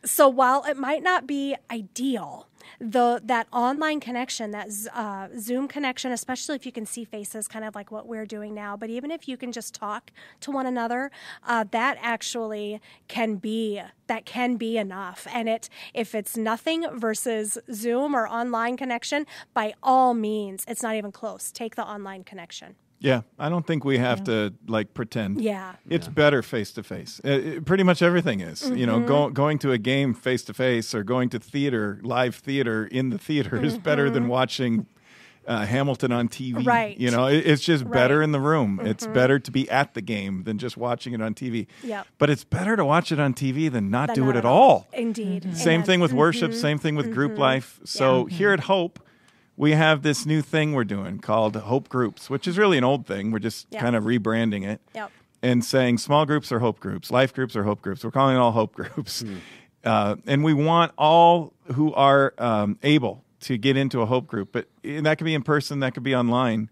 so 0.06 0.30
while 0.30 0.63
it 0.65 0.78
might 0.78 1.02
not 1.02 1.26
be 1.26 1.56
ideal, 1.71 2.48
the 2.80 3.21
that 3.24 3.48
online 3.52 4.00
connection, 4.00 4.52
that 4.52 4.69
uh, 4.93 5.28
Zoom 5.38 5.67
connection, 5.67 6.12
especially 6.12 6.56
if 6.56 6.65
you 6.65 6.71
can 6.71 6.86
see 6.86 7.06
faces, 7.06 7.48
kind 7.48 7.65
of 7.65 7.76
like 7.76 7.91
what 7.91 8.08
we're 8.08 8.26
doing 8.26 8.54
now, 8.54 8.76
but 8.78 8.89
even 8.89 9.12
if 9.12 9.28
you 9.28 9.38
can 9.38 9.52
just 9.52 9.74
talk 9.74 10.12
to 10.41 10.52
one 10.52 10.65
another, 10.65 11.12
uh, 11.48 11.65
that 11.71 11.98
actually 12.02 12.82
can 13.08 13.36
be 13.36 13.82
that 14.08 14.26
can 14.26 14.58
be 14.58 14.78
enough. 14.78 15.28
And 15.32 15.50
it 15.50 15.69
if 15.93 16.13
it's 16.13 16.38
nothing 16.38 16.86
versus 16.93 17.58
Zoom 17.71 18.15
or 18.15 18.28
online 18.28 18.78
connection, 18.78 19.26
by 19.54 19.74
all 19.82 20.13
means, 20.13 20.65
it's 20.67 20.84
not 20.84 20.95
even 20.95 21.12
close. 21.12 21.52
Take 21.52 21.76
the 21.76 21.86
online 21.86 22.24
connection. 22.24 22.76
Yeah, 22.99 23.21
I 23.38 23.49
don't 23.49 23.67
think 23.67 23.84
we 23.86 23.97
have 23.97 24.23
to 24.23 24.53
like 24.67 24.93
pretend. 24.93 25.41
Yeah. 25.41 25.73
It's 25.89 26.08
better 26.08 26.41
face 26.41 26.71
to 26.73 26.84
face. 26.84 27.19
Pretty 27.65 27.84
much 27.84 28.01
everything 28.01 28.39
is. 28.39 28.67
You 28.69 28.86
know, 28.88 28.97
Mm-hmm. 28.97 29.05
go, 29.08 29.29
going 29.29 29.60
to 29.60 29.71
a 29.71 29.77
game 29.77 30.13
face 30.13 30.43
to 30.45 30.53
face 30.53 30.95
or 30.95 31.03
going 31.03 31.29
to 31.29 31.39
theater, 31.39 31.99
live 32.03 32.36
theater 32.36 32.86
in 32.88 33.10
the 33.10 33.17
theater 33.17 33.58
is 33.63 33.77
better 33.77 34.10
than 34.10 34.27
watching 34.27 34.86
uh, 35.47 35.63
Hamilton 35.65 36.12
on 36.12 36.27
TV. 36.27 36.53
Mm-hmm. 36.55 36.67
Right. 36.67 36.97
You 36.97 37.12
know, 37.12 37.27
it, 37.27 37.45
it's 37.45 37.62
just 37.62 37.84
better 37.91 38.15
Right. 38.19 38.23
Mm-hmm. 38.23 38.23
in 38.23 38.31
the 38.31 38.39
room. 38.39 38.79
It's 38.81 39.05
better 39.05 39.38
to 39.38 39.51
be 39.51 39.69
at 39.69 39.93
the 39.93 40.01
game 40.01 40.43
than 40.43 40.58
just 40.58 40.75
watching 40.75 41.13
it 41.13 41.21
on 41.21 41.36
TV. 41.36 41.67
Yeah. 41.84 42.03
But 42.17 42.31
it's 42.31 42.43
better 42.43 42.75
to 42.75 42.84
watch 42.86 43.12
it 43.12 43.19
on 43.19 43.36
TV 43.36 43.71
than 43.71 43.91
not 43.91 44.08
Than 44.08 44.15
do 44.15 44.21
not 44.21 44.29
it 44.29 44.38
at 44.39 44.45
at 44.45 44.45
all. 44.45 44.88
Indeed. 44.93 45.43
Same 45.55 45.67
Amen. 45.67 45.79
Mm-hmm. 45.81 45.86
thing 45.86 45.99
with 45.99 46.13
worship, 46.13 46.53
same 46.53 46.79
thing 46.79 46.95
with 46.95 47.13
group 47.13 47.38
life. 47.38 47.79
So 47.84 48.25
here 48.25 48.51
at 48.53 48.62
Hope, 48.62 48.99
we 49.58 49.72
have 49.72 50.02
this 50.02 50.26
new 50.26 50.41
thing 50.41 50.74
we're 50.74 50.84
doing 50.84 51.20
called 51.20 51.56
Hope 51.56 51.89
Groups, 51.89 52.30
which 52.30 52.48
is 52.48 52.58
really 52.58 52.78
an 52.78 52.84
old 52.84 53.06
thing. 53.06 53.32
We're 53.32 53.39
just 53.39 53.68
Yep. 53.72 53.82
kind 53.82 53.96
of 53.96 54.04
rebranding 54.04 54.65
it 54.68 54.82
Yep. 54.94 55.12
and 55.41 55.63
saying 55.63 55.98
small 56.00 56.26
groups 56.26 56.52
are 56.52 56.60
Hope 56.60 56.80
Groups, 56.80 57.10
life 57.12 57.34
groups 57.34 57.56
are 57.56 57.63
Hope 57.63 57.82
Groups. 57.82 58.04
We're 58.04 58.12
calling 58.12 58.36
it 58.36 58.39
all 58.39 58.52
Hope 58.52 58.74
Groups. 58.76 59.24
Uh, 59.84 60.15
and 60.26 60.44
we 60.44 60.54
want 60.54 60.91
all 60.98 61.54
who 61.74 61.94
are 61.94 62.34
um, 62.39 62.78
able 62.82 63.24
to 63.41 63.58
get 63.58 63.78
into 63.78 64.02
a 64.02 64.06
Hope 64.08 64.26
Group, 64.28 64.50
but 64.52 64.68
and 64.84 65.06
that 65.06 65.18
could 65.20 65.26
be 65.26 65.36
in 65.36 65.44
person, 65.44 65.80
that 65.82 65.94
could 65.94 66.04
be 66.04 66.15
online. 66.15 66.70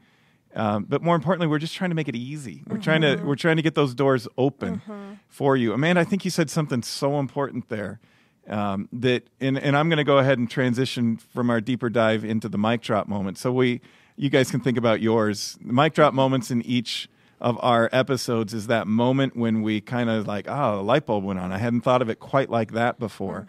Um, 0.55 0.85
but 0.87 1.01
more 1.01 1.15
importantly, 1.15 1.47
we're 1.47 1.59
just 1.59 1.75
trying 1.75 1.89
to 1.91 1.95
make 1.95 2.07
it 2.07 2.15
easy. 2.15 2.63
We're 2.67 2.77
trying 2.79 3.01
to 3.01 3.15
we're 3.23 3.35
trying 3.35 3.55
to 3.57 3.61
get 3.63 3.75
those 3.75 3.93
doors 3.95 4.27
open 4.37 4.81
for 5.27 5.55
you. 5.57 5.73
Amanda, 5.73 6.01
I 6.01 6.03
think 6.03 6.25
you 6.25 6.31
said 6.31 6.49
something 6.49 6.81
so 6.83 7.19
important 7.19 7.69
there 7.69 7.99
um, 8.47 8.89
that, 8.93 9.27
and, 9.39 9.57
and 9.57 9.75
I'm 9.77 9.89
going 9.89 9.97
to 9.97 10.03
go 10.03 10.17
ahead 10.17 10.37
and 10.37 10.49
transition 10.49 11.17
from 11.17 11.49
our 11.49 11.61
deeper 11.61 11.89
dive 11.89 12.25
into 12.25 12.49
the 12.49 12.57
mic 12.57 12.81
drop 12.81 13.07
moment. 13.07 13.37
So 13.37 13.51
we, 13.51 13.81
you 14.15 14.29
guys 14.29 14.51
can 14.51 14.59
think 14.59 14.77
about 14.77 15.01
yours. 15.01 15.57
The 15.63 15.73
mic 15.73 15.93
drop 15.93 16.13
moments 16.13 16.51
in 16.51 16.61
each 16.63 17.09
of 17.39 17.57
our 17.61 17.89
episodes 17.91 18.53
is 18.53 18.67
that 18.67 18.87
moment 18.87 19.35
when 19.35 19.61
we 19.61 19.81
kind 19.81 20.09
of 20.09 20.27
like, 20.27 20.47
oh, 20.49 20.77
the 20.77 20.83
light 20.83 21.05
bulb 21.05 21.23
went 21.23 21.39
on. 21.39 21.51
I 21.51 21.57
hadn't 21.57 21.81
thought 21.81 22.01
of 22.01 22.09
it 22.09 22.19
quite 22.19 22.49
like 22.49 22.71
that 22.71 22.99
before. 22.99 23.47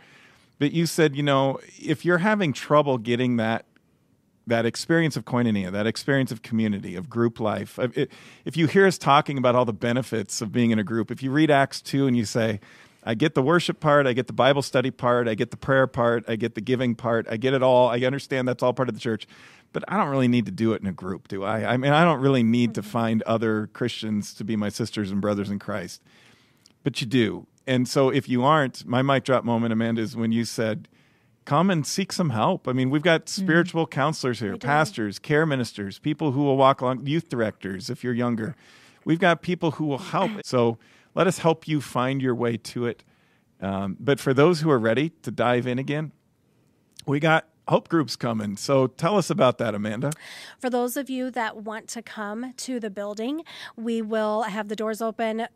But 0.58 0.72
you 0.72 0.86
said, 0.86 1.16
you 1.16 1.22
know, 1.22 1.60
if 1.80 2.04
you're 2.04 2.18
having 2.18 2.52
trouble 2.52 2.98
getting 2.98 3.36
that 3.36 3.66
that 4.46 4.66
experience 4.66 5.16
of 5.16 5.24
koinonia, 5.24 5.72
that 5.72 5.86
experience 5.86 6.30
of 6.30 6.42
community, 6.42 6.96
of 6.96 7.08
group 7.08 7.40
life. 7.40 7.78
If, 7.78 8.10
if 8.44 8.56
you 8.58 8.66
hear 8.66 8.86
us 8.86 8.98
talking 8.98 9.38
about 9.38 9.54
all 9.54 9.64
the 9.64 9.72
benefits 9.72 10.42
of 10.42 10.52
being 10.52 10.70
in 10.70 10.78
a 10.78 10.84
group, 10.84 11.10
if 11.10 11.22
you 11.22 11.30
read 11.30 11.50
Acts 11.50 11.80
2 11.80 12.06
and 12.06 12.14
you 12.14 12.26
say, 12.26 12.60
I 13.04 13.14
get 13.14 13.34
the 13.34 13.42
worship 13.42 13.80
part, 13.80 14.06
I 14.06 14.12
get 14.12 14.26
the 14.26 14.32
Bible 14.32 14.62
study 14.62 14.90
part, 14.90 15.28
I 15.28 15.34
get 15.34 15.50
the 15.50 15.56
prayer 15.56 15.86
part, 15.86 16.24
I 16.26 16.36
get 16.36 16.54
the 16.54 16.60
giving 16.60 16.94
part, 16.94 17.26
I 17.28 17.36
get 17.36 17.52
it 17.52 17.62
all, 17.62 17.88
I 17.88 17.98
understand 18.00 18.48
that's 18.48 18.62
all 18.62 18.72
part 18.72 18.88
of 18.88 18.94
the 18.94 19.00
church, 19.00 19.26
but 19.72 19.84
I 19.88 19.96
don't 19.96 20.08
really 20.08 20.28
need 20.28 20.46
to 20.46 20.52
do 20.52 20.72
it 20.72 20.80
in 20.80 20.86
a 20.86 20.92
group, 20.92 21.28
do 21.28 21.44
I? 21.44 21.74
I 21.74 21.76
mean, 21.76 21.92
I 21.92 22.04
don't 22.04 22.20
really 22.20 22.42
need 22.42 22.74
to 22.76 22.82
find 22.82 23.22
other 23.22 23.68
Christians 23.72 24.32
to 24.34 24.44
be 24.44 24.56
my 24.56 24.68
sisters 24.68 25.10
and 25.10 25.20
brothers 25.20 25.50
in 25.50 25.58
Christ 25.58 26.00
but 26.84 27.00
you 27.00 27.06
do. 27.06 27.46
And 27.66 27.88
so 27.88 28.10
if 28.10 28.28
you 28.28 28.44
aren't, 28.44 28.86
my 28.86 29.02
mic 29.02 29.24
drop 29.24 29.42
moment, 29.42 29.72
Amanda, 29.72 30.02
is 30.02 30.14
when 30.14 30.30
you 30.30 30.44
said, 30.44 30.86
come 31.46 31.70
and 31.70 31.84
seek 31.84 32.12
some 32.12 32.30
help. 32.30 32.68
I 32.68 32.72
mean, 32.72 32.90
we've 32.90 33.02
got 33.02 33.28
spiritual 33.28 33.86
counselors 33.86 34.38
here, 34.38 34.56
pastors, 34.56 35.18
care 35.18 35.46
ministers, 35.46 35.98
people 35.98 36.32
who 36.32 36.44
will 36.44 36.58
walk 36.58 36.82
along, 36.82 37.06
youth 37.06 37.28
directors 37.28 37.90
if 37.90 38.04
you're 38.04 38.14
younger. 38.14 38.54
We've 39.04 39.18
got 39.18 39.42
people 39.42 39.72
who 39.72 39.86
will 39.86 39.98
help. 39.98 40.30
So 40.44 40.78
let 41.14 41.26
us 41.26 41.38
help 41.38 41.68
you 41.68 41.80
find 41.80 42.20
your 42.20 42.34
way 42.34 42.56
to 42.56 42.86
it. 42.86 43.04
Um, 43.60 43.96
but 44.00 44.20
for 44.20 44.34
those 44.34 44.60
who 44.60 44.70
are 44.70 44.78
ready 44.78 45.10
to 45.22 45.30
dive 45.30 45.66
in 45.66 45.78
again, 45.78 46.12
we 47.06 47.20
got 47.20 47.46
hope 47.68 47.88
groups 47.88 48.16
coming. 48.16 48.56
So 48.56 48.86
tell 48.86 49.16
us 49.16 49.30
about 49.30 49.58
that, 49.58 49.74
Amanda. 49.74 50.12
For 50.58 50.68
those 50.68 50.96
of 50.96 51.08
you 51.08 51.30
that 51.30 51.56
want 51.56 51.88
to 51.88 52.02
come 52.02 52.52
to 52.58 52.78
the 52.78 52.90
building, 52.90 53.42
we 53.76 54.02
will 54.02 54.42
have 54.42 54.68
the 54.68 54.76
doors 54.76 55.00
open. 55.00 55.46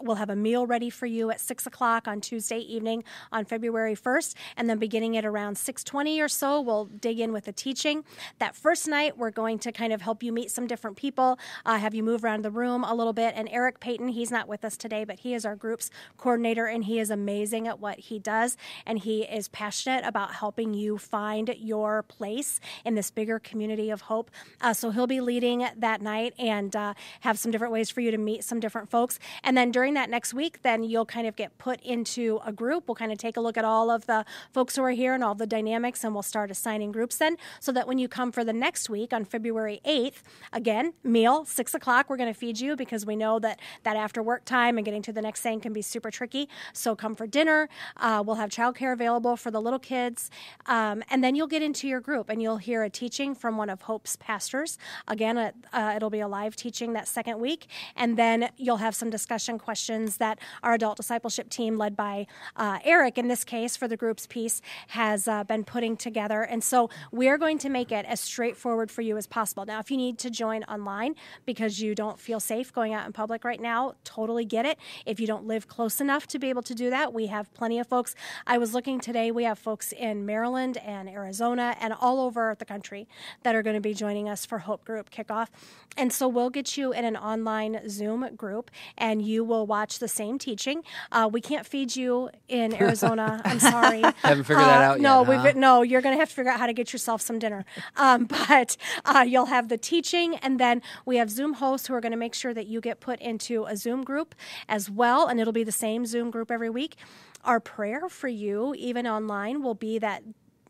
We'll 0.00 0.16
have 0.16 0.30
a 0.30 0.36
meal 0.36 0.66
ready 0.66 0.90
for 0.90 1.06
you 1.06 1.30
at 1.30 1.40
six 1.40 1.66
o'clock 1.66 2.06
on 2.06 2.20
Tuesday 2.20 2.58
evening 2.58 3.04
on 3.32 3.44
February 3.44 3.94
first, 3.94 4.36
and 4.56 4.68
then 4.68 4.78
beginning 4.78 5.16
at 5.16 5.24
around 5.24 5.56
six 5.56 5.82
twenty 5.82 6.20
or 6.20 6.28
so, 6.28 6.60
we'll 6.60 6.86
dig 6.86 7.18
in 7.18 7.32
with 7.32 7.44
the 7.44 7.52
teaching. 7.52 8.04
That 8.38 8.54
first 8.54 8.86
night, 8.86 9.16
we're 9.16 9.30
going 9.30 9.58
to 9.60 9.72
kind 9.72 9.92
of 9.92 10.02
help 10.02 10.22
you 10.22 10.32
meet 10.32 10.50
some 10.50 10.66
different 10.66 10.96
people, 10.96 11.38
uh, 11.64 11.78
have 11.78 11.94
you 11.94 12.02
move 12.02 12.24
around 12.24 12.44
the 12.44 12.50
room 12.50 12.84
a 12.84 12.94
little 12.94 13.12
bit. 13.12 13.34
And 13.36 13.48
Eric 13.50 13.80
Payton, 13.80 14.08
he's 14.08 14.30
not 14.30 14.48
with 14.48 14.64
us 14.64 14.76
today, 14.76 15.04
but 15.04 15.20
he 15.20 15.34
is 15.34 15.46
our 15.46 15.56
group's 15.56 15.90
coordinator, 16.16 16.66
and 16.66 16.84
he 16.84 16.98
is 16.98 17.10
amazing 17.10 17.66
at 17.66 17.80
what 17.80 17.98
he 17.98 18.18
does, 18.18 18.56
and 18.84 18.98
he 18.98 19.22
is 19.22 19.48
passionate 19.48 20.04
about 20.04 20.34
helping 20.34 20.74
you 20.74 20.98
find 20.98 21.53
your 21.58 22.02
place 22.02 22.60
in 22.84 22.94
this 22.94 23.10
bigger 23.10 23.38
community 23.38 23.90
of 23.90 24.02
hope. 24.02 24.30
Uh, 24.60 24.72
so 24.72 24.90
he'll 24.90 25.06
be 25.06 25.20
leading 25.20 25.66
that 25.76 26.00
night 26.00 26.34
and 26.38 26.74
uh, 26.76 26.94
have 27.20 27.38
some 27.38 27.50
different 27.50 27.72
ways 27.72 27.90
for 27.90 28.00
you 28.00 28.10
to 28.10 28.18
meet 28.18 28.44
some 28.44 28.60
different 28.60 28.90
folks. 28.90 29.18
And 29.42 29.56
then 29.56 29.70
during 29.70 29.94
that 29.94 30.10
next 30.10 30.34
week, 30.34 30.62
then 30.62 30.82
you'll 30.82 31.06
kind 31.06 31.26
of 31.26 31.36
get 31.36 31.56
put 31.58 31.80
into 31.80 32.40
a 32.44 32.52
group. 32.52 32.88
We'll 32.88 32.94
kind 32.94 33.12
of 33.12 33.18
take 33.18 33.36
a 33.36 33.40
look 33.40 33.56
at 33.56 33.64
all 33.64 33.90
of 33.90 34.06
the 34.06 34.24
folks 34.52 34.76
who 34.76 34.82
are 34.82 34.90
here 34.90 35.14
and 35.14 35.22
all 35.24 35.34
the 35.34 35.46
dynamics, 35.46 36.04
and 36.04 36.14
we'll 36.14 36.22
start 36.22 36.50
assigning 36.50 36.92
groups 36.92 37.16
then, 37.16 37.36
so 37.60 37.72
that 37.72 37.86
when 37.86 37.98
you 37.98 38.08
come 38.08 38.32
for 38.32 38.44
the 38.44 38.52
next 38.52 38.90
week 38.90 39.12
on 39.12 39.24
February 39.24 39.80
8th, 39.84 40.22
again, 40.52 40.94
meal, 41.02 41.44
six 41.44 41.74
o'clock, 41.74 42.08
we're 42.08 42.16
going 42.16 42.32
to 42.32 42.38
feed 42.38 42.60
you 42.60 42.76
because 42.76 43.06
we 43.06 43.16
know 43.16 43.38
that 43.38 43.60
that 43.82 43.96
after 43.96 44.22
work 44.22 44.44
time 44.44 44.76
and 44.78 44.84
getting 44.84 45.02
to 45.02 45.12
the 45.12 45.22
next 45.22 45.40
thing 45.40 45.60
can 45.60 45.72
be 45.72 45.82
super 45.82 46.10
tricky. 46.10 46.48
So 46.72 46.94
come 46.96 47.14
for 47.14 47.26
dinner. 47.26 47.68
Uh, 47.96 48.22
we'll 48.24 48.36
have 48.36 48.50
childcare 48.50 48.92
available 48.92 49.36
for 49.36 49.50
the 49.50 49.60
little 49.60 49.78
kids. 49.78 50.30
Um, 50.66 51.02
and 51.10 51.22
then 51.22 51.34
you'll 51.34 51.43
get 51.46 51.62
into 51.62 51.88
your 51.88 52.00
group 52.00 52.28
and 52.28 52.42
you'll 52.42 52.58
hear 52.58 52.82
a 52.82 52.90
teaching 52.90 53.34
from 53.34 53.56
one 53.56 53.70
of 53.70 53.82
Hope's 53.82 54.16
pastors. 54.16 54.78
Again, 55.08 55.38
uh, 55.38 55.52
uh, 55.72 55.92
it'll 55.96 56.10
be 56.10 56.20
a 56.20 56.28
live 56.28 56.56
teaching 56.56 56.92
that 56.94 57.08
second 57.08 57.38
week. 57.40 57.66
And 57.96 58.16
then 58.16 58.50
you'll 58.56 58.78
have 58.78 58.94
some 58.94 59.10
discussion 59.10 59.58
questions 59.58 60.16
that 60.18 60.38
our 60.62 60.74
adult 60.74 60.96
discipleship 60.96 61.50
team, 61.50 61.76
led 61.76 61.96
by 61.96 62.26
uh, 62.56 62.78
Eric 62.84 63.18
in 63.18 63.28
this 63.28 63.44
case 63.44 63.76
for 63.76 63.88
the 63.88 63.96
group's 63.96 64.26
piece, 64.26 64.60
has 64.88 65.28
uh, 65.28 65.44
been 65.44 65.64
putting 65.64 65.96
together. 65.96 66.42
And 66.42 66.62
so 66.62 66.90
we're 67.12 67.38
going 67.38 67.58
to 67.58 67.68
make 67.68 67.92
it 67.92 68.06
as 68.06 68.20
straightforward 68.20 68.90
for 68.90 69.02
you 69.02 69.16
as 69.16 69.26
possible. 69.26 69.64
Now, 69.66 69.80
if 69.80 69.90
you 69.90 69.96
need 69.96 70.18
to 70.18 70.30
join 70.30 70.64
online 70.64 71.14
because 71.44 71.80
you 71.80 71.94
don't 71.94 72.18
feel 72.18 72.40
safe 72.40 72.72
going 72.72 72.94
out 72.94 73.06
in 73.06 73.12
public 73.12 73.44
right 73.44 73.60
now, 73.60 73.94
totally 74.04 74.44
get 74.44 74.64
it. 74.66 74.78
If 75.06 75.20
you 75.20 75.26
don't 75.26 75.46
live 75.46 75.68
close 75.68 76.00
enough 76.00 76.26
to 76.28 76.38
be 76.38 76.48
able 76.48 76.62
to 76.62 76.74
do 76.74 76.90
that, 76.90 77.12
we 77.12 77.26
have 77.26 77.52
plenty 77.54 77.78
of 77.78 77.86
folks. 77.86 78.14
I 78.46 78.58
was 78.58 78.74
looking 78.74 79.00
today, 79.00 79.30
we 79.30 79.44
have 79.44 79.58
folks 79.58 79.92
in 79.92 80.26
Maryland 80.26 80.78
and 80.78 81.08
Arizona 81.08 81.33
and 81.40 81.92
all 82.00 82.20
over 82.20 82.54
the 82.58 82.64
country 82.64 83.08
that 83.42 83.54
are 83.54 83.62
going 83.62 83.74
to 83.74 83.80
be 83.80 83.94
joining 83.94 84.28
us 84.28 84.44
for 84.46 84.58
Hope 84.60 84.84
Group 84.84 85.10
kickoff. 85.10 85.48
And 85.96 86.12
so 86.12 86.26
we'll 86.28 86.50
get 86.50 86.76
you 86.76 86.92
in 86.92 87.04
an 87.04 87.16
online 87.16 87.88
Zoom 87.88 88.28
group 88.36 88.70
and 88.98 89.22
you 89.22 89.44
will 89.44 89.66
watch 89.66 89.98
the 90.00 90.08
same 90.08 90.38
teaching. 90.38 90.82
Uh, 91.12 91.28
we 91.30 91.40
can't 91.40 91.66
feed 91.66 91.94
you 91.94 92.30
in 92.48 92.74
Arizona. 92.80 93.40
I'm 93.44 93.60
sorry. 93.60 94.02
Haven't 94.22 94.44
figured 94.44 94.58
that 94.66 94.90
Uh, 94.90 94.92
out 94.94 95.00
no, 95.00 95.20
yet, 95.20 95.26
huh? 95.38 95.42
we've 95.44 95.56
no. 95.56 95.82
You're 95.82 96.00
going 96.00 96.14
to 96.14 96.18
have 96.20 96.28
to 96.30 96.34
figure 96.34 96.50
out 96.50 96.58
how 96.58 96.66
to 96.66 96.72
get 96.72 96.92
yourself 96.92 97.20
some 97.22 97.38
dinner. 97.38 97.64
Um, 97.96 98.24
but 98.48 98.76
uh, 99.04 99.24
you'll 99.26 99.46
have 99.46 99.68
the 99.68 99.78
teaching, 99.78 100.36
and 100.36 100.58
then 100.58 100.82
we 101.06 101.16
have 101.16 101.30
Zoom 101.30 101.54
hosts 101.54 101.86
who 101.86 101.94
are 101.94 102.00
going 102.00 102.12
to 102.12 102.18
make 102.18 102.34
sure 102.34 102.52
that 102.54 102.66
you 102.66 102.80
get 102.80 103.00
put 103.00 103.20
into 103.20 103.64
a 103.66 103.76
Zoom 103.76 104.02
group 104.02 104.34
as 104.68 104.90
well, 104.90 105.26
and 105.28 105.38
it'll 105.40 105.52
be 105.52 105.64
the 105.64 105.72
same 105.72 106.06
Zoom 106.06 106.30
group 106.30 106.50
every 106.50 106.70
week. 106.70 106.96
Our 107.44 107.60
prayer 107.60 108.08
for 108.08 108.28
you, 108.28 108.74
even 108.76 109.06
online, 109.06 109.62
will 109.62 109.74
be 109.74 109.98
that 109.98 110.22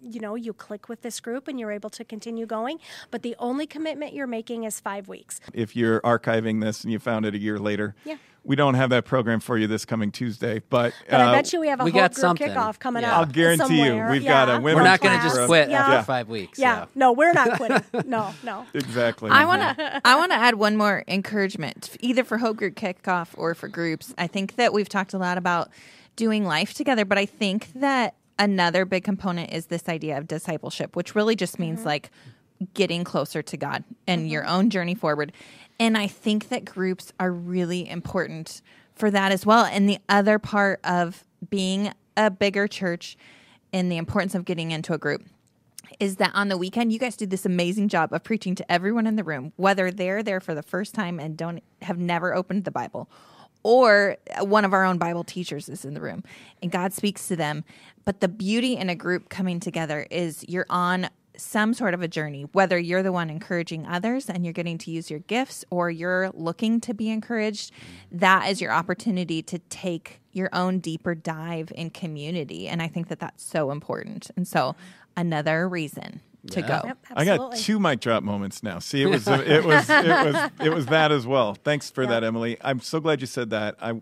you 0.04 0.20
know 0.20 0.34
you 0.34 0.52
click 0.52 0.88
with 0.88 1.02
this 1.02 1.20
group 1.20 1.48
and 1.48 1.58
you're 1.58 1.72
able 1.72 1.90
to 1.90 2.04
continue 2.04 2.46
going. 2.46 2.78
But 3.10 3.22
the 3.22 3.34
only 3.38 3.66
commitment 3.66 4.12
you're 4.12 4.26
making 4.26 4.64
is 4.64 4.80
five 4.80 5.08
weeks. 5.08 5.40
If 5.52 5.74
you're 5.74 6.00
archiving 6.02 6.60
this 6.60 6.82
and 6.84 6.92
you 6.92 6.98
found 6.98 7.26
it 7.26 7.34
a 7.34 7.38
year 7.38 7.58
later, 7.58 7.94
Yeah. 8.04 8.16
we 8.44 8.56
don't 8.56 8.74
have 8.74 8.90
that 8.90 9.04
program 9.06 9.40
for 9.40 9.56
you 9.56 9.66
this 9.66 9.84
coming 9.84 10.10
Tuesday. 10.12 10.60
But, 10.68 10.92
But 11.08 11.20
I 11.20 11.24
uh, 11.24 11.32
bet 11.32 11.52
you 11.52 11.60
we 11.60 11.68
have 11.68 11.80
a 11.80 11.84
we 11.84 11.90
whole 11.92 12.00
got 12.02 12.12
group 12.14 12.20
something. 12.20 12.50
kickoff 12.50 12.78
coming 12.78 13.02
Yeah. 13.02 13.12
up. 13.12 13.18
I'll 13.18 13.26
guarantee 13.32 13.78
you, 13.80 13.86
somewhere. 13.86 14.10
we've 14.10 14.24
got 14.24 14.48
a 14.48 14.52
Yeah. 14.52 14.58
women's 14.58 14.76
We're 14.76 14.82
not 14.90 15.00
going 15.00 15.16
to 15.18 15.22
just 15.24 15.40
quit 15.46 15.70
Yeah. 15.70 15.86
after 15.86 16.04
five 16.04 16.28
weeks. 16.28 16.58
Yeah. 16.58 16.84
No, 16.94 17.12
we're 17.12 17.32
not 17.32 17.52
quitting. 17.56 17.82
no, 18.06 18.34
no. 18.42 18.66
exactly. 18.74 19.30
I 19.30 19.44
want 19.46 19.62
to 19.78 20.00
I 20.06 20.16
want 20.16 20.32
to 20.32 20.36
add 20.36 20.56
one 20.56 20.76
more 20.76 21.04
encouragement 21.08 21.96
either 22.00 22.22
for 22.24 22.38
Hope 22.38 22.56
Group 22.58 22.74
kickoff 22.74 23.28
or 23.36 23.54
for 23.54 23.68
groups. 23.68 24.12
I 24.18 24.26
think 24.26 24.56
that 24.56 24.72
we've 24.72 24.88
talked 24.88 25.14
a 25.14 25.18
lot 25.18 25.38
about 25.38 25.70
doing 26.16 26.44
life 26.44 26.74
together, 26.74 27.04
but 27.04 27.18
I 27.18 27.26
think 27.26 27.72
that 27.74 28.14
another 28.38 28.84
big 28.84 29.04
component 29.04 29.52
is 29.52 29.66
this 29.66 29.88
idea 29.88 30.18
of 30.18 30.26
discipleship, 30.26 30.96
which 30.96 31.14
really 31.14 31.36
just 31.36 31.58
means 31.58 31.80
mm-hmm. 31.80 31.88
like 31.88 32.10
getting 32.72 33.04
closer 33.04 33.42
to 33.42 33.56
God 33.56 33.84
and 34.06 34.22
mm-hmm. 34.22 34.28
your 34.28 34.46
own 34.46 34.70
journey 34.70 34.94
forward. 34.94 35.32
And 35.78 35.98
I 35.98 36.06
think 36.06 36.48
that 36.48 36.64
groups 36.64 37.12
are 37.18 37.32
really 37.32 37.88
important 37.88 38.62
for 38.94 39.10
that 39.10 39.32
as 39.32 39.44
well. 39.44 39.64
And 39.64 39.88
the 39.88 39.98
other 40.08 40.38
part 40.38 40.80
of 40.84 41.24
being 41.48 41.92
a 42.16 42.30
bigger 42.30 42.68
church 42.68 43.16
and 43.72 43.90
the 43.90 43.96
importance 43.96 44.34
of 44.34 44.44
getting 44.44 44.70
into 44.70 44.92
a 44.92 44.98
group 44.98 45.24
is 46.00 46.16
that 46.16 46.30
on 46.34 46.48
the 46.48 46.56
weekend 46.56 46.92
you 46.92 46.98
guys 46.98 47.16
do 47.16 47.26
this 47.26 47.44
amazing 47.44 47.88
job 47.88 48.12
of 48.12 48.22
preaching 48.24 48.54
to 48.54 48.72
everyone 48.72 49.06
in 49.06 49.16
the 49.16 49.24
room 49.24 49.52
whether 49.56 49.90
they're 49.90 50.22
there 50.22 50.40
for 50.40 50.54
the 50.54 50.62
first 50.62 50.94
time 50.94 51.20
and 51.20 51.36
don't 51.36 51.62
have 51.82 51.98
never 51.98 52.34
opened 52.34 52.64
the 52.64 52.70
bible 52.70 53.08
or 53.64 54.16
one 54.42 54.64
of 54.64 54.72
our 54.72 54.84
own 54.84 54.98
bible 54.98 55.24
teachers 55.24 55.68
is 55.68 55.84
in 55.84 55.94
the 55.94 56.00
room 56.00 56.22
and 56.62 56.70
god 56.70 56.92
speaks 56.92 57.26
to 57.28 57.36
them. 57.36 57.64
But 58.04 58.20
the 58.20 58.28
beauty 58.28 58.76
in 58.76 58.90
a 58.90 58.94
group 58.94 59.28
coming 59.28 59.60
together 59.60 60.06
is 60.10 60.44
you're 60.46 60.66
on 60.68 61.08
some 61.36 61.74
sort 61.74 61.94
of 61.94 62.02
a 62.02 62.06
journey 62.06 62.46
whether 62.52 62.78
you're 62.78 63.02
the 63.02 63.10
one 63.10 63.28
encouraging 63.28 63.84
others 63.86 64.30
and 64.30 64.44
you're 64.44 64.52
getting 64.52 64.78
to 64.78 64.92
use 64.92 65.10
your 65.10 65.18
gifts 65.20 65.64
or 65.68 65.90
you're 65.90 66.30
looking 66.32 66.80
to 66.80 66.94
be 66.94 67.10
encouraged 67.10 67.72
that 68.12 68.48
is 68.48 68.60
your 68.60 68.70
opportunity 68.70 69.42
to 69.42 69.58
take 69.58 70.20
your 70.30 70.48
own 70.52 70.78
deeper 70.78 71.14
dive 71.14 71.72
in 71.74 71.90
community. 71.90 72.68
And 72.68 72.80
i 72.80 72.88
think 72.88 73.08
that 73.08 73.18
that's 73.18 73.42
so 73.42 73.70
important. 73.70 74.30
And 74.36 74.46
so 74.46 74.76
another 75.16 75.68
reason 75.68 76.20
to 76.50 76.60
Yeah. 76.60 76.66
go 76.68 76.80
Yep, 76.88 77.06
I 77.14 77.24
got 77.24 77.56
two 77.56 77.78
mic 77.78 78.00
drop 78.00 78.22
moments 78.22 78.62
now. 78.62 78.78
See, 78.78 79.02
it 79.02 79.06
was 79.06 79.26
it 79.28 79.64
was 79.64 79.88
it 79.90 80.06
was 80.32 80.50
it 80.60 80.68
was 80.72 80.86
that 80.86 81.12
as 81.12 81.26
well. 81.26 81.54
Thanks 81.54 81.90
for 81.90 82.06
that, 82.06 82.22
Emily. 82.24 82.56
I'm 82.60 82.80
so 82.80 83.00
glad 83.00 83.20
you 83.20 83.26
said 83.26 83.50
that. 83.50 83.76
I 83.80 84.00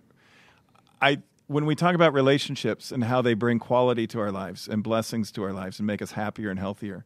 I 1.00 1.18
when 1.46 1.66
we 1.66 1.74
talk 1.74 1.94
about 1.94 2.12
relationships 2.14 2.90
and 2.92 3.04
how 3.04 3.20
they 3.20 3.34
bring 3.34 3.58
quality 3.58 4.06
to 4.08 4.20
our 4.20 4.30
lives 4.32 4.68
and 4.68 4.82
blessings 4.82 5.30
to 5.32 5.42
our 5.42 5.52
lives 5.52 5.78
and 5.78 5.86
make 5.86 6.00
us 6.00 6.12
happier 6.12 6.50
and 6.50 6.58
healthier, 6.58 7.04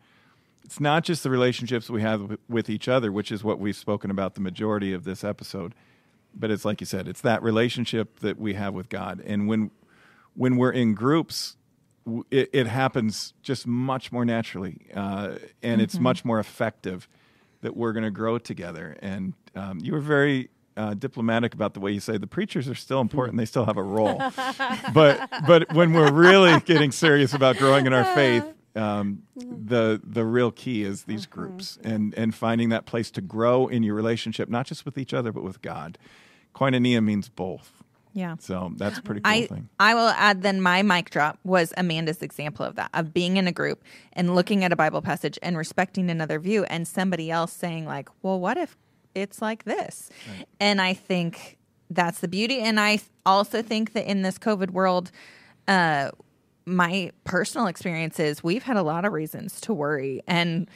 it's 0.65 0.79
not 0.79 1.05
just 1.05 1.23
the 1.23 1.31
relationships 1.31 1.91
we 1.91 2.03
have 2.03 2.23
with, 2.23 2.41
with 2.49 2.71
each 2.71 2.87
other, 2.89 3.11
which 3.11 3.33
is 3.33 3.43
what 3.43 3.59
we've 3.59 3.75
spoken 3.77 4.11
about 4.11 4.35
the 4.35 4.41
majority 4.41 4.93
of 4.93 5.05
this 5.05 5.25
episode. 5.25 5.75
But 6.35 6.51
it's 6.51 6.65
like 6.65 6.81
you 6.81 6.87
said, 6.87 7.09
it's 7.09 7.23
that 7.23 7.43
relationship 7.43 8.21
that 8.21 8.39
we 8.39 8.55
have 8.55 8.75
with 8.75 8.89
God. 8.89 9.23
And 9.27 9.49
when 9.49 9.71
when 10.35 10.57
we're 10.59 10.71
in 10.73 10.95
groups, 10.95 11.57
w- 11.57 11.66
it, 12.31 12.51
it 12.53 12.67
happens 12.67 13.35
just 13.43 13.67
much 13.67 14.13
more 14.13 14.25
naturally, 14.25 14.87
uh, 14.95 15.37
and 15.63 15.81
it's 15.81 15.99
much 15.99 16.25
more 16.25 16.39
effective 16.39 17.09
that 17.63 17.77
we're 17.77 17.93
going 17.93 18.05
to 18.05 18.11
grow 18.11 18.39
together. 18.39 18.97
And 19.01 19.35
um, 19.55 19.81
you 19.83 19.93
were 19.93 20.01
very 20.01 20.51
uh, 20.77 20.95
diplomatic 20.95 21.55
about 21.55 21.75
the 21.75 21.81
way 21.81 21.91
you 21.91 22.01
say 22.01 22.19
the 22.19 22.27
preachers 22.27 22.69
are 22.69 22.75
still 22.75 23.01
important; 23.01 23.39
they 23.39 23.45
still 23.45 23.65
have 23.65 23.77
a 23.77 23.83
role. 23.83 24.23
but 24.95 25.29
but 25.47 25.73
when 25.75 25.93
we're 25.93 26.13
really 26.13 26.61
getting 26.61 26.93
serious 26.93 27.35
about 27.35 27.57
growing 27.57 27.87
in 27.87 27.93
our 27.93 28.05
faith, 28.15 28.45
um, 28.77 29.23
the 29.37 30.01
the 30.05 30.25
real 30.25 30.51
key 30.51 30.83
is 30.83 31.05
these 31.05 31.27
groups 31.27 31.79
and 31.83 32.15
and 32.15 32.35
finding 32.35 32.69
that 32.69 32.87
place 32.87 33.11
to 33.13 33.21
grow 33.21 33.67
in 33.67 33.83
your 33.83 33.95
relationship, 33.95 34.49
not 34.49 34.67
just 34.67 34.85
with 34.85 34.99
each 34.99 35.15
other 35.15 35.33
but 35.33 35.43
with 35.43 35.63
God. 35.63 35.99
Koinonia 36.55 37.03
means 37.03 37.29
both. 37.29 37.83
Yeah 38.17 38.37
So 38.41 38.73
that's 38.77 38.99
a 38.99 39.03
pretty 39.03 39.21
cool 39.21 39.33
I, 39.33 39.47
thing. 39.47 39.69
I 39.79 39.95
will 39.95 40.09
add 40.09 40.43
then 40.43 40.63
my 40.63 40.83
mic 40.83 41.11
drop 41.11 41.39
was 41.45 41.75
Amanda's 41.77 42.23
example 42.23 42.65
of 42.65 42.75
that, 42.77 42.91
of 42.95 43.13
being 43.13 43.37
in 43.37 43.47
a 43.47 43.53
group 43.53 43.85
and 44.15 44.35
looking 44.35 44.65
at 44.65 44.73
a 44.73 44.77
Bible 44.77 45.03
passage 45.03 45.39
and 45.43 45.57
respecting 45.57 46.11
another 46.11 46.41
view 46.41 46.65
and 46.65 46.89
somebody 46.89 47.31
else 47.31 47.53
saying, 47.53 47.85
like, 47.85 48.09
well, 48.23 48.41
what 48.41 48.57
if 48.57 48.75
it's 49.15 49.43
like 49.43 49.65
this? 49.65 50.11
And 50.59 50.81
I 50.81 50.95
think 50.95 51.59
that's 51.91 52.21
the 52.21 52.29
beauty. 52.29 52.61
And 52.61 52.81
I 52.81 53.01
also 53.27 53.61
think 53.61 53.93
that 53.93 54.11
in 54.11 54.23
this 54.23 54.39
COVID 54.39 54.71
world, 54.71 55.11
uh, 55.69 56.11
my 56.65 57.13
personal 57.25 57.67
experiences, 57.67 58.43
we've 58.43 58.63
had 58.63 58.79
a 58.79 58.83
lot 58.83 59.05
of 59.05 59.13
reasons 59.13 59.61
to 59.61 59.75
worry 59.75 60.23
and 60.27 60.69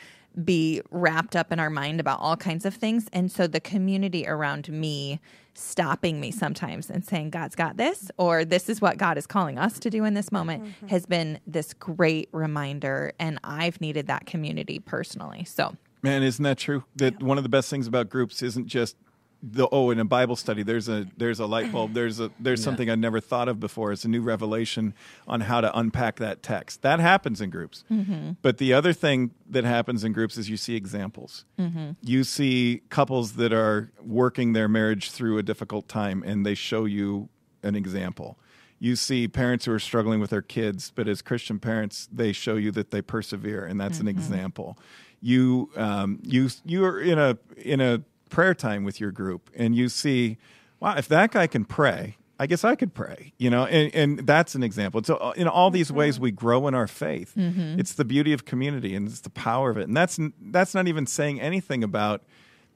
be 0.45 0.81
wrapped 0.91 1.37
up 1.37 1.53
in 1.53 1.59
our 1.59 1.70
mind 1.70 2.01
about 2.01 2.20
all 2.20 2.37
kinds 2.37 2.64
of 2.64 2.74
things. 2.74 3.09
And 3.12 3.31
so 3.31 3.47
the 3.47 3.61
community 3.61 4.26
around 4.26 4.68
me 4.68 5.20
stopping 5.55 6.20
me 6.20 6.31
sometimes 6.31 6.89
and 6.89 7.05
saying, 7.05 7.31
God's 7.31 7.57
got 7.57 7.76
this, 7.76 8.11
or 8.16 8.45
this 8.45 8.68
is 8.68 8.81
what 8.81 8.97
God 8.97 9.18
is 9.18 9.26
calling 9.26 9.59
us 9.59 9.78
to 9.81 9.91
do 9.91 10.05
in 10.05 10.14
this 10.14 10.31
moment 10.33 10.64
mm-hmm. 10.64 10.87
has 10.87 11.07
been 11.07 11.41
this 11.47 11.74
great 11.74 12.28
reminder. 12.33 13.12
And 13.18 13.39
I've 13.45 13.81
needed 13.81 14.07
that 14.07 14.26
community 14.26 14.78
personally. 14.78 15.45
So 15.45 15.76
Man, 16.03 16.22
isn't 16.22 16.43
that 16.43 16.59
true? 16.59 16.85
That 16.97 17.22
one 17.22 17.37
of 17.37 17.43
the 17.43 17.51
best 17.51 17.68
things 17.68 17.87
about 17.87 18.09
groups 18.09 18.43
isn't 18.43 18.66
just 18.66 18.97
the 19.43 19.68
oh, 19.72 19.91
in 19.91 19.99
a 19.99 20.05
Bible 20.05 20.36
study, 20.36 20.62
there's 20.62 20.88
a 20.88 21.07
there's 21.16 21.41
a 21.41 21.47
light 21.47 21.72
bulb. 21.72 21.95
There's 21.95 22.20
a 22.20 22.30
there's 22.38 22.62
something 22.62 22.91
I've 22.91 22.99
never 22.99 23.20
thought 23.20 23.49
of 23.49 23.59
before. 23.59 23.93
It's 23.93 24.05
a 24.05 24.09
new 24.09 24.20
revelation 24.20 24.95
on 25.26 25.43
how 25.43 25.61
to 25.61 25.76
unpack 25.78 26.16
that 26.16 26.43
text. 26.43 26.82
That 26.82 27.01
happens 27.01 27.41
in 27.41 27.51
groups. 27.51 27.84
Mm-hmm. 27.91 28.32
But 28.43 28.59
the 28.59 28.74
other 28.74 28.93
thing 28.93 29.30
that 29.49 29.64
happens 29.64 30.05
in 30.05 30.12
groups 30.12 30.36
is 30.36 30.51
you 30.51 30.57
see 30.57 30.76
examples. 30.76 31.45
Mm-hmm. 31.59 31.93
You 32.03 32.24
see 32.24 32.82
couples 32.91 33.34
that 33.34 33.53
are 33.53 33.91
working 34.03 34.53
their 34.53 34.68
marriage 34.68 35.11
through 35.11 35.38
a 35.38 35.43
difficult 35.43 35.88
time, 35.88 36.22
and 36.22 36.45
they 36.45 36.55
show 36.55 36.84
you 36.84 37.28
an 37.62 37.74
example. 37.74 38.38
You 38.78 38.97
see 38.97 39.28
parents 39.28 39.64
who 39.64 39.72
are 39.72 39.78
struggling 39.78 40.20
with 40.20 40.30
their 40.30 40.43
kids, 40.43 40.93
but 40.95 41.09
as 41.09 41.22
Christian 41.22 41.59
parents, 41.59 42.09
they 42.12 42.32
show 42.32 42.57
you 42.57 42.70
that 42.72 42.91
they 42.91 43.03
persevere, 43.03 43.64
and 43.64 43.80
that's 43.80 44.01
an 44.01 44.07
mm-hmm. 44.07 44.18
example. 44.18 44.78
You 45.22 45.70
um, 45.76 46.18
you 46.22 46.49
you 46.64 46.84
are 46.84 47.01
in 47.01 47.18
a 47.18 47.38
in 47.57 47.80
a 47.80 48.03
prayer 48.31 48.55
time 48.55 48.85
with 48.85 49.01
your 49.01 49.11
group, 49.11 49.51
and 49.55 49.74
you 49.74 49.89
see, 49.89 50.39
wow, 50.81 50.97
if 50.97 51.09
that 51.09 51.33
guy 51.33 51.47
can 51.47 51.64
pray, 51.64 52.16
I 52.39 52.47
guess 52.47 52.64
I 52.64 52.74
could 52.74 52.95
pray. 52.95 53.35
You 53.37 53.51
know, 53.51 53.66
and, 53.66 53.95
and 53.95 54.26
that's 54.26 54.55
an 54.55 54.62
example. 54.62 55.03
So 55.05 55.16
uh, 55.16 55.33
in 55.37 55.47
all 55.47 55.70
these 55.70 55.93
ways, 55.93 56.18
we 56.18 56.31
grow 56.31 56.66
in 56.68 56.74
our 56.74 56.87
faith. 56.87 57.35
It's 57.78 57.93
the 57.93 58.05
beauty 58.05 58.33
of 58.33 58.45
community, 58.47 58.95
and 58.95 59.07
it's 59.07 59.20
the 59.20 59.31
power 59.31 59.70
of 59.70 59.76
it. 59.76 59.89
And 59.89 59.97
that's 59.97 60.18
that's 60.41 60.74
not 60.74 60.89
even 60.89 61.07
saying 61.07 61.41
anything 61.41 61.85
about 61.85 62.22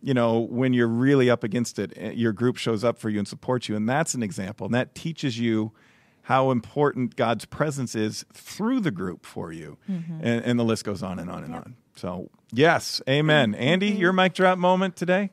you 0.04 0.12
know, 0.12 0.38
when 0.38 0.74
you're 0.74 0.86
really 0.86 1.30
up 1.30 1.42
against 1.42 1.78
it, 1.78 1.94
eh, 1.96 2.10
your 2.10 2.32
group 2.32 2.58
shows 2.58 2.84
up 2.84 2.98
for 2.98 3.08
you 3.08 3.18
and 3.18 3.26
supports 3.26 3.70
you. 3.70 3.74
And 3.74 3.88
that's 3.88 4.12
an 4.12 4.22
example. 4.22 4.66
And 4.66 4.74
that 4.74 4.94
teaches 4.94 5.38
you 5.38 5.72
how 6.24 6.50
important 6.50 7.16
God's 7.16 7.46
presence 7.46 7.94
is 7.94 8.26
through 8.34 8.80
the 8.80 8.90
group 8.90 9.24
for 9.24 9.50
you. 9.50 9.78
And, 10.22 10.44
and 10.44 10.58
the 10.58 10.64
list 10.64 10.84
goes 10.84 11.02
on 11.02 11.18
and 11.18 11.30
on 11.30 11.42
and 11.42 11.54
on. 11.54 11.76
So, 11.96 12.28
yes, 12.52 13.00
amen. 13.08 13.54
Andy, 13.54 13.88
your 13.88 14.12
mic 14.12 14.34
drop 14.34 14.58
moment 14.58 14.94
today? 14.94 15.30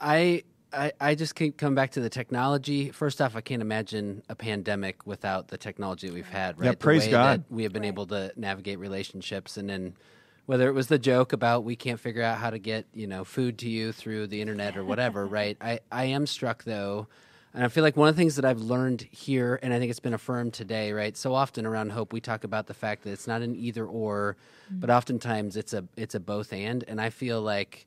I, 0.00 0.42
I 0.72 0.92
I 1.00 1.14
just 1.14 1.34
keep 1.34 1.56
coming 1.56 1.74
back 1.74 1.92
to 1.92 2.00
the 2.00 2.10
technology. 2.10 2.90
First 2.90 3.20
off, 3.20 3.36
I 3.36 3.40
can't 3.40 3.62
imagine 3.62 4.22
a 4.28 4.34
pandemic 4.34 5.06
without 5.06 5.48
the 5.48 5.58
technology 5.58 6.08
that 6.08 6.14
we've 6.14 6.28
had. 6.28 6.58
Right, 6.58 6.66
Yeah, 6.66 6.74
praise 6.74 7.06
God. 7.08 7.44
that 7.44 7.52
we 7.54 7.62
have 7.62 7.72
been 7.72 7.84
able 7.84 8.06
to 8.08 8.32
navigate 8.36 8.78
relationships, 8.78 9.56
and 9.56 9.68
then 9.68 9.94
whether 10.46 10.68
it 10.68 10.72
was 10.72 10.86
the 10.86 10.98
joke 10.98 11.32
about 11.32 11.64
we 11.64 11.76
can't 11.76 11.98
figure 11.98 12.22
out 12.22 12.38
how 12.38 12.50
to 12.50 12.58
get 12.58 12.86
you 12.92 13.06
know 13.06 13.24
food 13.24 13.58
to 13.58 13.68
you 13.68 13.92
through 13.92 14.26
the 14.28 14.40
internet 14.40 14.76
or 14.76 14.84
whatever. 14.84 15.26
right. 15.40 15.56
I 15.60 15.80
I 15.90 16.04
am 16.06 16.26
struck 16.26 16.64
though. 16.64 17.08
And 17.54 17.64
I 17.64 17.68
feel 17.68 17.82
like 17.82 17.96
one 17.96 18.06
of 18.06 18.14
the 18.14 18.20
things 18.20 18.36
that 18.36 18.44
I've 18.44 18.60
learned 18.60 19.08
here, 19.10 19.58
and 19.62 19.72
I 19.72 19.78
think 19.78 19.88
it's 19.88 19.98
been 19.98 20.12
affirmed 20.12 20.52
today, 20.52 20.92
right? 20.92 21.16
So 21.16 21.34
often 21.34 21.64
around 21.64 21.88
hope, 21.88 22.12
we 22.12 22.20
talk 22.20 22.44
about 22.44 22.66
the 22.66 22.74
fact 22.74 23.04
that 23.04 23.12
it's 23.12 23.26
not 23.26 23.40
an 23.40 23.56
either 23.56 23.86
or, 23.86 24.36
but 24.70 24.90
mm. 24.90 24.94
oftentimes 24.94 25.56
it's 25.56 25.72
a 25.72 25.84
it's 25.96 26.14
a 26.14 26.20
both 26.20 26.52
and. 26.52 26.84
And 26.86 27.00
I 27.00 27.08
feel 27.08 27.40
like 27.40 27.86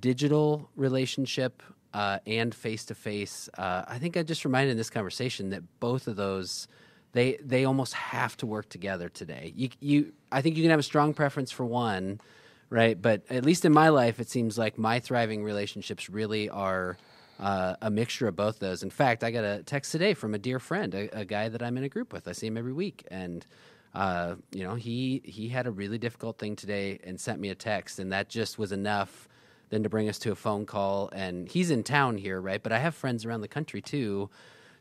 digital 0.00 0.68
relationship 0.76 1.62
uh, 1.94 2.18
and 2.26 2.54
face 2.54 2.84
to 2.86 2.94
face. 2.94 3.48
I 3.56 3.98
think 3.98 4.16
I 4.16 4.22
just 4.22 4.44
reminded 4.44 4.72
in 4.72 4.76
this 4.76 4.90
conversation 4.90 5.50
that 5.50 5.62
both 5.80 6.06
of 6.06 6.16
those 6.16 6.68
they 7.12 7.38
they 7.42 7.64
almost 7.64 7.94
have 7.94 8.36
to 8.38 8.46
work 8.46 8.68
together 8.68 9.08
today. 9.08 9.52
You 9.56 9.70
you 9.80 10.12
I 10.30 10.42
think 10.42 10.56
you 10.56 10.62
can 10.62 10.70
have 10.70 10.80
a 10.80 10.84
strong 10.84 11.14
preference 11.14 11.50
for 11.50 11.64
one, 11.64 12.20
right? 12.70 13.00
But 13.00 13.22
at 13.30 13.44
least 13.44 13.64
in 13.64 13.72
my 13.72 13.88
life, 13.88 14.20
it 14.20 14.28
seems 14.28 14.58
like 14.58 14.78
my 14.78 15.00
thriving 15.00 15.42
relationships 15.42 16.08
really 16.08 16.48
are. 16.48 16.96
Uh, 17.40 17.76
a 17.82 17.88
mixture 17.88 18.26
of 18.26 18.34
both 18.34 18.58
those. 18.58 18.82
In 18.82 18.90
fact, 18.90 19.22
I 19.22 19.30
got 19.30 19.44
a 19.44 19.62
text 19.62 19.92
today 19.92 20.12
from 20.12 20.34
a 20.34 20.38
dear 20.38 20.58
friend, 20.58 20.92
a, 20.92 21.20
a 21.20 21.24
guy 21.24 21.48
that 21.48 21.62
I'm 21.62 21.78
in 21.78 21.84
a 21.84 21.88
group 21.88 22.12
with. 22.12 22.26
I 22.26 22.32
see 22.32 22.48
him 22.48 22.56
every 22.56 22.72
week, 22.72 23.04
and 23.12 23.46
uh, 23.94 24.34
you 24.50 24.64
know, 24.64 24.74
he 24.74 25.22
he 25.24 25.46
had 25.46 25.68
a 25.68 25.70
really 25.70 25.98
difficult 25.98 26.38
thing 26.38 26.56
today 26.56 26.98
and 27.04 27.20
sent 27.20 27.38
me 27.40 27.50
a 27.50 27.54
text, 27.54 28.00
and 28.00 28.10
that 28.10 28.28
just 28.28 28.58
was 28.58 28.72
enough 28.72 29.28
then 29.70 29.82
to 29.82 29.88
bring 29.88 30.08
us 30.08 30.18
to 30.20 30.32
a 30.32 30.34
phone 30.34 30.66
call. 30.66 31.08
And 31.12 31.48
he's 31.48 31.70
in 31.70 31.82
town 31.82 32.16
here, 32.18 32.40
right? 32.40 32.62
But 32.62 32.72
I 32.72 32.78
have 32.78 32.94
friends 32.94 33.24
around 33.24 33.40
the 33.42 33.48
country 33.48 33.80
too, 33.80 34.30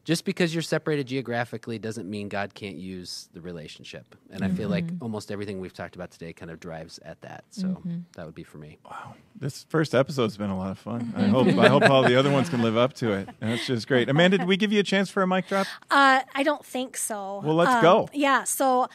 just 0.05 0.23
because 0.23 0.53
you're 0.55 0.61
separated 0.61 1.05
geographically 1.07 1.77
doesn't 1.77 2.09
mean 2.09 2.29
God 2.29 2.53
can't 2.53 2.77
use 2.77 3.27
the 3.33 3.41
relationship. 3.41 4.15
And 4.31 4.41
I 4.41 4.47
feel 4.49 4.69
like 4.69 4.85
almost 5.01 5.31
everything 5.31 5.59
we've 5.59 5.73
talked 5.73 5.95
about 5.97 6.11
today 6.11 6.31
kind 6.31 6.49
of 6.49 6.61
drives 6.61 6.97
at 6.99 7.19
that. 7.23 7.43
So 7.49 7.81
that 8.15 8.25
would 8.25 8.33
be 8.33 8.43
for 8.45 8.57
me. 8.57 8.77
Wow. 8.85 9.15
This 9.35 9.65
first 9.67 9.93
episode's 9.93 10.37
been 10.37 10.49
a 10.49 10.57
lot 10.57 10.71
of 10.71 10.79
fun. 10.79 11.13
I 11.17 11.23
hope 11.23 11.47
I 11.57 11.67
hope 11.67 11.83
all 11.89 12.03
the 12.03 12.15
other 12.17 12.31
ones 12.31 12.47
can 12.47 12.61
live 12.67 12.77
up 12.77 12.93
to 12.93 13.11
it. 13.11 13.27
That's 13.41 13.67
just 13.67 13.85
great. 13.89 14.07
Amanda, 14.07 14.37
did 14.37 14.47
we 14.47 14.55
give 14.55 14.71
you 14.71 14.79
a 14.79 14.83
chance 14.83 15.09
for 15.09 15.21
a 15.23 15.27
mic 15.27 15.49
drop? 15.49 15.67
Uh, 15.91 16.21
I 16.33 16.41
don't 16.43 16.65
think 16.65 16.95
so. 16.95 17.41
Well, 17.43 17.55
let's 17.55 17.71
Um, 17.71 17.81
go. 17.81 18.09
Yeah. 18.13 18.45
So 18.45 18.87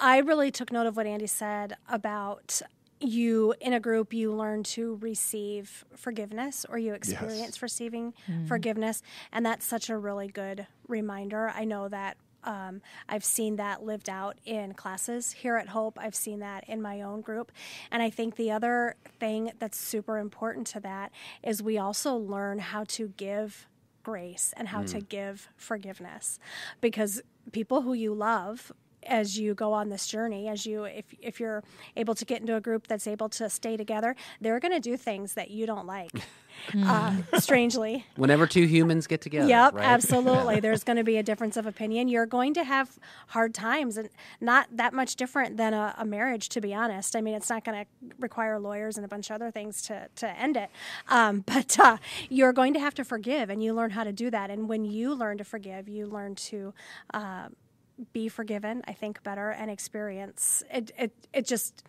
I 0.00 0.18
really 0.18 0.50
took 0.50 0.72
note 0.72 0.88
of 0.88 0.96
what 0.96 1.06
Andy 1.06 1.28
said 1.28 1.76
about 1.88 2.60
you 3.00 3.54
in 3.60 3.72
a 3.72 3.80
group 3.80 4.12
you 4.12 4.32
learn 4.32 4.62
to 4.62 4.96
receive 4.96 5.84
forgiveness 5.96 6.66
or 6.68 6.78
you 6.78 6.94
experience 6.94 7.62
receiving 7.62 8.12
forgiveness 8.46 9.02
and 9.32 9.46
that's 9.46 9.64
such 9.64 9.88
a 9.88 9.96
really 9.96 10.28
good 10.28 10.66
reminder 10.88 11.52
i 11.54 11.64
know 11.64 11.88
that 11.88 12.16
um, 12.44 12.80
I've 13.08 13.24
seen 13.24 13.56
that 13.56 13.82
lived 13.82 14.08
out 14.08 14.38
in 14.44 14.72
classes 14.72 15.32
here 15.32 15.56
at 15.56 15.68
Hope. 15.68 15.98
I've 16.00 16.14
seen 16.14 16.38
that 16.38 16.64
in 16.68 16.80
my 16.80 17.02
own 17.02 17.20
group. 17.20 17.50
And 17.90 18.00
I 18.02 18.10
think 18.10 18.36
the 18.36 18.52
other 18.52 18.94
thing 19.18 19.52
that's 19.58 19.78
super 19.78 20.18
important 20.18 20.66
to 20.68 20.80
that 20.80 21.12
is 21.42 21.62
we 21.62 21.78
also 21.78 22.14
learn 22.14 22.60
how 22.60 22.84
to 22.84 23.08
give 23.16 23.66
grace 24.02 24.54
and 24.56 24.68
how 24.68 24.82
to 24.84 25.00
give 25.00 25.50
forgiveness 25.56 26.38
because 26.80 27.20
people 27.52 27.82
who 27.82 27.92
you 27.92 28.14
love 28.14 28.72
as 29.08 29.38
you 29.38 29.54
go 29.54 29.72
on 29.72 29.88
this 29.88 30.06
journey 30.06 30.48
as 30.48 30.66
you 30.66 30.84
if 30.84 31.06
if 31.20 31.40
you're 31.40 31.62
able 31.96 32.14
to 32.14 32.24
get 32.24 32.40
into 32.40 32.54
a 32.54 32.60
group 32.60 32.86
that's 32.86 33.06
able 33.06 33.28
to 33.28 33.48
stay 33.48 33.76
together 33.76 34.14
they're 34.40 34.60
going 34.60 34.72
to 34.72 34.80
do 34.80 34.96
things 34.96 35.34
that 35.34 35.50
you 35.50 35.66
don't 35.66 35.86
like 35.86 36.12
uh, 36.84 37.16
strangely 37.38 38.04
Whenever 38.16 38.46
two 38.46 38.66
humans 38.66 39.06
get 39.06 39.20
together. 39.20 39.48
Yep, 39.48 39.74
right? 39.74 39.84
absolutely. 39.84 40.60
There's 40.60 40.84
going 40.84 40.96
to 40.96 41.04
be 41.04 41.16
a 41.16 41.22
difference 41.22 41.56
of 41.56 41.66
opinion. 41.66 42.08
You're 42.08 42.26
going 42.26 42.54
to 42.54 42.64
have 42.64 42.98
hard 43.28 43.54
times, 43.54 43.96
and 43.96 44.08
not 44.40 44.68
that 44.72 44.92
much 44.92 45.16
different 45.16 45.56
than 45.56 45.74
a, 45.74 45.94
a 45.98 46.04
marriage, 46.04 46.48
to 46.50 46.60
be 46.60 46.74
honest. 46.74 47.16
I 47.16 47.20
mean, 47.20 47.34
it's 47.34 47.50
not 47.50 47.64
going 47.64 47.84
to 47.84 48.14
require 48.18 48.58
lawyers 48.58 48.96
and 48.96 49.04
a 49.04 49.08
bunch 49.08 49.30
of 49.30 49.34
other 49.34 49.50
things 49.50 49.82
to, 49.82 50.08
to 50.16 50.28
end 50.38 50.56
it. 50.56 50.70
Um, 51.08 51.40
but 51.46 51.78
uh, 51.78 51.98
you're 52.28 52.52
going 52.52 52.74
to 52.74 52.80
have 52.80 52.94
to 52.94 53.04
forgive, 53.04 53.50
and 53.50 53.62
you 53.62 53.72
learn 53.74 53.90
how 53.90 54.04
to 54.04 54.12
do 54.12 54.30
that. 54.30 54.50
And 54.50 54.68
when 54.68 54.84
you 54.84 55.14
learn 55.14 55.38
to 55.38 55.44
forgive, 55.44 55.88
you 55.88 56.06
learn 56.06 56.34
to. 56.34 56.74
Uh, 57.12 57.48
be 58.12 58.28
forgiven, 58.28 58.82
I 58.86 58.92
think, 58.92 59.22
better 59.22 59.50
and 59.50 59.70
experience 59.70 60.62
it. 60.72 60.90
It, 60.98 61.12
it 61.32 61.46
just 61.46 61.82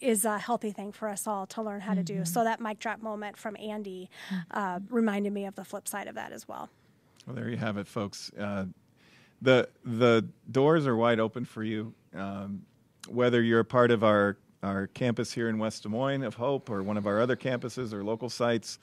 is 0.00 0.24
a 0.24 0.38
healthy 0.38 0.72
thing 0.72 0.92
for 0.92 1.08
us 1.08 1.26
all 1.26 1.46
to 1.46 1.62
learn 1.62 1.80
how 1.80 1.94
to 1.94 2.02
do. 2.02 2.24
So 2.24 2.42
that 2.42 2.60
mic 2.60 2.80
drop 2.80 3.00
moment 3.00 3.36
from 3.36 3.56
Andy 3.56 4.10
uh, 4.50 4.80
reminded 4.90 5.32
me 5.32 5.46
of 5.46 5.54
the 5.54 5.64
flip 5.64 5.86
side 5.86 6.08
of 6.08 6.16
that 6.16 6.32
as 6.32 6.48
well. 6.48 6.68
Well, 7.26 7.36
there 7.36 7.48
you 7.48 7.56
have 7.56 7.76
it, 7.76 7.86
folks. 7.86 8.32
Uh, 8.36 8.66
the 9.40 9.68
the 9.84 10.28
doors 10.50 10.86
are 10.86 10.96
wide 10.96 11.20
open 11.20 11.44
for 11.44 11.62
you. 11.62 11.94
Um, 12.14 12.62
whether 13.08 13.42
you're 13.42 13.60
a 13.60 13.64
part 13.64 13.90
of 13.90 14.02
our 14.02 14.36
our 14.62 14.88
campus 14.88 15.32
here 15.32 15.48
in 15.48 15.58
West 15.58 15.84
Des 15.84 15.88
Moines 15.88 16.22
of 16.22 16.34
Hope, 16.34 16.70
or 16.70 16.82
one 16.82 16.96
of 16.96 17.06
our 17.06 17.20
other 17.20 17.36
campuses 17.36 17.92
or 17.92 18.04
local 18.04 18.28
sites, 18.28 18.78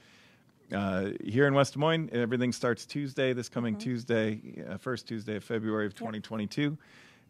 uh, 0.73 1.11
here 1.23 1.47
in 1.47 1.53
West 1.53 1.73
Des 1.73 1.79
Moines, 1.79 2.09
everything 2.11 2.51
starts 2.51 2.85
Tuesday. 2.85 3.33
This 3.33 3.49
coming 3.49 3.77
Tuesday, 3.77 4.63
uh, 4.69 4.77
first 4.77 5.07
Tuesday 5.07 5.35
of 5.35 5.43
February 5.43 5.85
of 5.85 5.95
2022. 5.95 6.77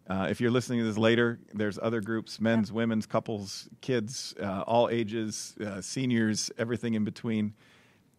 Uh, 0.10 0.28
if 0.30 0.42
you're 0.42 0.52
listening 0.52 0.80
to 0.80 0.86
this 0.86 0.98
later, 0.98 1.40
there's 1.54 1.80
other 1.82 2.02
groups: 2.02 2.40
men's, 2.40 2.72
women's, 2.72 3.06
couples, 3.06 3.70
kids, 3.82 4.36
uh, 4.42 4.64
all 4.68 4.90
ages, 4.90 5.56
uh, 5.66 5.82
seniors, 5.82 6.52
everything 6.58 6.96
in 6.96 7.04
between 7.04 7.54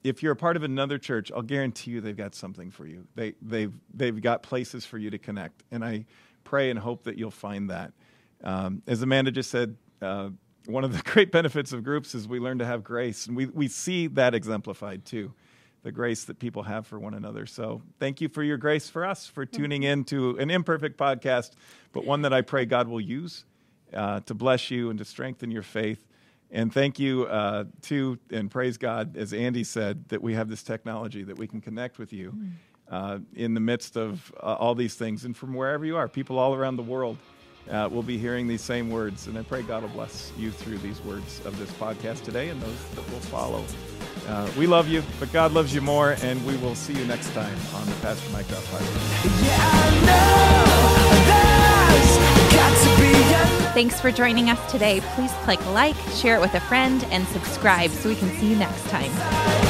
if 0.03 0.23
you're 0.23 0.33
a 0.33 0.37
part 0.37 0.57
of 0.57 0.63
another 0.63 0.99
church, 0.99 1.31
I'll 1.35 1.43
guarantee 1.43 1.91
you 1.93 2.01
they've 2.01 2.17
got 2.17 2.35
something 2.35 2.71
for 2.71 2.87
you. 2.87 3.07
They 3.15 3.35
they've 3.43 3.73
they've 3.93 4.21
got 4.21 4.43
places 4.43 4.87
for 4.87 4.99
you 4.99 5.11
to 5.11 5.19
connect, 5.19 5.63
and 5.71 5.85
I 5.85 6.07
pray 6.45 6.71
and 6.71 6.79
hope 6.79 7.05
that 7.05 7.19
you'll 7.19 7.31
find 7.31 7.71
that. 7.71 7.93
Um, 8.43 8.83
as 8.87 9.03
Amanda 9.03 9.31
just 9.31 9.51
said, 9.51 9.77
uh, 10.01 10.31
one 10.73 10.85
of 10.85 10.97
the 10.97 11.03
great 11.11 11.33
benefits 11.33 11.73
of 11.73 11.85
groups 11.85 12.15
is 12.15 12.27
we 12.27 12.41
learn 12.41 12.59
to 12.59 12.67
have 12.67 12.85
grace, 12.85 13.27
and 13.27 13.37
we 13.37 13.47
we 13.47 13.69
see 13.69 14.07
that 14.09 14.35
exemplified 14.35 15.05
too, 15.05 15.33
the 15.83 15.93
grace 15.93 16.25
that 16.25 16.39
people 16.39 16.63
have 16.65 16.87
for 16.87 16.99
one 16.99 17.15
another. 17.15 17.47
So 17.47 17.83
thank 17.99 18.21
you 18.21 18.29
for 18.29 18.43
your 18.43 18.57
grace 18.57 18.89
for 18.89 19.05
us 19.05 19.27
for 19.27 19.47
tuning 19.47 19.83
in 19.83 20.05
to 20.05 20.37
an 20.39 20.51
imperfect 20.51 20.99
podcast, 20.99 21.53
but 21.93 22.05
one 22.05 22.23
that 22.23 22.33
I 22.33 22.43
pray 22.43 22.65
God 22.65 22.89
will 22.89 23.01
use 23.01 23.45
uh, 23.95 24.21
to 24.21 24.35
bless 24.35 24.71
you 24.71 24.91
and 24.91 24.99
to 24.99 25.05
strengthen 25.05 25.51
your 25.51 25.63
faith. 25.63 26.07
And 26.53 26.73
thank 26.73 26.99
you 26.99 27.27
uh, 27.27 27.65
to, 27.83 28.19
and 28.31 28.51
praise 28.51 28.77
God, 28.77 29.17
as 29.17 29.33
Andy 29.33 29.63
said, 29.63 30.09
that 30.09 30.21
we 30.21 30.35
have 30.35 30.49
this 30.49 30.65
technology 30.65 31.23
that 31.23 31.39
we 31.39 31.47
can 31.47 31.61
connect 31.61 31.99
with 31.99 32.13
you 32.13 32.35
uh, 32.91 33.19
in 33.35 33.55
the 33.55 33.61
midst 33.61 33.97
of 33.97 34.33
uh, 34.37 34.57
all 34.59 34.75
these 34.75 34.95
things. 34.95 35.25
And 35.25 35.37
from 35.37 35.55
wherever 35.55 35.85
you 35.85 35.97
are, 35.97 36.09
people 36.09 36.41
all 36.41 36.55
around 36.55 36.77
the 36.77 36.83
world 36.83 37.19
uh, 37.71 37.89
will 37.91 38.03
be 38.03 38.19
hearing 38.19 38.47
these 38.47 38.63
same 38.63 38.91
words. 38.91 39.27
And 39.27 39.37
I 39.39 39.43
pray 39.43 39.63
God 39.63 39.83
will 39.83 39.91
bless 39.91 40.33
you 40.39 40.51
through 40.51 40.79
these 40.79 41.01
words 41.05 41.45
of 41.45 41.59
this 41.59 41.71
podcast 41.73 42.25
today 42.25 42.49
and 42.49 42.61
those 42.61 42.89
that 42.91 43.11
will 43.11 43.21
follow. 43.21 43.65
Uh, 44.29 44.51
we 44.57 44.67
love 44.67 44.89
you, 44.89 45.03
but 45.19 45.33
God 45.33 45.53
loves 45.53 45.75
you 45.75 45.81
more. 45.81 46.17
And 46.23 46.45
we 46.47 46.57
will 46.59 46.75
see 46.75 46.95
you 46.95 47.05
next 47.07 47.33
time 47.33 47.57
on 47.75 47.87
the 47.87 47.95
Pastor 47.97 48.31
Mike 48.33 48.49
Drop 48.49 48.63
Podcast. 48.65 50.11
Thanks 53.73 54.01
for 54.01 54.11
joining 54.11 54.51
us 54.51 54.71
today. 54.71 55.01
Please 55.15 55.33
click 55.45 55.65
like, 55.67 55.97
share 56.15 56.37
it 56.37 56.41
with 56.41 56.55
a 56.55 56.61
friend, 56.61 57.05
and 57.11 57.27
subscribe 57.29 57.91
so 57.91 58.09
we 58.09 58.17
can 58.17 58.29
see 58.39 58.51
you 58.51 58.57
next 58.57 58.85
time. 58.89 59.70